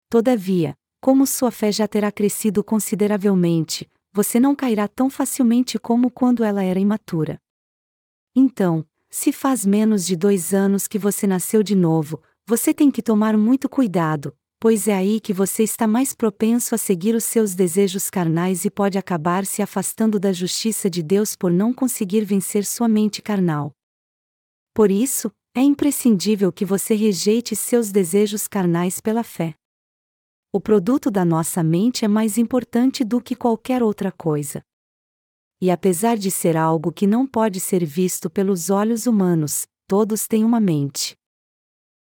Todavia, 0.09 0.73
como 1.01 1.27
sua 1.27 1.51
fé 1.51 1.69
já 1.69 1.85
terá 1.85 2.13
crescido 2.13 2.63
consideravelmente, 2.63 3.89
você 4.13 4.39
não 4.39 4.55
cairá 4.55 4.87
tão 4.87 5.09
facilmente 5.09 5.77
como 5.77 6.09
quando 6.09 6.45
ela 6.45 6.63
era 6.63 6.79
imatura. 6.79 7.37
Então, 8.33 8.85
se 9.09 9.31
faz 9.31 9.65
menos 9.65 10.05
de 10.05 10.15
dois 10.15 10.53
anos 10.53 10.87
que 10.87 10.99
você 10.99 11.25
nasceu 11.25 11.63
de 11.63 11.75
novo, 11.75 12.21
você 12.45 12.73
tem 12.73 12.91
que 12.91 13.01
tomar 13.01 13.37
muito 13.37 13.67
cuidado, 13.67 14.35
pois 14.59 14.87
é 14.87 14.93
aí 14.93 15.19
que 15.19 15.33
você 15.33 15.63
está 15.63 15.87
mais 15.87 16.13
propenso 16.13 16.75
a 16.75 16.77
seguir 16.77 17.15
os 17.15 17.23
seus 17.23 17.55
desejos 17.55 18.09
carnais 18.09 18.65
e 18.65 18.69
pode 18.69 18.97
acabar 18.97 19.45
se 19.45 19.61
afastando 19.61 20.19
da 20.19 20.31
justiça 20.31 20.89
de 20.89 21.01
Deus 21.01 21.35
por 21.35 21.51
não 21.51 21.73
conseguir 21.73 22.23
vencer 22.23 22.65
sua 22.65 22.87
mente 22.87 23.21
carnal. 23.21 23.71
Por 24.73 24.91
isso, 24.91 25.31
é 25.55 25.61
imprescindível 25.61 26.51
que 26.51 26.63
você 26.63 26.93
rejeite 26.93 27.55
seus 27.55 27.91
desejos 27.91 28.47
carnais 28.47 29.01
pela 29.01 29.23
fé. 29.23 29.55
O 30.53 30.61
produto 30.61 31.09
da 31.09 31.25
nossa 31.25 31.63
mente 31.63 32.05
é 32.05 32.07
mais 32.07 32.37
importante 32.37 33.03
do 33.03 33.19
que 33.19 33.35
qualquer 33.35 33.81
outra 33.81 34.11
coisa. 34.11 34.61
E 35.61 35.71
apesar 35.71 36.17
de 36.17 36.29
ser 36.29 36.55
algo 36.55 36.91
que 36.91 37.07
não 37.07 37.25
pode 37.25 37.59
ser 37.59 37.83
visto 37.83 38.29
pelos 38.29 38.69
olhos 38.69 39.07
humanos, 39.07 39.65
todos 39.87 40.27
têm 40.27 40.43
uma 40.43 40.59
mente. 40.59 41.15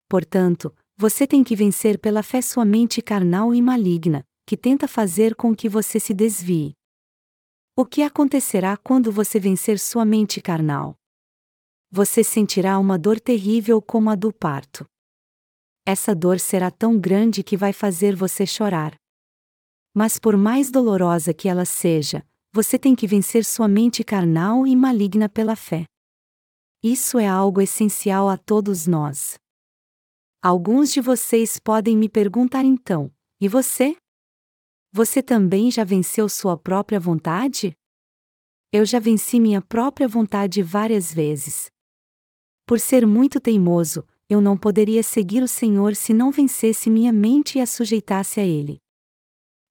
Portanto, 0.09 0.75
você 0.97 1.27
tem 1.27 1.43
que 1.45 1.55
vencer 1.57 1.99
pela 1.99 2.23
fé 2.23 2.43
sua 2.43 2.65
mente 2.65 3.01
carnal 3.01 3.55
e 3.55 3.63
maligna, 3.63 4.25
que 4.47 4.57
tenta 4.57 4.89
fazer 4.89 5.35
com 5.35 5.55
que 5.55 5.69
você 5.69 6.01
se 6.01 6.13
desvie. 6.13 6.73
O 7.77 7.85
que 7.85 8.03
acontecerá 8.03 8.77
quando 8.77 9.11
você 9.11 9.41
vencer 9.41 9.79
sua 9.79 10.05
mente 10.05 10.41
carnal? 10.41 10.97
você 11.95 12.25
sentirá 12.25 12.77
uma 12.77 12.99
dor 12.99 13.21
terrível 13.21 13.81
como 13.81 14.11
a 14.11 14.17
do 14.17 14.33
parto. 14.33 14.85
Essa 15.87 16.13
dor 16.13 16.41
será 16.41 16.69
tão 16.69 16.99
grande 16.99 17.45
que 17.45 17.57
vai 17.57 17.73
fazer 17.73 18.17
você 18.17 18.45
chorar. 18.45 18.97
Mas 19.95 20.19
por 20.19 20.37
mais 20.37 20.73
dolorosa 20.73 21.33
que 21.33 21.49
ela 21.49 21.65
seja, 21.65 22.27
você 22.55 22.79
tem 22.79 22.95
que 22.95 23.05
vencer 23.05 23.45
sua 23.45 23.67
mente 23.67 24.05
carnal 24.05 24.65
e 24.65 24.77
maligna 24.77 25.29
pela 25.29 25.57
fé. 25.57 25.87
Isso 26.85 27.19
é 27.19 27.27
algo 27.27 27.61
essencial 27.61 28.29
a 28.29 28.37
todos 28.37 28.87
nós. 28.87 29.35
Alguns 30.41 30.93
de 30.93 31.01
vocês 31.01 31.59
podem 31.59 31.97
me 31.97 32.09
perguntar 32.09 32.65
então: 32.65 33.11
e 33.41 33.49
você? 33.49 33.97
Você 34.93 35.21
também 35.21 35.69
já 35.69 35.83
venceu 35.83 36.29
sua 36.29 36.57
própria 36.57 37.01
vontade? 37.01 37.73
Eu 38.71 38.87
já 38.87 39.01
venci 39.01 39.41
minha 39.41 39.61
própria 39.61 40.07
vontade 40.07 40.63
várias 40.63 41.13
vezes. 41.13 41.67
Por 42.65 42.79
ser 42.79 43.05
muito 43.05 43.41
teimoso, 43.41 44.07
eu 44.29 44.41
não 44.41 44.57
poderia 44.57 45.03
seguir 45.03 45.43
o 45.43 45.49
Senhor 45.49 45.97
se 45.97 46.15
não 46.15 46.31
vencesse 46.31 46.89
minha 46.89 47.13
mente 47.13 47.59
e 47.59 47.61
a 47.61 47.67
sujeitasse 47.67 48.39
a 48.39 48.45
Ele. 48.45 48.79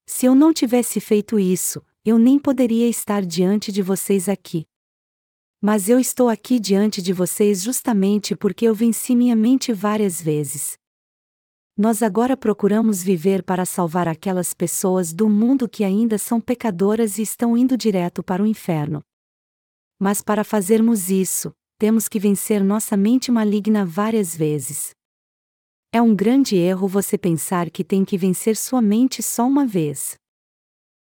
Se 0.06 0.26
eu 0.26 0.34
não 0.34 0.52
tivesse 0.52 1.00
feito 1.00 1.38
isso, 1.38 1.82
eu 2.04 2.18
nem 2.18 2.38
poderia 2.38 2.86
estar 2.86 3.24
diante 3.24 3.72
de 3.72 3.80
vocês 3.80 4.28
aqui. 4.28 4.66
Mas 5.58 5.88
eu 5.88 5.98
estou 5.98 6.28
aqui 6.28 6.60
diante 6.60 7.00
de 7.00 7.14
vocês 7.14 7.62
justamente 7.62 8.36
porque 8.36 8.66
eu 8.66 8.74
venci 8.74 9.16
minha 9.16 9.34
mente 9.34 9.72
várias 9.72 10.20
vezes. 10.20 10.76
Nós 11.74 12.02
agora 12.02 12.36
procuramos 12.36 13.02
viver 13.02 13.42
para 13.42 13.64
salvar 13.64 14.06
aquelas 14.06 14.52
pessoas 14.52 15.14
do 15.14 15.30
mundo 15.30 15.66
que 15.66 15.82
ainda 15.82 16.18
são 16.18 16.40
pecadoras 16.40 17.16
e 17.16 17.22
estão 17.22 17.56
indo 17.56 17.74
direto 17.74 18.22
para 18.22 18.42
o 18.42 18.46
inferno. 18.46 19.02
Mas 19.98 20.20
para 20.20 20.44
fazermos 20.44 21.08
isso, 21.08 21.52
temos 21.78 22.06
que 22.06 22.20
vencer 22.20 22.62
nossa 22.62 22.98
mente 22.98 23.32
maligna 23.32 23.86
várias 23.86 24.36
vezes. 24.36 24.90
É 25.90 26.02
um 26.02 26.14
grande 26.14 26.54
erro 26.56 26.86
você 26.86 27.16
pensar 27.16 27.70
que 27.70 27.82
tem 27.82 28.04
que 28.04 28.18
vencer 28.18 28.56
sua 28.56 28.82
mente 28.82 29.22
só 29.22 29.46
uma 29.46 29.66
vez. 29.66 30.16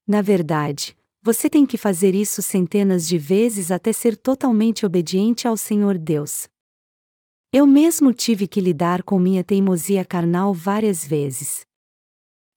Na 0.07 0.21
verdade, 0.21 0.95
você 1.21 1.49
tem 1.49 1.65
que 1.65 1.77
fazer 1.77 2.15
isso 2.15 2.41
centenas 2.41 3.05
de 3.05 3.17
vezes 3.17 3.71
até 3.71 3.91
ser 3.91 4.15
totalmente 4.15 4.85
obediente 4.85 5.45
ao 5.45 5.57
Senhor 5.57 5.97
Deus. 5.97 6.47
Eu 7.51 7.67
mesmo 7.67 8.13
tive 8.13 8.47
que 8.47 8.61
lidar 8.61 9.03
com 9.03 9.19
minha 9.19 9.43
teimosia 9.43 10.05
carnal 10.05 10.53
várias 10.53 11.05
vezes. 11.05 11.65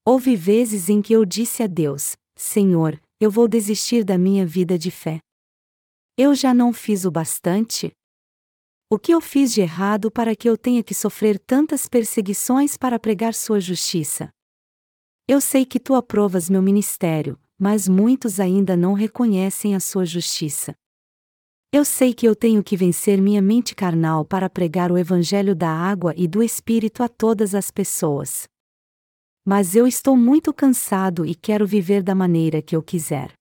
Houve 0.04 0.36
vezes 0.36 0.88
em 0.88 1.02
que 1.02 1.12
eu 1.12 1.24
disse 1.24 1.64
a 1.64 1.66
Deus: 1.66 2.16
Senhor, 2.36 3.00
eu 3.20 3.30
vou 3.30 3.48
desistir 3.48 4.04
da 4.04 4.16
minha 4.16 4.46
vida 4.46 4.78
de 4.78 4.92
fé. 4.92 5.18
Eu 6.16 6.32
já 6.34 6.54
não 6.54 6.72
fiz 6.72 7.04
o 7.04 7.10
bastante? 7.10 7.90
O 8.88 8.96
que 8.96 9.12
eu 9.12 9.20
fiz 9.20 9.52
de 9.52 9.60
errado 9.60 10.08
para 10.08 10.36
que 10.36 10.48
eu 10.48 10.56
tenha 10.56 10.84
que 10.84 10.94
sofrer 10.94 11.38
tantas 11.40 11.88
perseguições 11.88 12.76
para 12.76 12.98
pregar 12.98 13.34
sua 13.34 13.58
justiça? 13.58 14.30
Eu 15.32 15.40
sei 15.40 15.64
que 15.64 15.78
tu 15.78 15.94
aprovas 15.94 16.50
meu 16.50 16.60
ministério, 16.60 17.38
mas 17.56 17.86
muitos 17.86 18.40
ainda 18.40 18.76
não 18.76 18.94
reconhecem 18.94 19.76
a 19.76 19.78
sua 19.78 20.04
justiça. 20.04 20.74
Eu 21.72 21.84
sei 21.84 22.12
que 22.12 22.26
eu 22.26 22.34
tenho 22.34 22.64
que 22.64 22.76
vencer 22.76 23.22
minha 23.22 23.40
mente 23.40 23.72
carnal 23.72 24.24
para 24.24 24.50
pregar 24.50 24.90
o 24.90 24.98
Evangelho 24.98 25.54
da 25.54 25.70
água 25.70 26.12
e 26.16 26.26
do 26.26 26.42
Espírito 26.42 27.00
a 27.00 27.08
todas 27.08 27.54
as 27.54 27.70
pessoas. 27.70 28.48
Mas 29.46 29.76
eu 29.76 29.86
estou 29.86 30.16
muito 30.16 30.52
cansado 30.52 31.24
e 31.24 31.32
quero 31.32 31.64
viver 31.64 32.02
da 32.02 32.12
maneira 32.12 32.60
que 32.60 32.74
eu 32.74 32.82
quiser. 32.82 33.32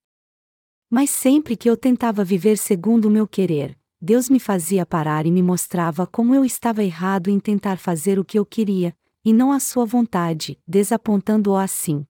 Mas 0.91 1.09
sempre 1.09 1.57
que 1.57 1.67
eu 1.67 1.75
tentava 1.75 2.23
viver 2.23 2.59
segundo 2.59 3.05
o 3.05 3.11
meu 3.11 3.27
querer, 3.27 3.75
Deus 3.99 4.29
me 4.29 4.39
fazia 4.39 4.85
parar 4.85 5.25
e 5.25 5.31
me 5.31 5.41
mostrava 5.41 6.05
como 6.05 6.35
eu 6.35 6.45
estava 6.45 6.83
errado 6.83 7.31
em 7.31 7.39
tentar 7.39 7.79
fazer 7.79 8.19
o 8.19 8.23
que 8.23 8.37
eu 8.37 8.45
queria, 8.45 8.95
e 9.23 9.33
não 9.33 9.51
a 9.51 9.59
sua 9.59 9.85
vontade, 9.85 10.57
desapontando-o 10.67 11.55
assim. 11.55 12.05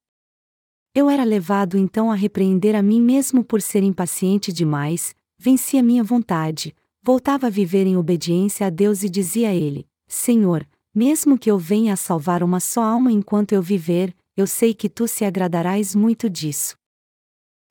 Eu 0.94 1.10
era 1.10 1.24
levado 1.24 1.78
então 1.78 2.12
a 2.12 2.16
repreender 2.16 2.76
a 2.76 2.82
mim 2.82 3.02
mesmo 3.02 3.44
por 3.44 3.62
ser 3.62 3.84
impaciente 3.84 4.52
demais, 4.52 5.16
venci 5.38 5.78
a 5.78 5.84
minha 5.84 6.04
vontade, 6.04 6.76
voltava 7.02 7.48
a 7.48 7.50
viver 7.50 7.86
em 7.86 7.96
obediência 7.96 8.68
a 8.68 8.70
Deus 8.70 9.04
e 9.04 9.10
dizia 9.10 9.50
a 9.50 9.56
Ele: 9.56 9.88
Senhor, 10.08 10.68
mesmo 10.94 11.38
que 11.38 11.50
eu 11.50 11.58
venha 11.58 11.94
a 11.94 11.98
salvar 11.98 12.44
uma 12.44 12.60
só 12.60 12.82
alma 12.82 13.12
enquanto 13.12 13.54
eu 13.54 13.62
viver, 13.62 14.16
eu 14.36 14.48
sei 14.48 14.74
que 14.74 14.90
tu 14.90 15.08
se 15.08 15.24
agradarás 15.24 15.94
muito 15.94 16.30
disso. 16.30 16.76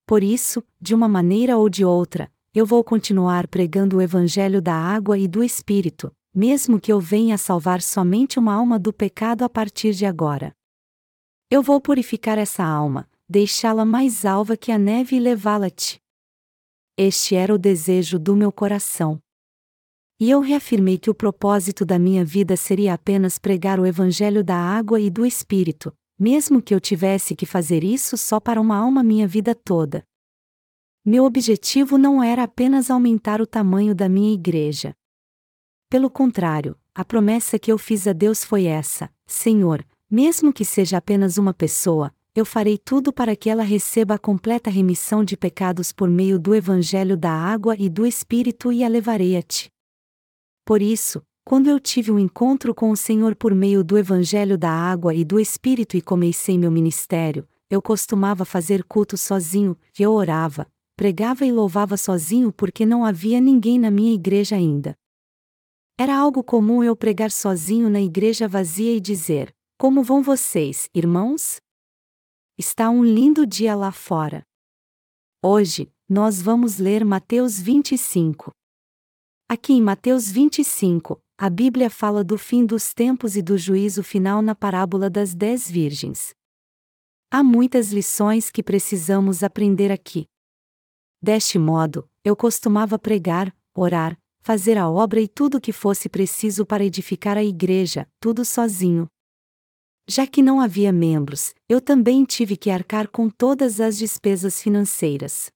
Por 0.07 0.23
isso, 0.23 0.63
de 0.81 0.95
uma 0.95 1.09
maneira 1.09 1.59
ou 1.59 1.69
de 1.69 1.85
outra, 1.85 2.31
eu 2.55 2.65
vou 2.65 2.83
continuar 2.83 3.47
pregando 3.47 3.97
o 3.99 4.03
Evangelho 4.03 4.63
da 4.63 4.75
água 4.75 5.19
e 5.19 5.29
do 5.29 5.43
Espírito, 5.43 6.11
mesmo 6.35 6.81
que 6.81 6.93
eu 6.93 7.01
venha 7.01 7.39
salvar 7.39 7.83
somente 7.83 8.39
uma 8.39 8.55
alma 8.55 8.79
do 8.79 8.93
pecado 8.93 9.43
a 9.43 9.49
partir 9.49 9.93
de 9.93 10.07
agora. 10.07 10.53
Eu 11.51 11.63
vou 11.63 11.81
purificar 11.81 12.39
essa 12.39 12.65
alma, 12.65 13.09
deixá-la 13.29 13.85
mais 13.85 14.25
alva 14.25 14.57
que 14.57 14.71
a 14.71 14.79
neve 14.79 15.17
e 15.17 15.21
levá-la-te. 15.21 16.01
Este 16.97 17.35
era 17.35 17.55
o 17.55 17.59
desejo 17.59 18.19
do 18.19 18.35
meu 18.35 18.53
coração. 18.53 19.21
E 20.21 20.31
eu 20.31 20.41
reafirmei 20.41 20.99
que 20.99 21.09
o 21.09 21.15
propósito 21.15 21.85
da 21.87 21.99
minha 21.99 22.25
vida 22.25 22.57
seria 22.57 22.95
apenas 22.95 23.39
pregar 23.39 23.79
o 23.79 23.87
Evangelho 23.87 24.43
da 24.43 24.57
água 24.57 25.01
e 25.01 25.09
do 25.09 25.25
Espírito, 25.25 25.95
mesmo 26.19 26.61
que 26.61 26.75
eu 26.75 26.81
tivesse 26.81 27.37
que 27.37 27.47
fazer 27.47 27.85
isso 27.85 28.17
só 28.17 28.41
para 28.41 28.61
uma 28.61 28.77
alma 28.77 29.03
minha 29.05 29.29
vida 29.29 29.55
toda. 29.55 30.05
Meu 31.05 31.25
objetivo 31.25 31.97
não 31.97 32.23
era 32.23 32.43
apenas 32.43 32.91
aumentar 32.91 33.41
o 33.41 33.47
tamanho 33.47 33.95
da 33.95 34.09
minha 34.09 34.35
igreja. 34.35 34.93
Pelo 35.91 36.11
contrário, 36.11 36.77
a 36.95 37.03
promessa 37.03 37.59
que 37.59 37.73
eu 37.73 37.79
fiz 37.79 38.07
a 38.07 38.13
Deus 38.13 38.45
foi 38.45 38.67
essa: 38.67 39.11
Senhor, 39.27 39.83
mesmo 40.11 40.53
que 40.53 40.63
seja 40.63 40.99
apenas 40.99 41.39
uma 41.39 41.55
pessoa, 41.55 42.13
eu 42.35 42.45
farei 42.45 42.77
tudo 42.77 43.11
para 43.11 43.35
que 43.35 43.49
ela 43.49 43.63
receba 43.63 44.15
a 44.15 44.19
completa 44.19 44.69
remissão 44.69 45.25
de 45.25 45.35
pecados 45.35 45.91
por 45.91 46.11
meio 46.11 46.39
do 46.39 46.55
Evangelho 46.55 47.17
da 47.17 47.33
água 47.33 47.75
e 47.79 47.89
do 47.89 48.07
Espírito 48.07 48.71
e 48.71 48.85
a 48.85 48.89
levarei 48.89 49.35
a 49.35 49.41
ti. 49.41 49.71
Por 50.63 50.83
isso, 50.83 51.23
quando 51.43 51.69
eu 51.69 51.81
tive 51.81 52.13
um 52.13 52.19
encontro 52.19 52.75
com 52.75 52.91
o 52.91 52.97
Senhor 52.97 53.35
por 53.35 53.55
meio 53.55 53.83
do 53.83 53.97
Evangelho 53.97 54.59
da 54.59 54.71
água 54.71 55.15
e 55.15 55.25
do 55.25 55.41
Espírito 55.41 55.97
e 55.97 56.03
comecei 56.03 56.59
meu 56.59 56.71
ministério, 56.71 57.49
eu 57.71 57.81
costumava 57.81 58.45
fazer 58.45 58.85
culto 58.85 59.17
sozinho, 59.17 59.75
eu 59.99 60.13
orava, 60.13 60.67
pregava 60.95 61.47
e 61.47 61.51
louvava 61.51 61.97
sozinho 61.97 62.53
porque 62.53 62.85
não 62.85 63.07
havia 63.07 63.41
ninguém 63.41 63.79
na 63.79 63.91
minha 63.91 64.13
igreja 64.13 64.55
ainda. 64.55 64.95
Era 66.01 66.17
algo 66.17 66.45
comum 66.45 66.85
eu 66.85 66.95
pregar 66.95 67.29
sozinho 67.29 67.91
na 67.91 68.01
igreja 68.01 68.47
vazia 68.47 68.95
e 68.95 69.01
dizer: 69.01 69.53
Como 69.77 70.01
vão 70.01 70.23
vocês, 70.23 70.89
irmãos? 70.95 71.61
Está 72.57 72.89
um 72.89 73.03
lindo 73.03 73.45
dia 73.45 73.75
lá 73.75 73.91
fora. 73.91 74.45
Hoje, 75.43 75.93
nós 76.09 76.41
vamos 76.41 76.79
ler 76.79 77.05
Mateus 77.05 77.59
25. 77.59 78.53
Aqui 79.49 79.73
em 79.73 79.83
Mateus 79.83 80.31
25, 80.31 81.21
a 81.37 81.51
Bíblia 81.51 81.91
fala 81.91 82.23
do 82.23 82.39
fim 82.39 82.65
dos 82.65 82.95
tempos 82.95 83.35
e 83.35 83.43
do 83.43 83.59
juízo 83.59 84.05
final 84.05 84.41
na 84.41 84.55
parábola 84.55 85.11
das 85.11 85.35
dez 85.35 85.69
virgens. 85.69 86.33
Há 87.29 87.43
muitas 87.43 87.93
lições 87.93 88.53
que 88.53 88.63
precisamos 88.63 89.43
aprender 89.43 89.91
aqui. 89.91 90.27
Deste 91.21 91.59
modo, 91.59 92.09
eu 92.23 92.37
costumava 92.37 92.97
pregar, 93.01 93.53
orar, 93.75 94.17
fazer 94.49 94.79
a 94.79 94.89
obra 94.89 95.21
e 95.21 95.29
tudo 95.29 95.59
o 95.59 95.61
que 95.61 95.73
fosse 95.73 96.09
preciso 96.09 96.65
para 96.65 96.83
edificar 96.83 97.37
a 97.37 97.45
igreja, 97.45 98.09
tudo 98.19 98.47
sozinho, 98.47 99.07
já 100.09 100.27
que 100.27 100.41
não 100.41 100.59
havia 100.59 100.91
membros, 100.91 101.53
eu 101.69 101.83
também 101.83 102.25
tive 102.25 102.57
que 102.57 102.71
arcar 102.71 103.09
com 103.09 103.29
todas 103.29 103.79
as 103.79 103.99
despesas 103.99 104.63
financeiras. 104.63 105.51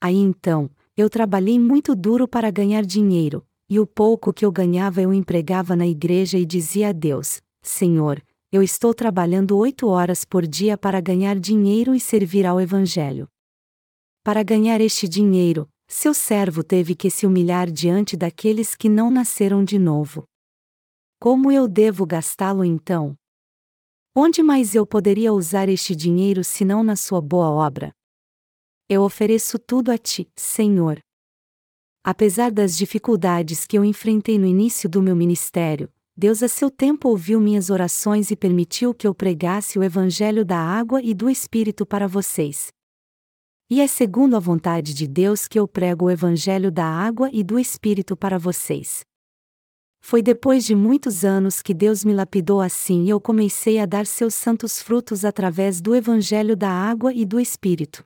Aí 0.00 0.16
então, 0.16 0.70
eu 0.96 1.10
trabalhei 1.10 1.58
muito 1.60 1.94
duro 1.94 2.26
para 2.26 2.50
ganhar 2.50 2.86
dinheiro, 2.86 3.46
e 3.68 3.78
o 3.78 3.86
pouco 3.86 4.32
que 4.32 4.46
eu 4.46 4.50
ganhava 4.50 5.02
eu 5.02 5.12
empregava 5.12 5.76
na 5.76 5.86
igreja 5.86 6.38
e 6.38 6.46
dizia 6.46 6.88
a 6.88 6.92
Deus: 6.92 7.42
Senhor, 7.60 8.24
eu 8.50 8.62
estou 8.62 8.94
trabalhando 8.94 9.58
oito 9.58 9.88
horas 9.88 10.24
por 10.24 10.46
dia 10.46 10.78
para 10.78 11.02
ganhar 11.02 11.38
dinheiro 11.38 11.94
e 11.94 12.00
servir 12.00 12.46
ao 12.46 12.58
Evangelho. 12.58 13.28
Para 14.24 14.42
ganhar 14.42 14.80
este 14.80 15.06
dinheiro, 15.06 15.68
seu 15.92 16.14
servo 16.14 16.62
teve 16.62 16.94
que 16.94 17.10
se 17.10 17.26
humilhar 17.26 17.68
diante 17.68 18.16
daqueles 18.16 18.76
que 18.76 18.88
não 18.88 19.10
nasceram 19.10 19.64
de 19.64 19.76
novo. 19.76 20.22
Como 21.18 21.50
eu 21.50 21.66
devo 21.66 22.06
gastá-lo 22.06 22.64
então? 22.64 23.16
Onde 24.14 24.40
mais 24.40 24.74
eu 24.74 24.86
poderia 24.86 25.32
usar 25.32 25.68
este 25.68 25.94
dinheiro 25.94 26.44
senão 26.44 26.84
na 26.84 26.94
sua 26.94 27.20
boa 27.20 27.50
obra? 27.50 27.92
Eu 28.88 29.02
ofereço 29.02 29.58
tudo 29.58 29.90
a 29.90 29.98
ti, 29.98 30.30
Senhor. 30.36 31.00
Apesar 32.04 32.52
das 32.52 32.76
dificuldades 32.76 33.66
que 33.66 33.76
eu 33.76 33.84
enfrentei 33.84 34.38
no 34.38 34.46
início 34.46 34.88
do 34.88 35.02
meu 35.02 35.16
ministério, 35.16 35.92
Deus 36.16 36.42
a 36.42 36.48
seu 36.48 36.70
tempo 36.70 37.08
ouviu 37.08 37.40
minhas 37.40 37.68
orações 37.68 38.30
e 38.30 38.36
permitiu 38.36 38.94
que 38.94 39.06
eu 39.06 39.14
pregasse 39.14 39.78
o 39.78 39.82
Evangelho 39.82 40.44
da 40.44 40.58
água 40.58 41.02
e 41.02 41.14
do 41.14 41.28
Espírito 41.28 41.84
para 41.84 42.06
vocês. 42.06 42.72
E 43.72 43.80
é 43.80 43.86
segundo 43.86 44.34
a 44.34 44.40
vontade 44.40 44.92
de 44.92 45.06
Deus 45.06 45.46
que 45.46 45.56
eu 45.56 45.68
prego 45.68 46.06
o 46.06 46.10
Evangelho 46.10 46.72
da 46.72 46.84
água 46.84 47.30
e 47.32 47.44
do 47.44 47.56
Espírito 47.56 48.16
para 48.16 48.36
vocês. 48.36 49.04
Foi 50.00 50.20
depois 50.20 50.64
de 50.64 50.74
muitos 50.74 51.24
anos 51.24 51.62
que 51.62 51.72
Deus 51.72 52.04
me 52.04 52.12
lapidou 52.12 52.60
assim 52.60 53.04
e 53.04 53.10
eu 53.10 53.20
comecei 53.20 53.78
a 53.78 53.86
dar 53.86 54.06
seus 54.06 54.34
santos 54.34 54.82
frutos 54.82 55.24
através 55.24 55.80
do 55.80 55.94
Evangelho 55.94 56.56
da 56.56 56.68
água 56.68 57.14
e 57.14 57.24
do 57.24 57.38
Espírito. 57.38 58.02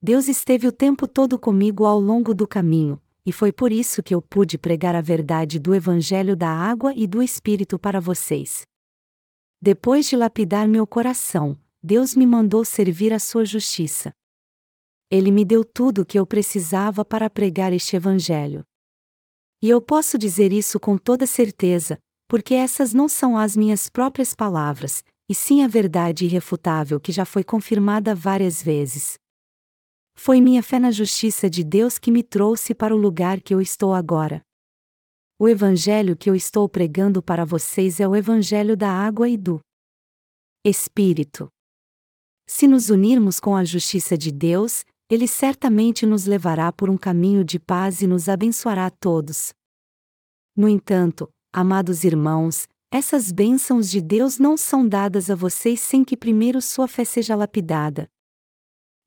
Deus 0.00 0.26
esteve 0.26 0.66
o 0.66 0.72
tempo 0.72 1.06
todo 1.06 1.38
comigo 1.38 1.84
ao 1.84 2.00
longo 2.00 2.32
do 2.32 2.48
caminho, 2.48 2.98
e 3.26 3.30
foi 3.30 3.52
por 3.52 3.70
isso 3.70 4.02
que 4.02 4.14
eu 4.14 4.22
pude 4.22 4.56
pregar 4.56 4.96
a 4.96 5.02
verdade 5.02 5.58
do 5.58 5.74
Evangelho 5.74 6.34
da 6.34 6.48
água 6.48 6.94
e 6.96 7.06
do 7.06 7.22
Espírito 7.22 7.78
para 7.78 8.00
vocês. 8.00 8.62
Depois 9.60 10.08
de 10.08 10.16
lapidar 10.16 10.66
meu 10.66 10.86
coração, 10.86 11.58
Deus 11.82 12.14
me 12.14 12.24
mandou 12.24 12.64
servir 12.64 13.12
a 13.12 13.18
sua 13.18 13.44
justiça. 13.44 14.14
Ele 15.12 15.30
me 15.30 15.44
deu 15.44 15.62
tudo 15.62 16.00
o 16.00 16.06
que 16.06 16.18
eu 16.18 16.26
precisava 16.26 17.04
para 17.04 17.28
pregar 17.28 17.70
este 17.70 17.96
Evangelho. 17.96 18.64
E 19.60 19.68
eu 19.68 19.78
posso 19.78 20.16
dizer 20.16 20.54
isso 20.54 20.80
com 20.80 20.96
toda 20.96 21.26
certeza, 21.26 21.98
porque 22.26 22.54
essas 22.54 22.94
não 22.94 23.10
são 23.10 23.36
as 23.36 23.54
minhas 23.54 23.90
próprias 23.90 24.34
palavras, 24.34 25.04
e 25.28 25.34
sim 25.34 25.62
a 25.62 25.68
verdade 25.68 26.24
irrefutável 26.24 26.98
que 26.98 27.12
já 27.12 27.26
foi 27.26 27.44
confirmada 27.44 28.14
várias 28.14 28.62
vezes. 28.62 29.18
Foi 30.14 30.40
minha 30.40 30.62
fé 30.62 30.78
na 30.78 30.90
justiça 30.90 31.50
de 31.50 31.62
Deus 31.62 31.98
que 31.98 32.10
me 32.10 32.22
trouxe 32.22 32.74
para 32.74 32.94
o 32.94 32.98
lugar 32.98 33.42
que 33.42 33.52
eu 33.52 33.60
estou 33.60 33.92
agora. 33.92 34.40
o 35.38 35.46
evangelho 35.46 36.16
que 36.16 36.30
eu 36.30 36.34
estou 36.34 36.66
pregando 36.70 37.22
para 37.22 37.44
vocês 37.44 38.00
é 38.00 38.08
o 38.08 38.16
evangelho 38.16 38.78
da 38.78 38.88
água 38.90 39.28
e 39.28 39.36
do 39.36 39.60
Espírito. 40.64 41.48
Se 42.46 42.66
nos 42.66 42.88
unirmos 42.88 43.38
com 43.38 43.54
a 43.54 43.64
justiça 43.64 44.16
de 44.16 44.30
Deus, 44.30 44.84
ele 45.12 45.28
certamente 45.28 46.06
nos 46.06 46.24
levará 46.24 46.72
por 46.72 46.88
um 46.88 46.96
caminho 46.96 47.44
de 47.44 47.58
paz 47.58 48.00
e 48.00 48.06
nos 48.06 48.30
abençoará 48.30 48.86
a 48.86 48.90
todos. 48.90 49.52
No 50.56 50.66
entanto, 50.66 51.28
amados 51.52 52.02
irmãos, 52.02 52.66
essas 52.90 53.30
bênçãos 53.30 53.90
de 53.90 54.00
Deus 54.00 54.38
não 54.38 54.56
são 54.56 54.88
dadas 54.88 55.28
a 55.28 55.34
vocês 55.34 55.80
sem 55.80 56.02
que 56.02 56.16
primeiro 56.16 56.62
sua 56.62 56.88
fé 56.88 57.04
seja 57.04 57.36
lapidada. 57.36 58.08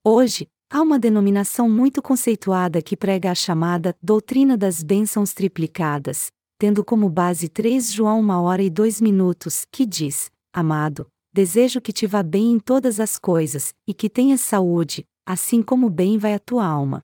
Hoje, 0.03 0.47
há 0.71 0.79
uma 0.79 0.99
denominação 0.99 1.67
muito 1.67 2.03
conceituada 2.03 2.83
que 2.83 2.95
prega 2.95 3.31
a 3.31 3.35
chamada 3.35 3.95
doutrina 3.99 4.55
das 4.55 4.83
bênçãos 4.83 5.33
triplicadas, 5.33 6.29
tendo 6.59 6.85
como 6.85 7.09
base 7.09 7.49
3 7.49 7.91
João 7.91 8.21
1 8.21 8.29
hora 8.43 8.61
e 8.61 8.69
2 8.69 9.01
minutos, 9.01 9.65
que 9.71 9.87
diz: 9.87 10.29
Amado, 10.53 11.07
desejo 11.33 11.81
que 11.81 11.91
te 11.91 12.05
vá 12.05 12.21
bem 12.21 12.51
em 12.51 12.59
todas 12.59 12.99
as 12.99 13.17
coisas, 13.17 13.73
e 13.87 13.93
que 13.93 14.07
tenhas 14.07 14.41
saúde, 14.41 15.03
assim 15.25 15.61
como 15.61 15.89
bem 15.89 16.17
vai 16.17 16.33
a 16.33 16.39
tua 16.39 16.65
alma. 16.65 17.01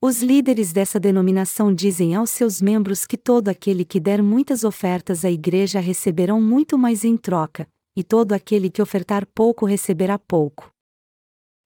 Os 0.00 0.22
líderes 0.22 0.72
dessa 0.72 1.00
denominação 1.00 1.74
dizem 1.74 2.14
aos 2.14 2.30
seus 2.30 2.60
membros 2.60 3.06
que 3.06 3.16
todo 3.16 3.48
aquele 3.48 3.84
que 3.84 3.98
der 3.98 4.22
muitas 4.22 4.62
ofertas 4.62 5.24
à 5.24 5.30
igreja 5.30 5.80
receberão 5.80 6.40
muito 6.40 6.78
mais 6.78 7.04
em 7.04 7.16
troca, 7.16 7.68
e 7.96 8.04
todo 8.04 8.32
aquele 8.32 8.70
que 8.70 8.82
ofertar 8.82 9.26
pouco 9.26 9.64
receberá 9.64 10.18
pouco. 10.18 10.70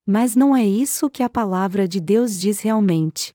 Mas 0.07 0.35
não 0.35 0.57
é 0.57 0.65
isso 0.65 1.11
que 1.11 1.23
a 1.23 1.29
palavra 1.29 1.87
de 1.87 2.01
Deus 2.01 2.41
diz 2.41 2.61
realmente. 2.61 3.35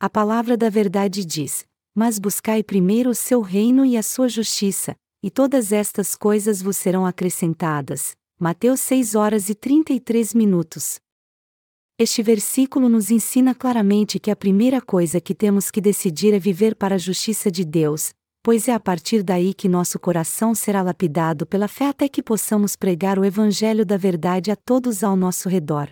A 0.00 0.08
palavra 0.08 0.56
da 0.56 0.70
verdade 0.70 1.24
diz: 1.24 1.66
Mas 1.94 2.18
buscai 2.18 2.62
primeiro 2.62 3.10
o 3.10 3.14
seu 3.14 3.42
reino 3.42 3.84
e 3.84 3.96
a 3.96 4.02
sua 4.02 4.28
justiça, 4.28 4.96
e 5.22 5.30
todas 5.30 5.72
estas 5.72 6.16
coisas 6.16 6.62
vos 6.62 6.76
serão 6.76 7.04
acrescentadas. 7.04 8.12
Mateus 8.38 8.80
6 8.80 9.14
horas 9.14 9.50
e 9.50 9.54
33 9.54 10.32
minutos. 10.32 10.98
Este 12.02 12.22
versículo 12.22 12.88
nos 12.88 13.10
ensina 13.10 13.54
claramente 13.54 14.18
que 14.18 14.30
a 14.30 14.34
primeira 14.34 14.80
coisa 14.80 15.20
que 15.20 15.34
temos 15.34 15.70
que 15.70 15.82
decidir 15.82 16.32
é 16.32 16.38
viver 16.38 16.74
para 16.74 16.94
a 16.94 16.98
justiça 16.98 17.50
de 17.50 17.62
Deus, 17.62 18.14
pois 18.42 18.68
é 18.68 18.72
a 18.72 18.80
partir 18.80 19.22
daí 19.22 19.52
que 19.52 19.68
nosso 19.68 20.00
coração 20.00 20.54
será 20.54 20.80
lapidado 20.80 21.44
pela 21.44 21.68
fé 21.68 21.88
até 21.88 22.08
que 22.08 22.22
possamos 22.22 22.74
pregar 22.74 23.18
o 23.18 23.24
Evangelho 23.26 23.84
da 23.84 23.98
verdade 23.98 24.50
a 24.50 24.56
todos 24.56 25.04
ao 25.04 25.14
nosso 25.14 25.46
redor. 25.46 25.90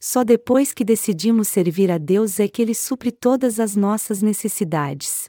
Só 0.00 0.22
depois 0.22 0.72
que 0.72 0.84
decidimos 0.84 1.48
servir 1.48 1.90
a 1.90 1.98
Deus 1.98 2.38
é 2.38 2.46
que 2.46 2.62
Ele 2.62 2.72
supre 2.72 3.10
todas 3.10 3.58
as 3.58 3.74
nossas 3.74 4.22
necessidades. 4.22 5.24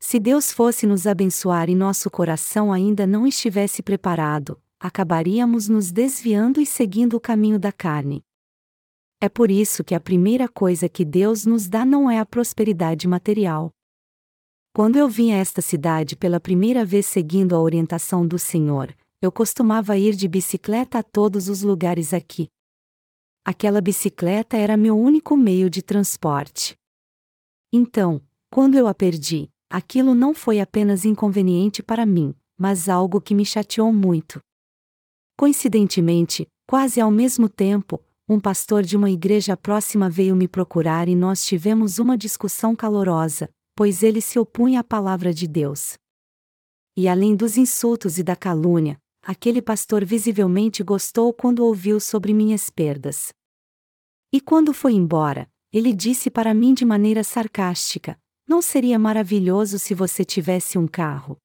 Se 0.00 0.18
Deus 0.18 0.50
fosse 0.50 0.88
nos 0.88 1.06
abençoar 1.06 1.70
e 1.70 1.76
nosso 1.76 2.10
coração 2.10 2.72
ainda 2.72 3.06
não 3.06 3.28
estivesse 3.28 3.80
preparado, 3.80 4.60
acabaríamos 4.80 5.68
nos 5.68 5.92
desviando 5.92 6.60
e 6.60 6.66
seguindo 6.66 7.14
o 7.14 7.20
caminho 7.20 7.60
da 7.60 7.70
carne. 7.70 8.24
É 9.22 9.28
por 9.28 9.52
isso 9.52 9.84
que 9.84 9.94
a 9.94 10.00
primeira 10.00 10.48
coisa 10.48 10.88
que 10.88 11.04
Deus 11.04 11.46
nos 11.46 11.68
dá 11.68 11.84
não 11.84 12.10
é 12.10 12.18
a 12.18 12.26
prosperidade 12.26 13.06
material. 13.06 13.70
Quando 14.74 14.96
eu 14.96 15.08
vim 15.08 15.32
a 15.32 15.36
esta 15.36 15.62
cidade 15.62 16.16
pela 16.16 16.40
primeira 16.40 16.84
vez 16.84 17.06
seguindo 17.06 17.54
a 17.54 17.60
orientação 17.60 18.26
do 18.26 18.36
Senhor, 18.36 18.92
eu 19.20 19.30
costumava 19.30 19.96
ir 19.96 20.16
de 20.16 20.26
bicicleta 20.26 20.98
a 20.98 21.02
todos 21.04 21.48
os 21.48 21.62
lugares 21.62 22.12
aqui. 22.12 22.48
Aquela 23.44 23.80
bicicleta 23.80 24.56
era 24.56 24.76
meu 24.76 24.98
único 24.98 25.36
meio 25.36 25.70
de 25.70 25.82
transporte. 25.82 26.74
Então, 27.72 28.20
quando 28.50 28.74
eu 28.74 28.88
a 28.88 28.94
perdi, 28.94 29.48
aquilo 29.70 30.16
não 30.16 30.34
foi 30.34 30.58
apenas 30.58 31.04
inconveniente 31.04 31.80
para 31.80 32.04
mim, 32.04 32.34
mas 32.58 32.88
algo 32.88 33.20
que 33.20 33.36
me 33.36 33.46
chateou 33.46 33.92
muito. 33.92 34.40
Coincidentemente, 35.38 36.44
quase 36.68 37.00
ao 37.00 37.10
mesmo 37.10 37.48
tempo, 37.48 38.02
um 38.32 38.40
pastor 38.40 38.82
de 38.82 38.96
uma 38.96 39.10
igreja 39.10 39.56
próxima 39.56 40.08
veio 40.08 40.34
me 40.34 40.48
procurar 40.48 41.06
e 41.06 41.14
nós 41.14 41.44
tivemos 41.44 41.98
uma 41.98 42.16
discussão 42.16 42.74
calorosa, 42.74 43.50
pois 43.76 44.02
ele 44.02 44.22
se 44.22 44.38
opunha 44.38 44.80
à 44.80 44.84
palavra 44.84 45.34
de 45.34 45.46
Deus. 45.46 45.98
E 46.96 47.08
além 47.08 47.36
dos 47.36 47.58
insultos 47.58 48.18
e 48.18 48.22
da 48.22 48.34
calúnia, 48.34 48.98
aquele 49.22 49.60
pastor 49.60 50.04
visivelmente 50.04 50.82
gostou 50.82 51.32
quando 51.32 51.64
ouviu 51.64 52.00
sobre 52.00 52.32
minhas 52.32 52.70
perdas. 52.70 53.32
E 54.32 54.40
quando 54.40 54.72
foi 54.72 54.94
embora, 54.94 55.46
ele 55.70 55.92
disse 55.92 56.30
para 56.30 56.54
mim 56.54 56.72
de 56.72 56.86
maneira 56.86 57.22
sarcástica: 57.22 58.18
Não 58.48 58.62
seria 58.62 58.98
maravilhoso 58.98 59.78
se 59.78 59.94
você 59.94 60.24
tivesse 60.24 60.78
um 60.78 60.86
carro? 60.86 61.36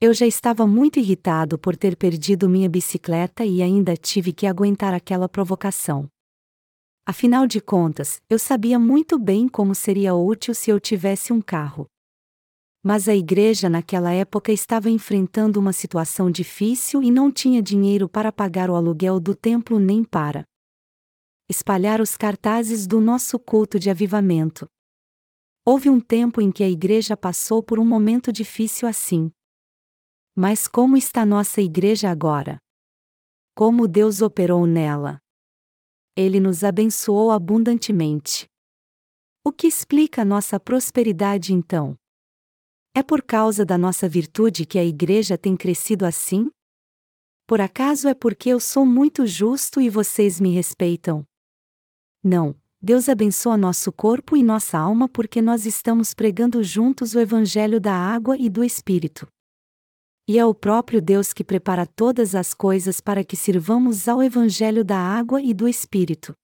Eu 0.00 0.14
já 0.14 0.28
estava 0.28 0.64
muito 0.64 1.00
irritado 1.00 1.58
por 1.58 1.76
ter 1.76 1.96
perdido 1.96 2.48
minha 2.48 2.68
bicicleta 2.68 3.44
e 3.44 3.60
ainda 3.60 3.96
tive 3.96 4.32
que 4.32 4.46
aguentar 4.46 4.94
aquela 4.94 5.28
provocação. 5.28 6.08
Afinal 7.04 7.48
de 7.48 7.60
contas, 7.60 8.22
eu 8.30 8.38
sabia 8.38 8.78
muito 8.78 9.18
bem 9.18 9.48
como 9.48 9.74
seria 9.74 10.14
útil 10.14 10.54
se 10.54 10.70
eu 10.70 10.78
tivesse 10.78 11.32
um 11.32 11.40
carro. 11.40 11.88
Mas 12.80 13.08
a 13.08 13.16
igreja 13.16 13.68
naquela 13.68 14.12
época 14.12 14.52
estava 14.52 14.88
enfrentando 14.88 15.58
uma 15.58 15.72
situação 15.72 16.30
difícil 16.30 17.02
e 17.02 17.10
não 17.10 17.28
tinha 17.28 17.60
dinheiro 17.60 18.08
para 18.08 18.30
pagar 18.30 18.70
o 18.70 18.76
aluguel 18.76 19.18
do 19.18 19.34
templo 19.34 19.80
nem 19.80 20.04
para 20.04 20.44
espalhar 21.50 22.00
os 22.00 22.16
cartazes 22.16 22.86
do 22.86 23.00
nosso 23.00 23.36
culto 23.36 23.80
de 23.80 23.90
avivamento. 23.90 24.68
Houve 25.66 25.90
um 25.90 25.98
tempo 25.98 26.40
em 26.40 26.52
que 26.52 26.62
a 26.62 26.70
igreja 26.70 27.16
passou 27.16 27.64
por 27.64 27.80
um 27.80 27.84
momento 27.84 28.30
difícil 28.30 28.86
assim. 28.86 29.32
Mas 30.40 30.68
como 30.68 30.96
está 30.96 31.26
nossa 31.26 31.60
igreja 31.60 32.08
agora? 32.08 32.60
Como 33.56 33.88
Deus 33.88 34.22
operou 34.22 34.68
nela? 34.68 35.18
Ele 36.14 36.38
nos 36.38 36.62
abençoou 36.62 37.32
abundantemente. 37.32 38.46
O 39.44 39.50
que 39.50 39.66
explica 39.66 40.24
nossa 40.24 40.60
prosperidade 40.60 41.52
então? 41.52 41.98
É 42.94 43.02
por 43.02 43.20
causa 43.20 43.64
da 43.64 43.76
nossa 43.76 44.08
virtude 44.08 44.64
que 44.64 44.78
a 44.78 44.84
igreja 44.84 45.36
tem 45.36 45.56
crescido 45.56 46.06
assim? 46.06 46.48
Por 47.44 47.60
acaso 47.60 48.06
é 48.06 48.14
porque 48.14 48.48
eu 48.48 48.60
sou 48.60 48.86
muito 48.86 49.26
justo 49.26 49.80
e 49.80 49.90
vocês 49.90 50.38
me 50.38 50.50
respeitam? 50.54 51.24
Não, 52.22 52.54
Deus 52.80 53.08
abençoa 53.08 53.56
nosso 53.56 53.90
corpo 53.90 54.36
e 54.36 54.44
nossa 54.44 54.78
alma 54.78 55.08
porque 55.08 55.42
nós 55.42 55.66
estamos 55.66 56.14
pregando 56.14 56.62
juntos 56.62 57.16
o 57.16 57.18
Evangelho 57.18 57.80
da 57.80 57.92
água 57.92 58.36
e 58.38 58.48
do 58.48 58.62
Espírito. 58.62 59.26
E 60.30 60.38
é 60.38 60.44
o 60.44 60.54
próprio 60.54 61.00
Deus 61.00 61.32
que 61.32 61.42
prepara 61.42 61.86
todas 61.86 62.34
as 62.34 62.52
coisas 62.52 63.00
para 63.00 63.24
que 63.24 63.34
sirvamos 63.34 64.06
ao 64.06 64.22
Evangelho 64.22 64.84
da 64.84 64.98
água 64.98 65.40
e 65.40 65.54
do 65.54 65.66
Espírito. 65.66 66.34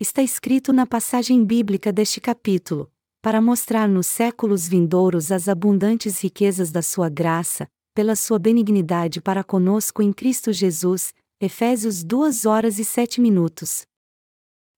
Está 0.00 0.22
escrito 0.22 0.72
na 0.72 0.84
passagem 0.84 1.44
bíblica 1.44 1.92
deste 1.92 2.20
capítulo, 2.20 2.90
para 3.22 3.40
mostrar 3.40 3.88
nos 3.88 4.08
séculos 4.08 4.66
vindouros 4.66 5.30
as 5.30 5.48
abundantes 5.48 6.20
riquezas 6.20 6.72
da 6.72 6.82
sua 6.82 7.08
graça, 7.08 7.68
pela 7.94 8.16
sua 8.16 8.40
benignidade 8.40 9.20
para 9.20 9.44
conosco 9.44 10.02
em 10.02 10.12
Cristo 10.12 10.52
Jesus, 10.52 11.14
Efésios 11.40 12.02
2 12.02 12.44
horas 12.44 12.80
e 12.80 12.84
7 12.84 13.20
minutos. 13.20 13.82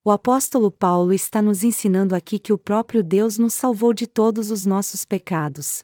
O 0.04 0.10
apóstolo 0.10 0.70
Paulo 0.70 1.14
está 1.14 1.40
nos 1.40 1.64
ensinando 1.64 2.14
aqui 2.14 2.38
que 2.38 2.52
o 2.52 2.58
próprio 2.58 3.02
Deus 3.02 3.38
nos 3.38 3.54
salvou 3.54 3.94
de 3.94 4.06
todos 4.06 4.50
os 4.50 4.66
nossos 4.66 5.06
pecados. 5.06 5.82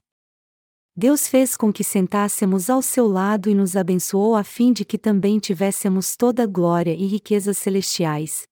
Deus 1.00 1.28
fez 1.28 1.56
com 1.56 1.72
que 1.72 1.84
sentássemos 1.84 2.68
ao 2.68 2.82
seu 2.82 3.06
lado 3.06 3.48
e 3.48 3.54
nos 3.54 3.76
abençoou 3.76 4.34
a 4.34 4.42
fim 4.42 4.72
de 4.72 4.84
que 4.84 4.98
também 4.98 5.38
tivéssemos 5.38 6.16
toda 6.16 6.44
glória 6.44 6.92
e 6.92 7.06
riquezas 7.06 7.56
celestiais. 7.56 8.48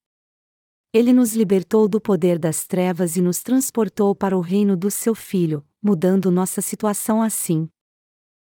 Ele 0.93 1.11
nos 1.11 1.33
libertou 1.33 1.89
do 1.89 1.99
poder 1.99 2.39
das 2.39 2.65
trevas 2.65 3.17
e 3.17 3.21
nos 3.21 3.43
transportou 3.43 4.15
para 4.15 4.37
o 4.37 4.39
reino 4.39 4.77
do 4.77 4.89
seu 4.89 5.13
Filho, 5.13 5.61
mudando 5.83 6.31
nossa 6.31 6.61
situação 6.61 7.21
assim. 7.21 7.67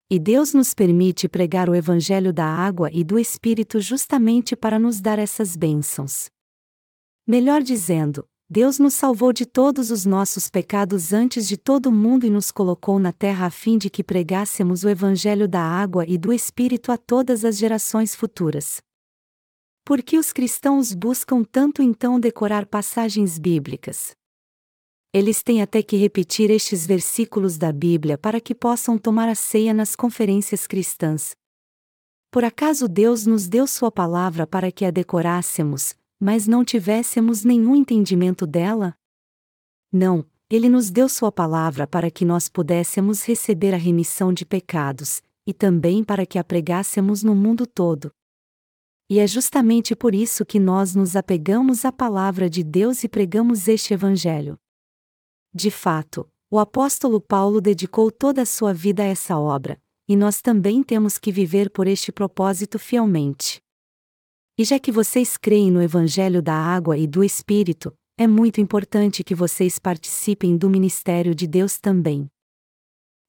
E 0.07 0.19
Deus 0.19 0.53
nos 0.53 0.75
permite 0.75 1.27
pregar 1.27 1.67
o 1.67 1.73
Evangelho 1.73 2.31
da 2.31 2.45
água 2.45 2.91
e 2.93 3.03
do 3.03 3.17
Espírito 3.17 3.81
justamente 3.81 4.55
para 4.55 4.77
nos 4.77 5.01
dar 5.01 5.17
essas 5.17 5.55
bênçãos. 5.55 6.29
Melhor 7.25 7.63
dizendo, 7.63 8.23
Deus 8.51 8.79
nos 8.79 8.95
salvou 8.95 9.31
de 9.31 9.45
todos 9.45 9.91
os 9.91 10.05
nossos 10.05 10.49
pecados 10.49 11.13
antes 11.13 11.47
de 11.47 11.55
todo 11.55 11.91
mundo 11.91 12.25
e 12.25 12.31
nos 12.31 12.49
colocou 12.49 12.97
na 12.97 13.13
terra 13.13 13.45
a 13.45 13.51
fim 13.51 13.77
de 13.77 13.91
que 13.91 14.03
pregássemos 14.03 14.83
o 14.83 14.89
Evangelho 14.89 15.47
da 15.47 15.61
água 15.61 16.03
e 16.07 16.17
do 16.17 16.33
Espírito 16.33 16.91
a 16.91 16.97
todas 16.97 17.45
as 17.45 17.59
gerações 17.59 18.15
futuras. 18.15 18.81
Por 19.85 20.01
que 20.01 20.17
os 20.17 20.33
cristãos 20.33 20.95
buscam 20.95 21.43
tanto 21.43 21.83
então 21.83 22.19
decorar 22.19 22.65
passagens 22.65 23.37
bíblicas? 23.37 24.15
Eles 25.13 25.43
têm 25.43 25.61
até 25.61 25.83
que 25.83 25.95
repetir 25.95 26.49
estes 26.49 26.87
versículos 26.87 27.55
da 27.55 27.71
Bíblia 27.71 28.17
para 28.17 28.41
que 28.41 28.55
possam 28.55 28.97
tomar 28.97 29.29
a 29.29 29.35
ceia 29.35 29.75
nas 29.75 29.95
conferências 29.95 30.65
cristãs. 30.65 31.35
Por 32.31 32.43
acaso 32.43 32.87
Deus 32.87 33.27
nos 33.27 33.47
deu 33.47 33.67
Sua 33.67 33.91
palavra 33.91 34.47
para 34.47 34.71
que 34.71 34.85
a 34.85 34.89
decorássemos, 34.89 35.98
mas 36.19 36.47
não 36.47 36.65
tivéssemos 36.65 37.43
nenhum 37.43 37.75
entendimento 37.75 38.45
dela? 38.45 38.95
Não, 39.91 40.25
Ele 40.49 40.67
nos 40.67 40.89
deu 40.89 41.07
Sua 41.07 41.31
palavra 41.31 41.87
para 41.87 42.11
que 42.11 42.25
nós 42.25 42.49
pudéssemos 42.49 43.23
receber 43.23 43.73
a 43.73 43.77
remissão 43.77 44.33
de 44.33 44.45
pecados, 44.45 45.21
e 45.45 45.53
também 45.53 46.03
para 46.03 46.25
que 46.25 46.37
a 46.37 46.43
pregássemos 46.43 47.23
no 47.23 47.33
mundo 47.33 47.65
todo. 47.65 48.11
E 49.09 49.17
é 49.17 49.25
justamente 49.25 49.95
por 49.95 50.13
isso 50.13 50.45
que 50.45 50.59
nós 50.59 50.93
nos 50.93 51.15
apegamos 51.15 51.83
à 51.83 51.91
palavra 51.91 52.47
de 52.47 52.63
Deus 52.63 53.03
e 53.03 53.09
pregamos 53.09 53.67
este 53.67 53.93
Evangelho. 53.93 54.59
De 55.51 55.71
fato, 55.71 56.29
o 56.51 56.59
apóstolo 56.59 57.19
Paulo 57.19 57.59
dedicou 57.59 58.11
toda 58.11 58.43
a 58.43 58.45
sua 58.45 58.73
vida 58.73 59.01
a 59.01 59.07
essa 59.07 59.39
obra, 59.39 59.81
e 60.07 60.15
nós 60.15 60.41
também 60.41 60.83
temos 60.83 61.17
que 61.17 61.31
viver 61.31 61.71
por 61.71 61.87
este 61.87 62.11
propósito 62.11 62.77
fielmente. 62.77 63.61
E 64.59 64.65
já 64.65 64.77
que 64.77 64.91
vocês 64.91 65.37
creem 65.37 65.71
no 65.71 65.81
Evangelho 65.81 66.41
da 66.41 66.53
Água 66.53 66.97
e 66.97 67.07
do 67.07 67.23
Espírito, 67.23 67.93
é 68.17 68.27
muito 68.27 68.59
importante 68.59 69.23
que 69.23 69.33
vocês 69.33 69.79
participem 69.79 70.57
do 70.57 70.69
ministério 70.69 71.33
de 71.33 71.47
Deus 71.47 71.79
também. 71.79 72.27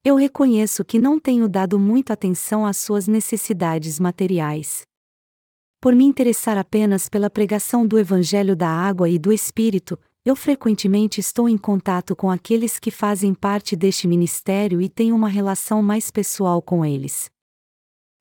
Eu 0.04 0.16
reconheço 0.16 0.84
que 0.84 0.98
não 0.98 1.20
tenho 1.20 1.48
dado 1.48 1.78
muita 1.78 2.14
atenção 2.14 2.66
às 2.66 2.78
suas 2.78 3.06
necessidades 3.06 4.00
materiais. 4.00 4.82
Por 5.80 5.94
me 5.94 6.04
interessar 6.04 6.58
apenas 6.58 7.08
pela 7.08 7.30
pregação 7.30 7.86
do 7.86 7.96
Evangelho 7.96 8.56
da 8.56 8.68
Água 8.68 9.08
e 9.08 9.16
do 9.16 9.32
Espírito, 9.32 9.96
eu 10.24 10.34
frequentemente 10.34 11.20
estou 11.20 11.48
em 11.48 11.56
contato 11.56 12.16
com 12.16 12.28
aqueles 12.28 12.80
que 12.80 12.90
fazem 12.90 13.34
parte 13.34 13.76
deste 13.76 14.08
ministério 14.08 14.80
e 14.80 14.88
tenho 14.88 15.14
uma 15.14 15.28
relação 15.28 15.80
mais 15.80 16.10
pessoal 16.10 16.60
com 16.60 16.84
eles. 16.84 17.30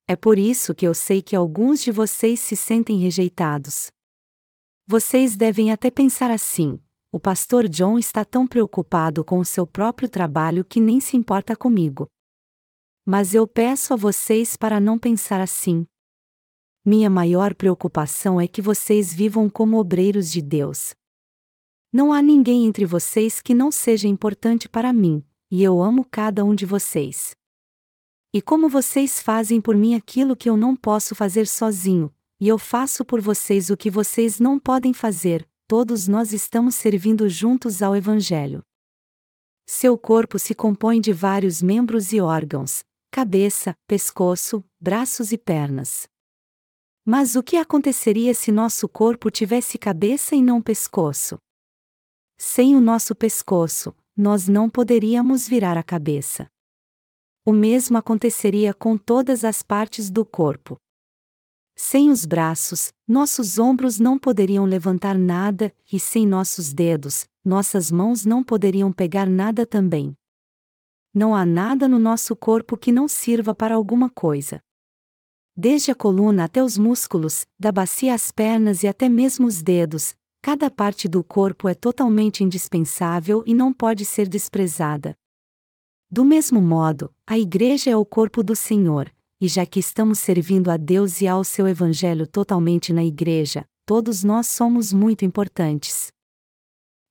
É 0.10 0.16
por 0.16 0.40
isso 0.40 0.74
que 0.74 0.88
eu 0.88 0.96
sei 0.96 1.22
que 1.22 1.36
alguns 1.36 1.84
de 1.84 1.92
vocês 1.92 2.40
se 2.40 2.56
sentem 2.56 2.98
rejeitados. 2.98 3.92
Vocês 4.88 5.36
devem 5.36 5.72
até 5.72 5.92
pensar 5.92 6.32
assim: 6.32 6.80
o 7.12 7.20
pastor 7.20 7.70
John 7.70 8.00
está 8.00 8.26
tão 8.26 8.48
preocupado 8.48 9.24
com 9.24 9.38
o 9.38 9.46
seu 9.46 9.68
próprio 9.68 10.10
trabalho 10.10 10.66
que 10.66 10.80
nem 10.80 11.00
se 11.00 11.16
importa 11.16 11.56
comigo. 11.56 12.08
Mas 13.06 13.36
eu 13.36 13.48
peço 13.48 13.94
a 13.94 13.96
vocês 13.96 14.58
para 14.58 14.80
não 14.80 14.98
pensar 14.98 15.40
assim. 15.42 15.86
Minha 16.84 17.08
maior 17.08 17.54
preocupação 17.54 18.42
é 18.42 18.48
que 18.48 18.64
vocês 18.64 19.14
vivam 19.14 19.48
como 19.48 19.78
obreiros 19.78 20.32
de 20.32 20.42
Deus. 20.42 20.96
Não 21.94 22.12
há 22.12 22.20
ninguém 22.20 22.66
entre 22.66 22.84
vocês 22.84 23.44
que 23.44 23.54
não 23.54 23.72
seja 23.72 24.08
importante 24.08 24.68
para 24.68 24.92
mim, 24.92 25.24
e 25.52 25.62
eu 25.62 25.80
amo 25.80 26.04
cada 26.04 26.44
um 26.44 26.56
de 26.56 26.66
vocês. 26.66 27.38
E 28.32 28.44
como 28.44 28.70
vocês 28.70 29.20
fazem 29.20 29.60
por 29.60 29.76
mim 29.76 29.96
aquilo 29.96 30.36
que 30.36 30.48
eu 30.48 30.56
não 30.56 30.76
posso 30.76 31.16
fazer 31.16 31.48
sozinho, 31.48 32.14
e 32.40 32.48
eu 32.48 32.60
faço 32.60 33.04
por 33.04 33.20
vocês 33.20 33.72
o 33.72 33.78
que 33.78 33.90
vocês 33.90 34.40
não 34.40 34.60
podem 34.60 34.94
fazer, 34.94 35.50
todos 35.68 36.08
nós 36.08 36.32
estamos 36.32 36.76
servindo 36.76 37.28
juntos 37.28 37.82
ao 37.82 37.96
Evangelho. 37.96 38.64
Seu 39.68 39.98
corpo 39.98 40.38
se 40.38 40.54
compõe 40.54 41.02
de 41.02 41.12
vários 41.12 41.62
membros 41.62 42.14
e 42.14 42.22
órgãos: 42.22 42.84
cabeça, 43.12 43.76
pescoço, 43.88 44.64
braços 44.80 45.32
e 45.32 45.38
pernas. 45.38 46.08
Mas 47.04 47.36
o 47.36 47.42
que 47.42 47.58
aconteceria 47.58 48.36
se 48.36 48.52
nosso 48.52 48.88
corpo 48.88 49.32
tivesse 49.32 49.80
cabeça 49.80 50.36
e 50.36 50.42
não 50.44 50.62
pescoço? 50.62 51.40
Sem 52.38 52.76
o 52.76 52.80
nosso 52.80 53.16
pescoço, 53.16 53.96
nós 54.16 54.48
não 54.48 54.70
poderíamos 54.70 55.48
virar 55.48 55.78
a 55.78 55.84
cabeça. 55.84 56.48
O 57.50 57.52
mesmo 57.52 57.98
aconteceria 57.98 58.76
com 58.76 58.96
todas 58.96 59.44
as 59.44 59.64
partes 59.64 60.12
do 60.12 60.24
corpo. 60.24 60.78
Sem 61.76 62.12
os 62.12 62.24
braços, 62.24 62.94
nossos 63.08 63.58
ombros 63.58 64.00
não 64.00 64.20
poderiam 64.20 64.66
levantar 64.66 65.18
nada, 65.18 65.74
e 65.92 66.00
sem 66.00 66.28
nossos 66.28 66.72
dedos, 66.72 67.28
nossas 67.44 67.90
mãos 67.90 68.24
não 68.24 68.44
poderiam 68.44 68.94
pegar 68.94 69.26
nada 69.26 69.66
também. 69.66 70.16
Não 71.12 71.34
há 71.34 71.44
nada 71.44 71.88
no 71.88 71.98
nosso 71.98 72.36
corpo 72.36 72.78
que 72.78 72.92
não 72.92 73.08
sirva 73.08 73.56
para 73.56 73.74
alguma 73.74 74.12
coisa. 74.12 74.62
Desde 75.58 75.90
a 75.90 75.96
coluna 75.96 76.44
até 76.44 76.64
os 76.64 76.78
músculos, 76.78 77.48
da 77.60 77.72
bacia 77.72 78.14
às 78.14 78.32
pernas 78.32 78.84
e 78.84 78.88
até 78.88 79.10
mesmo 79.10 79.48
os 79.48 79.64
dedos, 79.64 80.14
cada 80.40 80.70
parte 80.70 81.08
do 81.08 81.24
corpo 81.24 81.68
é 81.68 81.74
totalmente 81.74 82.44
indispensável 82.44 83.42
e 83.44 83.56
não 83.56 83.74
pode 83.74 84.06
ser 84.06 84.28
desprezada. 84.28 85.18
Do 86.12 86.26
mesmo 86.26 86.60
modo, 86.60 87.14
a 87.28 87.38
Igreja 87.38 87.92
é 87.92 87.96
o 87.96 88.04
corpo 88.04 88.42
do 88.42 88.56
Senhor, 88.56 89.14
e 89.40 89.48
já 89.48 89.64
que 89.64 89.80
estamos 89.80 90.18
servindo 90.18 90.72
a 90.72 90.76
Deus 90.76 91.22
e 91.22 91.28
ao 91.28 91.44
seu 91.44 91.68
Evangelho 91.68 92.26
totalmente 92.26 92.92
na 92.92 93.04
Igreja, 93.04 93.64
todos 93.86 94.24
nós 94.24 94.48
somos 94.48 94.92
muito 94.92 95.24
importantes. 95.24 96.12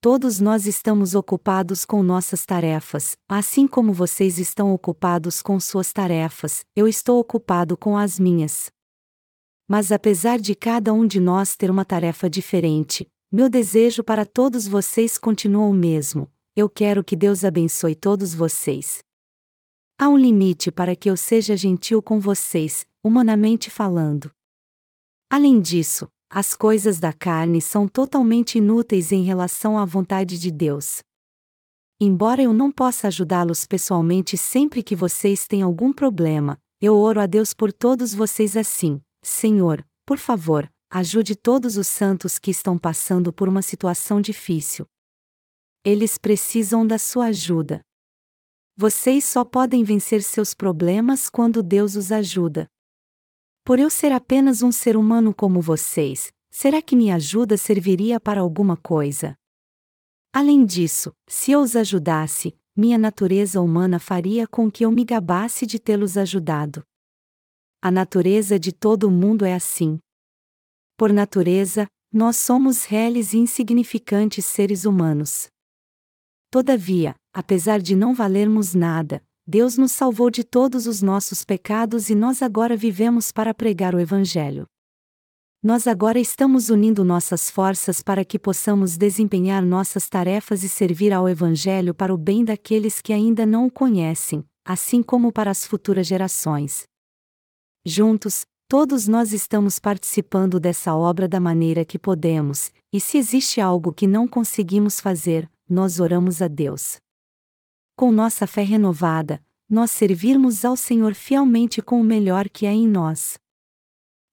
Todos 0.01 0.41
nós 0.41 0.67
estamos 0.67 1.15
ocupados 1.15 1.85
com 1.85 2.03
nossas 2.03 2.45
tarefas, 2.45 3.17
assim 3.29 3.69
como 3.69 3.93
vocês 3.93 4.37
estão 4.37 4.75
ocupados 4.75 5.43
com 5.43 5.61
suas 5.61 5.93
tarefas, 5.93 6.65
eu 6.75 6.89
estou 6.89 7.21
ocupado 7.21 7.77
com 7.77 7.97
as 7.97 8.19
minhas. 8.19 8.69
Mas 9.69 9.93
apesar 9.93 10.41
de 10.41 10.57
cada 10.57 10.93
um 10.93 11.07
de 11.07 11.21
nós 11.21 11.55
ter 11.55 11.71
uma 11.71 11.85
tarefa 11.85 12.29
diferente, 12.29 13.09
meu 13.31 13.49
desejo 13.49 14.03
para 14.03 14.27
todos 14.27 14.67
vocês 14.67 15.17
continua 15.19 15.67
o 15.67 15.73
mesmo: 15.73 16.29
eu 16.61 16.69
quero 16.69 17.05
que 17.05 17.15
Deus 17.15 17.45
abençoe 17.45 17.95
todos 17.95 18.35
vocês. 18.35 18.99
Há 19.97 20.09
um 20.09 20.17
limite 20.17 20.73
para 20.73 20.97
que 20.97 21.09
eu 21.09 21.17
seja 21.17 21.57
gentil 21.57 22.03
com 22.03 22.19
vocês, 22.19 22.85
humanamente 23.01 23.71
falando. 23.71 24.29
Além 25.31 25.61
disso, 25.61 26.09
as 26.29 26.57
coisas 26.57 26.99
da 26.99 27.13
carne 27.13 27.63
são 27.63 27.87
totalmente 27.87 28.59
inúteis 28.59 29.13
em 29.13 29.23
relação 29.23 29.79
à 29.79 29.85
vontade 29.85 30.37
de 30.37 30.51
Deus. 30.51 31.01
Embora 32.01 32.43
eu 32.43 32.53
não 32.53 32.73
possa 32.73 33.07
ajudá-los 33.07 33.65
pessoalmente 33.65 34.37
sempre 34.37 34.83
que 34.83 34.97
vocês 34.97 35.47
têm 35.47 35.63
algum 35.63 35.93
problema, 35.93 36.59
eu 36.81 36.97
oro 36.97 37.21
a 37.21 37.27
Deus 37.27 37.55
por 37.55 37.73
todos 37.73 38.13
vocês 38.13 38.57
assim: 38.57 39.01
Senhor, 39.23 39.87
por 40.05 40.19
favor, 40.19 40.69
ajude 40.91 41.37
todos 41.37 41.77
os 41.77 41.87
santos 41.87 42.37
que 42.37 42.51
estão 42.51 42.77
passando 42.77 43.33
por 43.33 43.49
uma 43.49 43.63
situação 43.63 44.21
difícil. 44.21 44.85
Eles 45.85 46.19
precisam 46.19 46.87
da 46.87 46.99
sua 46.99 47.27
ajuda. 47.27 47.81
Vocês 48.77 49.25
só 49.25 49.45
podem 49.45 49.83
vencer 49.83 50.23
seus 50.23 50.55
problemas 50.55 51.29
quando 51.29 51.63
Deus 51.63 51.97
os 51.97 52.13
ajuda. 52.13 52.67
Por 53.65 53.79
eu 53.79 53.91
ser 53.91 54.13
apenas 54.13 54.63
um 54.63 54.73
ser 54.73 54.97
humano 54.97 55.35
como 55.35 55.61
vocês, 55.61 56.33
será 56.51 56.81
que 56.81 56.97
minha 56.97 57.17
ajuda 57.17 57.57
serviria 57.57 58.19
para 58.21 58.41
alguma 58.41 58.77
coisa? 58.77 59.37
Além 60.33 60.65
disso, 60.65 61.13
se 61.29 61.53
eu 61.53 61.61
os 61.61 61.75
ajudasse, 61.75 62.57
minha 62.77 62.97
natureza 62.97 63.61
humana 63.61 63.99
faria 63.99 64.47
com 64.47 64.71
que 64.71 64.85
eu 64.85 64.93
me 64.93 65.05
gabasse 65.05 65.67
de 65.67 65.79
tê-los 65.79 66.17
ajudado. 66.17 66.85
A 67.83 67.91
natureza 67.91 68.59
de 68.59 68.73
todo 68.73 69.11
mundo 69.11 69.45
é 69.45 69.55
assim. 69.55 69.99
Por 70.97 71.13
natureza, 71.13 71.87
nós 72.13 72.37
somos 72.37 72.85
reles 72.85 73.33
e 73.33 73.39
insignificantes 73.39 74.45
seres 74.47 74.85
humanos. 74.85 75.49
Todavia, 76.51 77.15
apesar 77.33 77.79
de 77.79 77.95
não 77.95 78.15
valermos 78.15 78.73
nada, 78.73 79.23
Deus 79.47 79.77
nos 79.77 79.93
salvou 79.93 80.31
de 80.31 80.43
todos 80.43 80.87
os 80.87 81.03
nossos 81.03 81.45
pecados 81.45 82.09
e 82.09 82.15
nós 82.15 82.41
agora 82.41 82.75
vivemos 82.75 83.31
para 83.31 83.53
pregar 83.53 83.95
o 83.95 84.01
Evangelho. 84.01 84.67
Nós 85.63 85.87
agora 85.87 86.19
estamos 86.19 86.71
unindo 86.71 87.05
nossas 87.05 87.51
forças 87.51 88.01
para 88.01 88.25
que 88.25 88.39
possamos 88.39 88.97
desempenhar 88.97 89.63
nossas 89.63 90.09
tarefas 90.09 90.63
e 90.63 90.69
servir 90.71 91.13
ao 91.13 91.29
Evangelho 91.29 91.93
para 91.93 92.15
o 92.15 92.17
bem 92.17 92.45
daqueles 92.45 93.03
que 93.03 93.13
ainda 93.13 93.45
não 93.45 93.67
o 93.67 93.71
conhecem, 93.71 94.43
assim 94.65 95.03
como 95.03 95.31
para 95.31 95.51
as 95.51 95.67
futuras 95.67 96.07
gerações. 96.07 96.85
Juntos, 97.85 98.47
todos 98.69 99.07
nós 99.07 99.35
estamos 99.35 99.79
participando 99.79 100.59
dessa 100.59 100.95
obra 100.95 101.29
da 101.29 101.41
maneira 101.41 101.85
que 101.85 101.99
podemos, 101.99 102.73
e 102.91 103.01
se 103.01 103.19
existe 103.19 103.61
algo 103.61 103.93
que 103.93 104.07
não 104.07 104.27
conseguimos 104.27 105.01
fazer, 105.01 105.51
nós 105.69 106.01
oramos 106.01 106.41
a 106.41 106.49
Deus. 106.49 106.97
Com 107.95 108.11
nossa 108.11 108.47
fé 108.47 108.63
renovada, 108.63 109.43
nós 109.69 109.91
servirmos 109.91 110.65
ao 110.65 110.77
Senhor 110.77 111.15
fielmente 111.15 111.83
com 111.83 112.01
o 112.01 112.05
melhor 112.05 112.49
que 112.49 112.65
é 112.65 112.73
em 112.73 112.89
nós. 112.89 113.39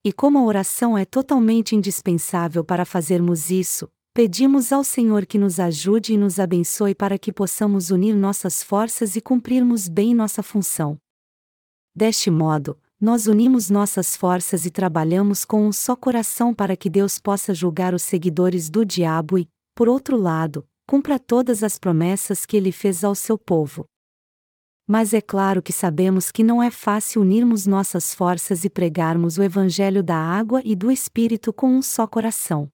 E 0.04 0.14
como 0.14 0.38
a 0.38 0.44
oração 0.44 0.98
é 0.98 1.04
totalmente 1.04 1.76
indispensável 1.76 2.64
para 2.64 2.86
fazermos 2.86 3.50
isso, 3.50 3.92
pedimos 4.14 4.72
ao 4.72 4.84
Senhor 4.84 5.26
que 5.26 5.38
nos 5.38 5.60
ajude 5.60 6.14
e 6.14 6.18
nos 6.18 6.40
abençoe 6.40 6.96
para 6.96 7.18
que 7.18 7.34
possamos 7.34 7.90
unir 7.90 8.16
nossas 8.16 8.64
forças 8.64 9.16
e 9.16 9.22
cumprirmos 9.22 9.90
bem 9.90 10.14
nossa 10.14 10.42
função. 10.42 10.98
Deste 11.94 12.30
modo, 12.30 12.80
nós 13.02 13.28
unimos 13.28 13.70
nossas 13.70 14.16
forças 14.16 14.66
e 14.66 14.70
trabalhamos 14.70 15.44
com 15.44 15.68
um 15.68 15.72
só 15.72 15.96
coração 15.96 16.54
para 16.54 16.78
que 16.78 16.90
Deus 16.90 17.20
possa 17.20 17.54
julgar 17.54 17.94
os 17.94 18.04
seguidores 18.04 18.70
do 18.70 18.86
diabo 18.86 19.38
e, 19.38 19.50
por 19.74 19.90
outro 19.90 20.16
lado, 20.16 20.66
cumpra 20.88 21.18
todas 21.20 21.64
as 21.64 21.78
promessas 21.78 22.46
que 22.46 22.56
ele 22.56 22.72
fez 22.72 23.04
ao 23.04 23.16
seu 23.16 23.38
povo. 23.38 23.86
Mas 24.88 25.14
é 25.14 25.22
claro 25.22 25.64
que 25.64 25.74
sabemos 25.74 26.32
que 26.32 26.44
não 26.44 26.62
é 26.62 26.70
fácil 26.70 27.22
unirmos 27.22 27.66
nossas 27.66 28.14
forças 28.14 28.64
e 28.64 28.70
pregarmos 28.70 29.38
o 29.38 29.44
Evangelho 29.44 30.04
da 30.04 30.16
água 30.16 30.62
e 30.64 30.76
do 30.76 30.92
Espírito 30.92 31.52
com 31.52 31.68
um 31.68 31.82
só 31.82 32.06
coração. 32.06 32.70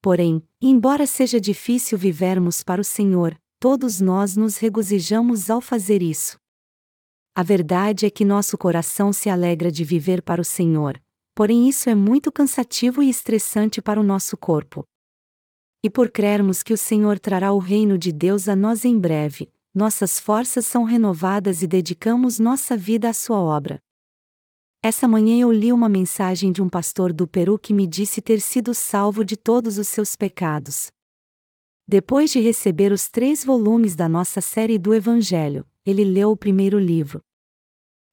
Porém, 0.00 0.42
embora 0.62 1.06
seja 1.06 1.38
difícil 1.38 1.98
vivermos 1.98 2.62
para 2.62 2.80
o 2.80 2.84
Senhor, 2.84 3.38
todos 3.58 4.00
nós 4.00 4.34
nos 4.34 4.56
regozijamos 4.56 5.50
ao 5.50 5.60
fazer 5.60 6.02
isso. 6.02 6.38
A 7.34 7.42
verdade 7.42 8.06
é 8.06 8.10
que 8.10 8.24
nosso 8.24 8.56
coração 8.56 9.12
se 9.12 9.28
alegra 9.28 9.70
de 9.70 9.84
viver 9.84 10.22
para 10.22 10.40
o 10.40 10.44
Senhor, 10.44 10.98
porém 11.34 11.68
isso 11.68 11.90
é 11.90 11.94
muito 11.94 12.32
cansativo 12.32 13.02
e 13.02 13.10
estressante 13.10 13.82
para 13.82 14.00
o 14.00 14.02
nosso 14.02 14.38
corpo. 14.38 14.84
E 15.82 15.88
por 15.88 16.10
crermos 16.10 16.62
que 16.62 16.74
o 16.74 16.76
Senhor 16.76 17.18
trará 17.18 17.52
o 17.52 17.58
reino 17.58 17.96
de 17.96 18.12
Deus 18.12 18.48
a 18.48 18.54
nós 18.54 18.84
em 18.84 18.98
breve, 18.98 19.50
nossas 19.74 20.20
forças 20.20 20.66
são 20.66 20.84
renovadas 20.84 21.62
e 21.62 21.66
dedicamos 21.66 22.38
nossa 22.38 22.76
vida 22.76 23.08
à 23.08 23.14
sua 23.14 23.38
obra. 23.38 23.80
Essa 24.82 25.08
manhã 25.08 25.40
eu 25.40 25.50
li 25.50 25.72
uma 25.72 25.88
mensagem 25.88 26.52
de 26.52 26.60
um 26.60 26.68
pastor 26.68 27.12
do 27.12 27.26
Peru 27.26 27.58
que 27.58 27.72
me 27.72 27.86
disse 27.86 28.20
ter 28.20 28.40
sido 28.40 28.74
salvo 28.74 29.24
de 29.24 29.36
todos 29.36 29.78
os 29.78 29.88
seus 29.88 30.16
pecados. 30.16 30.90
Depois 31.88 32.30
de 32.30 32.40
receber 32.40 32.92
os 32.92 33.08
três 33.08 33.44
volumes 33.44 33.96
da 33.96 34.08
nossa 34.08 34.40
série 34.40 34.78
do 34.78 34.94
Evangelho, 34.94 35.66
ele 35.84 36.04
leu 36.04 36.30
o 36.30 36.36
primeiro 36.36 36.78
livro. 36.78 37.20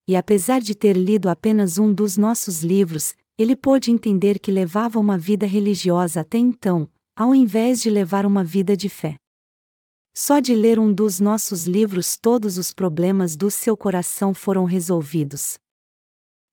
E 0.08 0.16
apesar 0.16 0.62
de 0.62 0.74
ter 0.74 0.96
lido 0.96 1.30
apenas 1.30 1.78
um 1.78 1.94
dos 1.94 2.18
nossos 2.18 2.64
livros, 2.64 3.14
ele 3.38 3.56
pôde 3.56 3.92
entender 3.92 4.40
que 4.40 4.52
levava 4.52 5.00
uma 5.00 5.18
vida 5.18 5.46
religiosa 5.46 6.22
até 6.22 6.38
então, 6.38 6.90
ao 7.18 7.34
invés 7.34 7.82
de 7.82 7.90
levar 7.90 8.28
uma 8.28 8.44
vida 8.44 8.78
de 8.78 8.88
fé. 8.88 9.16
Só 10.16 10.40
de 10.40 10.54
ler 10.54 10.78
um 10.78 10.94
dos 10.94 11.20
nossos 11.20 11.66
livros 11.66 12.16
todos 12.16 12.60
os 12.60 12.72
problemas 12.72 13.36
do 13.36 13.50
seu 13.50 13.76
coração 13.76 14.36
foram 14.36 14.66
resolvidos. 14.66 15.58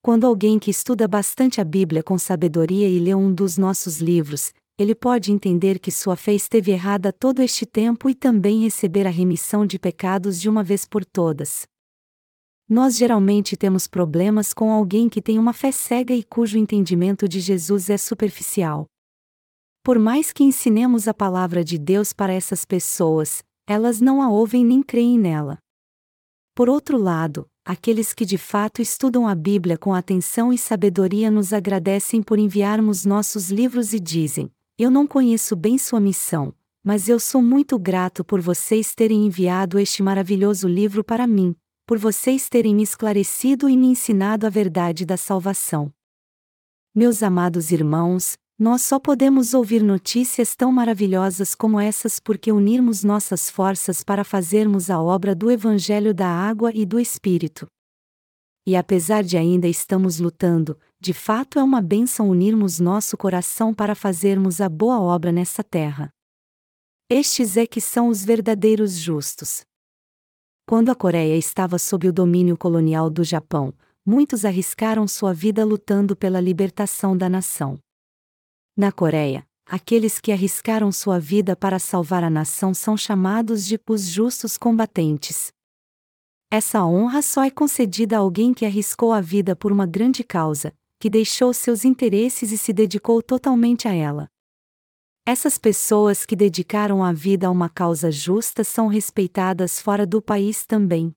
Quando 0.00 0.26
alguém 0.26 0.58
que 0.58 0.70
estuda 0.70 1.06
bastante 1.06 1.60
a 1.60 1.64
Bíblia 1.64 2.02
com 2.02 2.16
sabedoria 2.16 2.88
e 2.88 2.98
lê 2.98 3.14
um 3.14 3.30
dos 3.30 3.58
nossos 3.58 3.98
livros, 3.98 4.54
ele 4.78 4.94
pode 4.94 5.30
entender 5.30 5.78
que 5.78 5.92
sua 5.92 6.16
fé 6.16 6.32
esteve 6.32 6.72
errada 6.72 7.12
todo 7.12 7.42
este 7.42 7.66
tempo 7.66 8.08
e 8.08 8.14
também 8.14 8.62
receber 8.62 9.06
a 9.06 9.10
remissão 9.10 9.66
de 9.66 9.78
pecados 9.78 10.40
de 10.40 10.48
uma 10.48 10.64
vez 10.64 10.86
por 10.86 11.04
todas. 11.04 11.66
Nós 12.66 12.96
geralmente 12.96 13.54
temos 13.54 13.86
problemas 13.86 14.54
com 14.54 14.72
alguém 14.72 15.10
que 15.10 15.20
tem 15.20 15.38
uma 15.38 15.52
fé 15.52 15.70
cega 15.70 16.14
e 16.14 16.24
cujo 16.24 16.56
entendimento 16.56 17.28
de 17.28 17.38
Jesus 17.38 17.90
é 17.90 17.98
superficial. 17.98 18.86
Por 19.84 19.98
mais 19.98 20.32
que 20.32 20.42
ensinemos 20.42 21.06
a 21.06 21.12
palavra 21.12 21.62
de 21.62 21.76
Deus 21.76 22.10
para 22.10 22.32
essas 22.32 22.64
pessoas, 22.64 23.42
elas 23.66 24.00
não 24.00 24.22
a 24.22 24.30
ouvem 24.30 24.64
nem 24.64 24.82
creem 24.82 25.18
nela. 25.18 25.58
Por 26.54 26.70
outro 26.70 26.96
lado, 26.96 27.46
aqueles 27.66 28.14
que 28.14 28.24
de 28.24 28.38
fato 28.38 28.80
estudam 28.80 29.28
a 29.28 29.34
Bíblia 29.34 29.76
com 29.76 29.92
atenção 29.92 30.50
e 30.50 30.56
sabedoria 30.56 31.30
nos 31.30 31.52
agradecem 31.52 32.22
por 32.22 32.38
enviarmos 32.38 33.04
nossos 33.04 33.50
livros 33.50 33.92
e 33.92 34.00
dizem: 34.00 34.50
Eu 34.78 34.90
não 34.90 35.06
conheço 35.06 35.54
bem 35.54 35.76
sua 35.76 36.00
missão, 36.00 36.54
mas 36.82 37.06
eu 37.06 37.20
sou 37.20 37.42
muito 37.42 37.78
grato 37.78 38.24
por 38.24 38.40
vocês 38.40 38.94
terem 38.94 39.26
enviado 39.26 39.78
este 39.78 40.02
maravilhoso 40.02 40.66
livro 40.66 41.04
para 41.04 41.26
mim, 41.26 41.54
por 41.86 41.98
vocês 41.98 42.48
terem 42.48 42.74
me 42.74 42.82
esclarecido 42.82 43.68
e 43.68 43.76
me 43.76 43.88
ensinado 43.88 44.46
a 44.46 44.50
verdade 44.50 45.04
da 45.04 45.18
salvação. 45.18 45.92
Meus 46.94 47.22
amados 47.22 47.70
irmãos, 47.70 48.38
nós 48.58 48.82
só 48.82 49.00
podemos 49.00 49.52
ouvir 49.52 49.82
notícias 49.82 50.54
tão 50.54 50.70
maravilhosas 50.70 51.56
como 51.56 51.80
essas 51.80 52.20
porque 52.20 52.52
unirmos 52.52 53.02
nossas 53.02 53.50
forças 53.50 54.04
para 54.04 54.22
fazermos 54.22 54.90
a 54.90 55.02
obra 55.02 55.34
do 55.34 55.50
Evangelho 55.50 56.14
da 56.14 56.28
Água 56.28 56.70
e 56.72 56.86
do 56.86 57.00
Espírito. 57.00 57.66
E 58.64 58.76
apesar 58.76 59.24
de 59.24 59.36
ainda 59.36 59.66
estamos 59.66 60.20
lutando, 60.20 60.78
de 61.00 61.12
fato 61.12 61.58
é 61.58 61.62
uma 61.62 61.82
bênção 61.82 62.30
unirmos 62.30 62.78
nosso 62.78 63.16
coração 63.16 63.74
para 63.74 63.94
fazermos 63.94 64.60
a 64.60 64.68
boa 64.68 65.00
obra 65.00 65.32
nessa 65.32 65.64
terra. 65.64 66.08
Estes 67.10 67.56
é 67.56 67.66
que 67.66 67.80
são 67.80 68.08
os 68.08 68.24
verdadeiros 68.24 68.92
justos. 68.92 69.62
Quando 70.66 70.90
a 70.90 70.94
Coreia 70.94 71.36
estava 71.36 71.76
sob 71.78 72.08
o 72.08 72.12
domínio 72.12 72.56
colonial 72.56 73.10
do 73.10 73.22
Japão, 73.24 73.74
muitos 74.06 74.44
arriscaram 74.44 75.06
sua 75.08 75.34
vida 75.34 75.64
lutando 75.64 76.16
pela 76.16 76.40
libertação 76.40 77.16
da 77.16 77.28
nação. 77.28 77.78
Na 78.76 78.90
Coreia, 78.90 79.46
aqueles 79.64 80.18
que 80.18 80.32
arriscaram 80.32 80.90
sua 80.90 81.20
vida 81.20 81.54
para 81.54 81.78
salvar 81.78 82.24
a 82.24 82.28
nação 82.28 82.74
são 82.74 82.96
chamados 82.96 83.64
de 83.64 83.78
os 83.88 84.02
justos 84.02 84.58
combatentes. 84.58 85.52
Essa 86.50 86.84
honra 86.84 87.22
só 87.22 87.44
é 87.44 87.52
concedida 87.52 88.16
a 88.16 88.18
alguém 88.18 88.52
que 88.52 88.66
arriscou 88.66 89.12
a 89.12 89.20
vida 89.20 89.54
por 89.54 89.70
uma 89.70 89.86
grande 89.86 90.24
causa, 90.24 90.74
que 90.98 91.08
deixou 91.08 91.54
seus 91.54 91.84
interesses 91.84 92.50
e 92.50 92.58
se 92.58 92.72
dedicou 92.72 93.22
totalmente 93.22 93.86
a 93.86 93.92
ela. 93.92 94.28
Essas 95.24 95.56
pessoas 95.56 96.26
que 96.26 96.34
dedicaram 96.34 97.04
a 97.04 97.12
vida 97.12 97.46
a 97.46 97.52
uma 97.52 97.68
causa 97.68 98.10
justa 98.10 98.64
são 98.64 98.88
respeitadas 98.88 99.80
fora 99.80 100.04
do 100.04 100.20
país 100.20 100.66
também. 100.66 101.14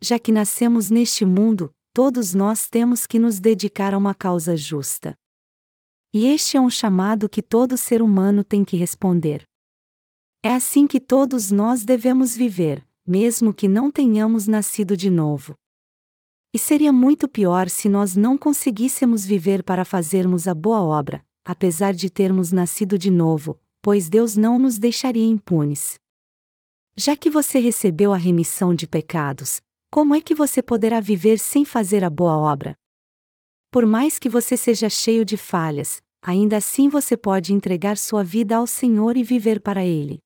Já 0.00 0.18
que 0.18 0.32
nascemos 0.32 0.88
neste 0.88 1.22
mundo, 1.26 1.70
todos 1.92 2.32
nós 2.32 2.66
temos 2.66 3.06
que 3.06 3.18
nos 3.18 3.38
dedicar 3.38 3.92
a 3.92 3.98
uma 3.98 4.14
causa 4.14 4.56
justa. 4.56 5.14
E 6.18 6.28
este 6.28 6.56
é 6.56 6.60
um 6.62 6.70
chamado 6.70 7.28
que 7.28 7.42
todo 7.42 7.76
ser 7.76 8.00
humano 8.00 8.42
tem 8.42 8.64
que 8.64 8.74
responder. 8.74 9.46
É 10.42 10.54
assim 10.54 10.86
que 10.86 10.98
todos 10.98 11.50
nós 11.50 11.84
devemos 11.84 12.34
viver, 12.34 12.82
mesmo 13.06 13.52
que 13.52 13.68
não 13.68 13.90
tenhamos 13.90 14.46
nascido 14.46 14.96
de 14.96 15.10
novo. 15.10 15.54
E 16.54 16.58
seria 16.58 16.90
muito 16.90 17.28
pior 17.28 17.68
se 17.68 17.86
nós 17.86 18.16
não 18.16 18.38
conseguíssemos 18.38 19.26
viver 19.26 19.62
para 19.62 19.84
fazermos 19.84 20.48
a 20.48 20.54
boa 20.54 20.80
obra, 20.80 21.22
apesar 21.44 21.92
de 21.92 22.08
termos 22.08 22.50
nascido 22.50 22.96
de 22.96 23.10
novo, 23.10 23.60
pois 23.82 24.08
Deus 24.08 24.38
não 24.38 24.58
nos 24.58 24.78
deixaria 24.78 25.26
impunes. 25.26 26.00
Já 26.96 27.14
que 27.14 27.28
você 27.28 27.58
recebeu 27.58 28.14
a 28.14 28.16
remissão 28.16 28.74
de 28.74 28.86
pecados, 28.86 29.60
como 29.90 30.14
é 30.14 30.22
que 30.22 30.34
você 30.34 30.62
poderá 30.62 30.98
viver 30.98 31.38
sem 31.38 31.62
fazer 31.62 32.02
a 32.02 32.08
boa 32.08 32.38
obra? 32.38 32.74
Por 33.70 33.84
mais 33.84 34.18
que 34.18 34.30
você 34.30 34.56
seja 34.56 34.88
cheio 34.88 35.22
de 35.22 35.36
falhas, 35.36 36.00
ainda 36.26 36.56
assim 36.56 36.88
você 36.88 37.16
pode 37.16 37.52
entregar 37.52 37.96
sua 37.96 38.24
vida 38.24 38.56
ao 38.56 38.66
Senhor 38.66 39.16
e 39.16 39.22
viver 39.22 39.60
para 39.60 39.86
Ele. 39.86 40.18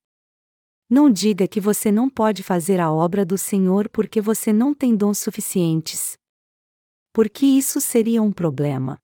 Não 0.88 1.10
diga 1.10 1.46
que 1.46 1.60
você 1.60 1.92
não 1.92 2.08
pode 2.08 2.42
fazer 2.42 2.80
a 2.80 2.90
obra 2.90 3.22
do 3.22 3.36
Senhor 3.36 3.86
porque 3.90 4.18
você 4.18 4.50
não 4.50 4.72
tem 4.72 4.96
dons 4.96 5.18
suficientes. 5.18 6.16
Porque 7.12 7.44
isso 7.44 7.82
seria 7.82 8.22
um 8.22 8.32
problema. 8.32 8.98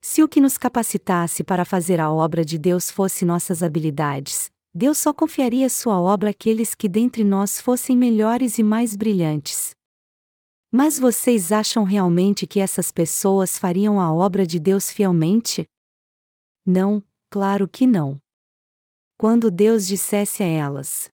Se 0.00 0.22
o 0.22 0.28
que 0.28 0.40
nos 0.40 0.56
capacitasse 0.56 1.42
para 1.42 1.64
fazer 1.64 1.98
a 1.98 2.08
obra 2.08 2.44
de 2.44 2.56
Deus 2.56 2.88
fosse 2.88 3.24
nossas 3.24 3.60
habilidades, 3.60 4.48
Deus 4.72 4.98
só 4.98 5.12
confiaria 5.12 5.68
sua 5.68 6.00
obra 6.00 6.30
àqueles 6.30 6.72
que 6.72 6.88
dentre 6.88 7.24
nós 7.24 7.60
fossem 7.60 7.96
melhores 7.96 8.58
e 8.58 8.62
mais 8.62 8.94
brilhantes. 8.94 9.70
Mas 10.70 11.00
vocês 11.00 11.50
acham 11.50 11.82
realmente 11.82 12.46
que 12.46 12.60
essas 12.60 12.92
pessoas 12.92 13.58
fariam 13.58 14.00
a 14.00 14.12
obra 14.12 14.46
de 14.46 14.60
Deus 14.60 14.88
fielmente? 14.88 15.66
Não, 16.66 17.00
claro 17.30 17.68
que 17.68 17.86
não. 17.86 18.20
Quando 19.16 19.52
Deus 19.52 19.86
dissesse 19.86 20.42
a 20.42 20.46
elas: 20.46 21.08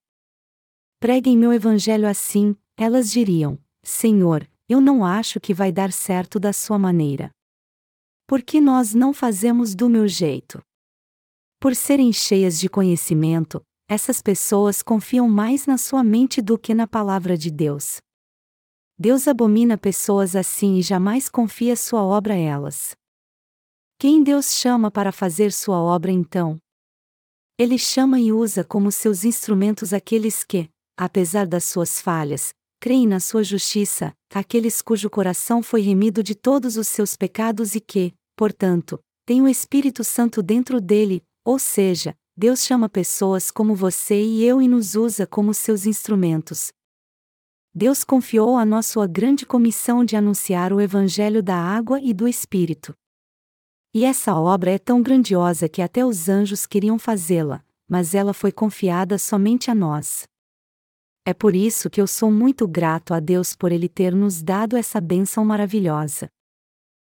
Preguem 0.99 1.37
meu 1.37 1.53
evangelho 1.53 2.07
assim, 2.07 2.55
elas 2.75 3.11
diriam: 3.11 3.59
Senhor, 3.83 4.49
eu 4.67 4.81
não 4.81 5.05
acho 5.05 5.39
que 5.39 5.53
vai 5.53 5.71
dar 5.71 5.91
certo 5.91 6.39
da 6.39 6.51
sua 6.51 6.79
maneira. 6.79 7.29
Por 8.25 8.41
que 8.41 8.59
nós 8.59 8.95
não 8.95 9.13
fazemos 9.13 9.75
do 9.75 9.87
meu 9.87 10.07
jeito? 10.07 10.59
Por 11.59 11.75
serem 11.75 12.11
cheias 12.11 12.59
de 12.59 12.67
conhecimento, 12.67 13.61
essas 13.87 14.21
pessoas 14.21 14.81
confiam 14.81 15.29
mais 15.29 15.67
na 15.67 15.77
sua 15.77 16.03
mente 16.03 16.41
do 16.41 16.57
que 16.57 16.73
na 16.73 16.87
palavra 16.87 17.37
de 17.37 17.51
Deus. 17.51 18.01
Deus 18.97 19.27
abomina 19.27 19.77
pessoas 19.77 20.35
assim 20.35 20.77
e 20.77 20.81
jamais 20.81 21.29
confia 21.29 21.75
sua 21.75 22.03
obra 22.03 22.33
a 22.33 22.37
elas. 22.37 22.95
Quem 23.97 24.23
Deus 24.23 24.53
chama 24.53 24.91
para 24.91 25.11
fazer 25.11 25.51
sua 25.51 25.79
obra 25.81 26.11
então? 26.11 26.59
Ele 27.57 27.77
chama 27.77 28.19
e 28.19 28.31
usa 28.31 28.63
como 28.63 28.91
seus 28.91 29.23
instrumentos 29.23 29.93
aqueles 29.93 30.43
que, 30.43 30.69
apesar 30.97 31.47
das 31.47 31.63
suas 31.65 32.01
falhas, 32.01 32.53
creem 32.79 33.07
na 33.07 33.19
sua 33.19 33.43
justiça, 33.43 34.13
aqueles 34.33 34.81
cujo 34.81 35.09
coração 35.09 35.63
foi 35.63 35.81
remido 35.81 36.21
de 36.21 36.35
todos 36.35 36.75
os 36.75 36.87
seus 36.87 37.15
pecados 37.15 37.75
e 37.75 37.79
que, 37.79 38.13
portanto, 38.35 38.99
têm 39.25 39.41
o 39.41 39.47
Espírito 39.47 40.03
Santo 40.03 40.43
dentro 40.43 40.81
dele, 40.81 41.23
ou 41.45 41.57
seja, 41.57 42.13
Deus 42.35 42.65
chama 42.65 42.89
pessoas 42.89 43.51
como 43.51 43.75
você 43.75 44.21
e 44.21 44.43
eu 44.43 44.61
e 44.61 44.67
nos 44.67 44.95
usa 44.95 45.27
como 45.27 45.53
seus 45.53 45.85
instrumentos. 45.85 46.73
Deus 47.73 48.03
confiou 48.03 48.57
a 48.57 48.65
nós 48.65 48.87
sua 48.87 49.07
grande 49.07 49.45
comissão 49.45 50.03
de 50.03 50.15
anunciar 50.15 50.73
o 50.73 50.81
Evangelho 50.81 51.41
da 51.41 51.55
água 51.55 51.99
e 52.01 52.13
do 52.13 52.27
Espírito. 52.27 52.93
E 53.93 54.05
essa 54.05 54.35
obra 54.35 54.71
é 54.71 54.79
tão 54.79 55.03
grandiosa 55.03 55.69
que 55.69 55.79
até 55.79 56.03
os 56.03 56.27
anjos 56.27 56.65
queriam 56.65 56.97
fazê-la, 56.97 57.63
mas 57.87 58.15
ela 58.15 58.33
foi 58.33 58.51
confiada 58.51 59.19
somente 59.19 59.69
a 59.69 59.75
nós. 59.75 60.23
É 61.23 61.33
por 61.33 61.55
isso 61.55 61.91
que 61.91 62.01
eu 62.01 62.07
sou 62.07 62.31
muito 62.31 62.67
grato 62.67 63.13
a 63.13 63.19
Deus 63.19 63.55
por 63.55 63.71
Ele 63.71 63.87
ter 63.87 64.15
nos 64.15 64.41
dado 64.41 64.75
essa 64.75 64.99
bênção 64.99 65.45
maravilhosa. 65.45 66.27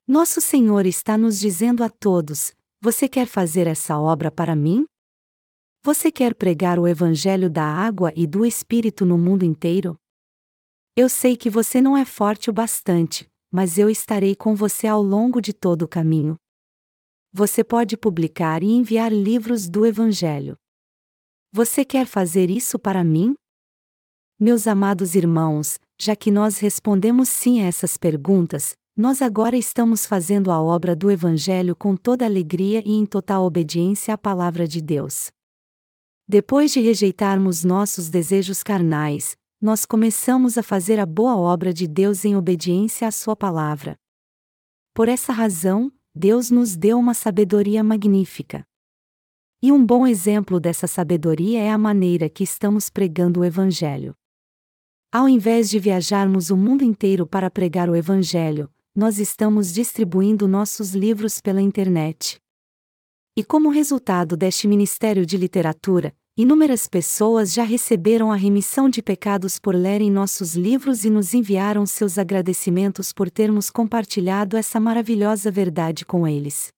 Nosso 0.06 0.42
Senhor 0.42 0.86
está 0.86 1.18
nos 1.18 1.40
dizendo 1.40 1.82
a 1.82 1.90
todos: 1.90 2.54
Você 2.82 3.08
quer 3.08 3.26
fazer 3.26 3.68
essa 3.68 3.98
obra 3.98 4.30
para 4.30 4.54
mim? 4.54 4.86
Você 5.82 6.12
quer 6.12 6.36
pregar 6.36 6.78
o 6.78 6.88
Evangelho 6.88 7.50
da 7.50 7.64
água 7.64 8.12
e 8.16 8.28
do 8.28 8.46
Espírito 8.46 9.06
no 9.06 9.18
mundo 9.18 9.44
inteiro? 9.44 9.98
Eu 10.94 11.08
sei 11.08 11.38
que 11.38 11.50
você 11.50 11.82
não 11.82 11.96
é 11.96 12.04
forte 12.04 12.50
o 12.50 12.54
bastante, 12.54 13.28
mas 13.50 13.78
eu 13.78 13.90
estarei 13.90 14.36
com 14.36 14.54
você 14.56 14.88
ao 14.88 15.02
longo 15.02 15.42
de 15.42 15.54
todo 15.54 15.84
o 15.84 15.88
caminho. 15.88 16.38
Você 17.38 17.66
pode 17.66 17.98
publicar 17.98 18.64
e 18.64 18.72
enviar 18.72 19.12
livros 19.12 19.68
do 19.68 19.86
Evangelho. 19.86 20.56
Você 21.52 21.84
quer 21.84 22.06
fazer 22.06 22.50
isso 22.50 22.80
para 22.80 23.04
mim? 23.04 23.36
Meus 24.40 24.68
amados 24.68 25.16
irmãos, 25.16 25.78
já 26.00 26.16
que 26.16 26.32
nós 26.32 26.60
respondemos 26.60 27.28
sim 27.28 27.62
a 27.62 27.66
essas 27.66 27.98
perguntas, 27.98 28.74
nós 28.96 29.22
agora 29.22 29.58
estamos 29.58 30.06
fazendo 30.06 30.50
a 30.50 30.62
obra 30.62 30.96
do 30.96 31.12
Evangelho 31.12 31.76
com 31.76 31.98
toda 31.98 32.24
alegria 32.24 32.82
e 32.86 32.94
em 32.94 33.06
total 33.06 33.44
obediência 33.44 34.14
à 34.14 34.18
palavra 34.18 34.66
de 34.66 34.82
Deus. 34.82 35.30
Depois 36.26 36.72
de 36.72 36.80
rejeitarmos 36.80 37.66
nossos 37.66 38.08
desejos 38.10 38.64
carnais, 38.64 39.36
nós 39.60 39.84
começamos 39.86 40.58
a 40.58 40.64
fazer 40.64 41.02
a 41.02 41.06
boa 41.06 41.36
obra 41.36 41.74
de 41.74 41.86
Deus 41.86 42.24
em 42.24 42.38
obediência 42.38 43.06
à 43.06 43.12
Sua 43.12 43.36
palavra. 43.36 43.98
Por 44.94 45.10
essa 45.10 45.34
razão, 45.34 45.92
Deus 46.18 46.50
nos 46.50 46.78
deu 46.78 46.98
uma 46.98 47.14
sabedoria 47.14 47.84
magnífica. 47.84 48.66
E 49.62 49.70
um 49.70 49.86
bom 49.86 50.08
exemplo 50.08 50.62
dessa 50.62 50.88
sabedoria 50.88 51.60
é 51.60 51.70
a 51.70 51.78
maneira 51.78 52.30
que 52.30 52.42
estamos 52.42 52.90
pregando 52.90 53.42
o 53.42 53.44
Evangelho. 53.44 54.16
Ao 55.12 55.28
invés 55.28 55.70
de 55.70 55.78
viajarmos 55.78 56.50
o 56.50 56.56
mundo 56.56 56.86
inteiro 56.86 57.28
para 57.28 57.52
pregar 57.52 57.90
o 57.90 57.96
Evangelho, 57.98 58.72
nós 58.96 59.20
estamos 59.20 59.74
distribuindo 59.74 60.48
nossos 60.48 60.96
livros 60.96 61.42
pela 61.42 61.62
internet. 61.62 62.40
E 63.36 63.44
como 63.44 63.70
resultado 63.70 64.38
deste 64.38 64.70
Ministério 64.70 65.26
de 65.26 65.36
Literatura, 65.36 66.16
inúmeras 66.38 66.86
pessoas 66.86 67.54
já 67.54 67.64
receberam 67.64 68.30
a 68.30 68.36
remissão 68.36 68.90
de 68.90 69.02
pecados 69.02 69.58
por 69.58 69.74
lerem 69.74 70.12
nossos 70.12 70.54
livros 70.54 71.06
e 71.06 71.10
nos 71.10 71.34
enviaram 71.34 71.86
seus 71.86 72.18
agradecimentos 72.18 73.14
por 73.14 73.30
termos 73.30 73.70
compartilhado 73.70 74.58
essa 74.58 74.78
maravilhosa 74.80 75.50
verdade 75.50 76.06
com 76.06 76.28
eles. 76.28 76.74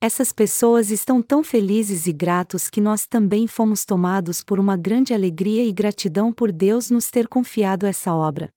Essas 0.00 0.32
pessoas 0.32 0.90
estão 0.90 1.22
tão 1.22 1.44
felizes 1.44 2.06
e 2.06 2.12
gratos 2.12 2.68
que 2.68 2.80
nós 2.80 3.06
também 3.06 3.46
fomos 3.46 3.84
tomados 3.84 4.42
por 4.42 4.58
uma 4.58 4.76
grande 4.76 5.14
alegria 5.14 5.64
e 5.64 5.72
gratidão 5.72 6.32
por 6.32 6.50
Deus 6.50 6.90
nos 6.90 7.08
ter 7.08 7.28
confiado 7.28 7.86
essa 7.86 8.12
obra. 8.12 8.50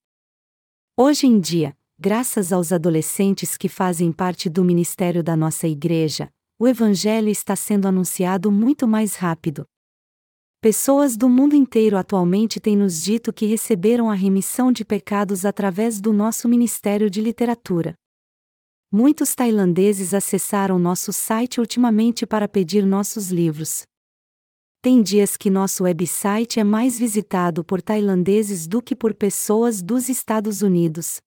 Hoje 0.98 1.28
em 1.28 1.40
dia, 1.40 1.78
graças 2.00 2.52
aos 2.52 2.74
adolescentes 2.74 3.56
que 3.56 3.70
fazem 3.70 4.12
parte 4.12 4.50
do 4.50 4.66
ministério 4.66 5.24
da 5.24 5.38
nossa 5.38 5.68
igreja, 5.68 6.30
o 6.58 6.68
Evangelho 6.68 7.30
está 7.30 7.56
sendo 7.56 7.88
anunciado 7.88 8.52
muito 8.52 8.88
mais 8.88 9.16
rápido. 9.16 9.66
Pessoas 10.62 11.16
do 11.16 11.30
mundo 11.30 11.56
inteiro 11.56 11.98
atualmente 11.98 12.60
têm 12.60 12.76
nos 12.76 13.02
dito 13.02 13.32
que 13.32 13.46
receberam 13.46 14.10
a 14.10 14.14
remissão 14.14 14.74
de 14.74 14.84
pecados 14.84 15.46
através 15.46 16.02
do 16.02 16.12
nosso 16.12 16.50
Ministério 16.50 17.10
de 17.10 17.22
Literatura. 17.22 17.94
Muitos 18.92 19.34
tailandeses 19.34 20.14
acessaram 20.14 20.78
nosso 20.78 21.14
site 21.14 21.62
ultimamente 21.62 22.26
para 22.26 22.46
pedir 22.46 22.86
nossos 22.86 23.32
livros. 23.32 23.84
Tem 24.82 25.02
dias 25.02 25.38
que 25.38 25.50
nosso 25.50 25.86
website 25.86 26.60
é 26.60 26.64
mais 26.66 27.00
visitado 27.00 27.64
por 27.64 27.82
tailandeses 27.82 28.68
do 28.68 28.82
que 28.82 28.98
por 28.98 29.14
pessoas 29.14 29.82
dos 29.82 30.10
Estados 30.10 30.62
Unidos. 30.62 31.22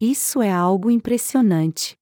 Isso 0.00 0.40
é 0.40 0.50
algo 0.50 0.90
impressionante. 0.90 1.94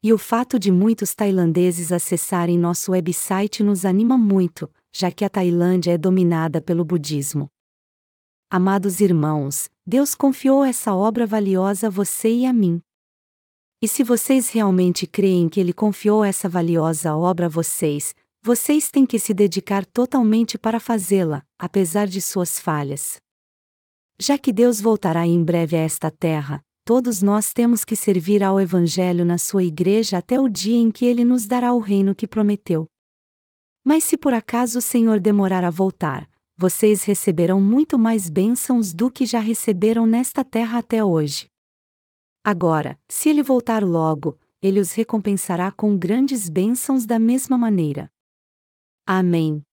E 0.00 0.12
o 0.12 0.18
fato 0.18 0.60
de 0.60 0.70
muitos 0.70 1.12
tailandeses 1.12 1.90
acessarem 1.90 2.56
nosso 2.56 2.92
website 2.92 3.64
nos 3.64 3.84
anima 3.84 4.16
muito, 4.16 4.70
já 4.92 5.10
que 5.10 5.24
a 5.24 5.28
Tailândia 5.28 5.92
é 5.92 5.98
dominada 5.98 6.60
pelo 6.60 6.84
budismo. 6.84 7.48
Amados 8.50 9.00
irmãos, 9.00 9.70
Deus 9.86 10.14
confiou 10.14 10.64
essa 10.64 10.94
obra 10.94 11.26
valiosa 11.26 11.86
a 11.86 11.90
você 11.90 12.30
e 12.30 12.46
a 12.46 12.52
mim. 12.52 12.82
E 13.80 13.88
se 13.88 14.02
vocês 14.02 14.50
realmente 14.50 15.06
creem 15.06 15.48
que 15.48 15.60
Ele 15.60 15.72
confiou 15.72 16.24
essa 16.24 16.48
valiosa 16.48 17.14
obra 17.14 17.46
a 17.46 17.48
vocês, 17.48 18.14
vocês 18.42 18.90
têm 18.90 19.06
que 19.06 19.18
se 19.18 19.32
dedicar 19.32 19.86
totalmente 19.86 20.58
para 20.58 20.80
fazê-la, 20.80 21.44
apesar 21.58 22.06
de 22.06 22.20
suas 22.20 22.58
falhas. 22.58 23.18
Já 24.18 24.36
que 24.36 24.52
Deus 24.52 24.80
voltará 24.80 25.26
em 25.26 25.42
breve 25.42 25.76
a 25.76 25.80
esta 25.80 26.10
terra, 26.10 26.60
todos 26.84 27.22
nós 27.22 27.52
temos 27.52 27.84
que 27.84 27.94
servir 27.94 28.42
ao 28.42 28.60
Evangelho 28.60 29.24
na 29.24 29.38
sua 29.38 29.62
igreja 29.62 30.18
até 30.18 30.40
o 30.40 30.48
dia 30.48 30.76
em 30.76 30.90
que 30.90 31.06
ele 31.06 31.24
nos 31.24 31.46
dará 31.46 31.72
o 31.72 31.78
reino 31.78 32.14
que 32.14 32.26
prometeu. 32.26 32.89
Mas 33.84 34.04
se 34.04 34.16
por 34.16 34.34
acaso 34.34 34.78
o 34.78 34.82
Senhor 34.82 35.20
demorar 35.20 35.64
a 35.64 35.70
voltar, 35.70 36.28
vocês 36.56 37.04
receberão 37.04 37.60
muito 37.60 37.98
mais 37.98 38.28
bênçãos 38.28 38.92
do 38.92 39.10
que 39.10 39.24
já 39.24 39.40
receberam 39.40 40.06
nesta 40.06 40.44
terra 40.44 40.78
até 40.78 41.02
hoje. 41.02 41.48
Agora, 42.44 42.98
se 43.08 43.30
ele 43.30 43.42
voltar 43.42 43.82
logo, 43.82 44.38
ele 44.60 44.78
os 44.80 44.92
recompensará 44.92 45.72
com 45.72 45.96
grandes 45.96 46.48
bênçãos 46.48 47.06
da 47.06 47.18
mesma 47.18 47.56
maneira. 47.56 48.10
Amém. 49.06 49.64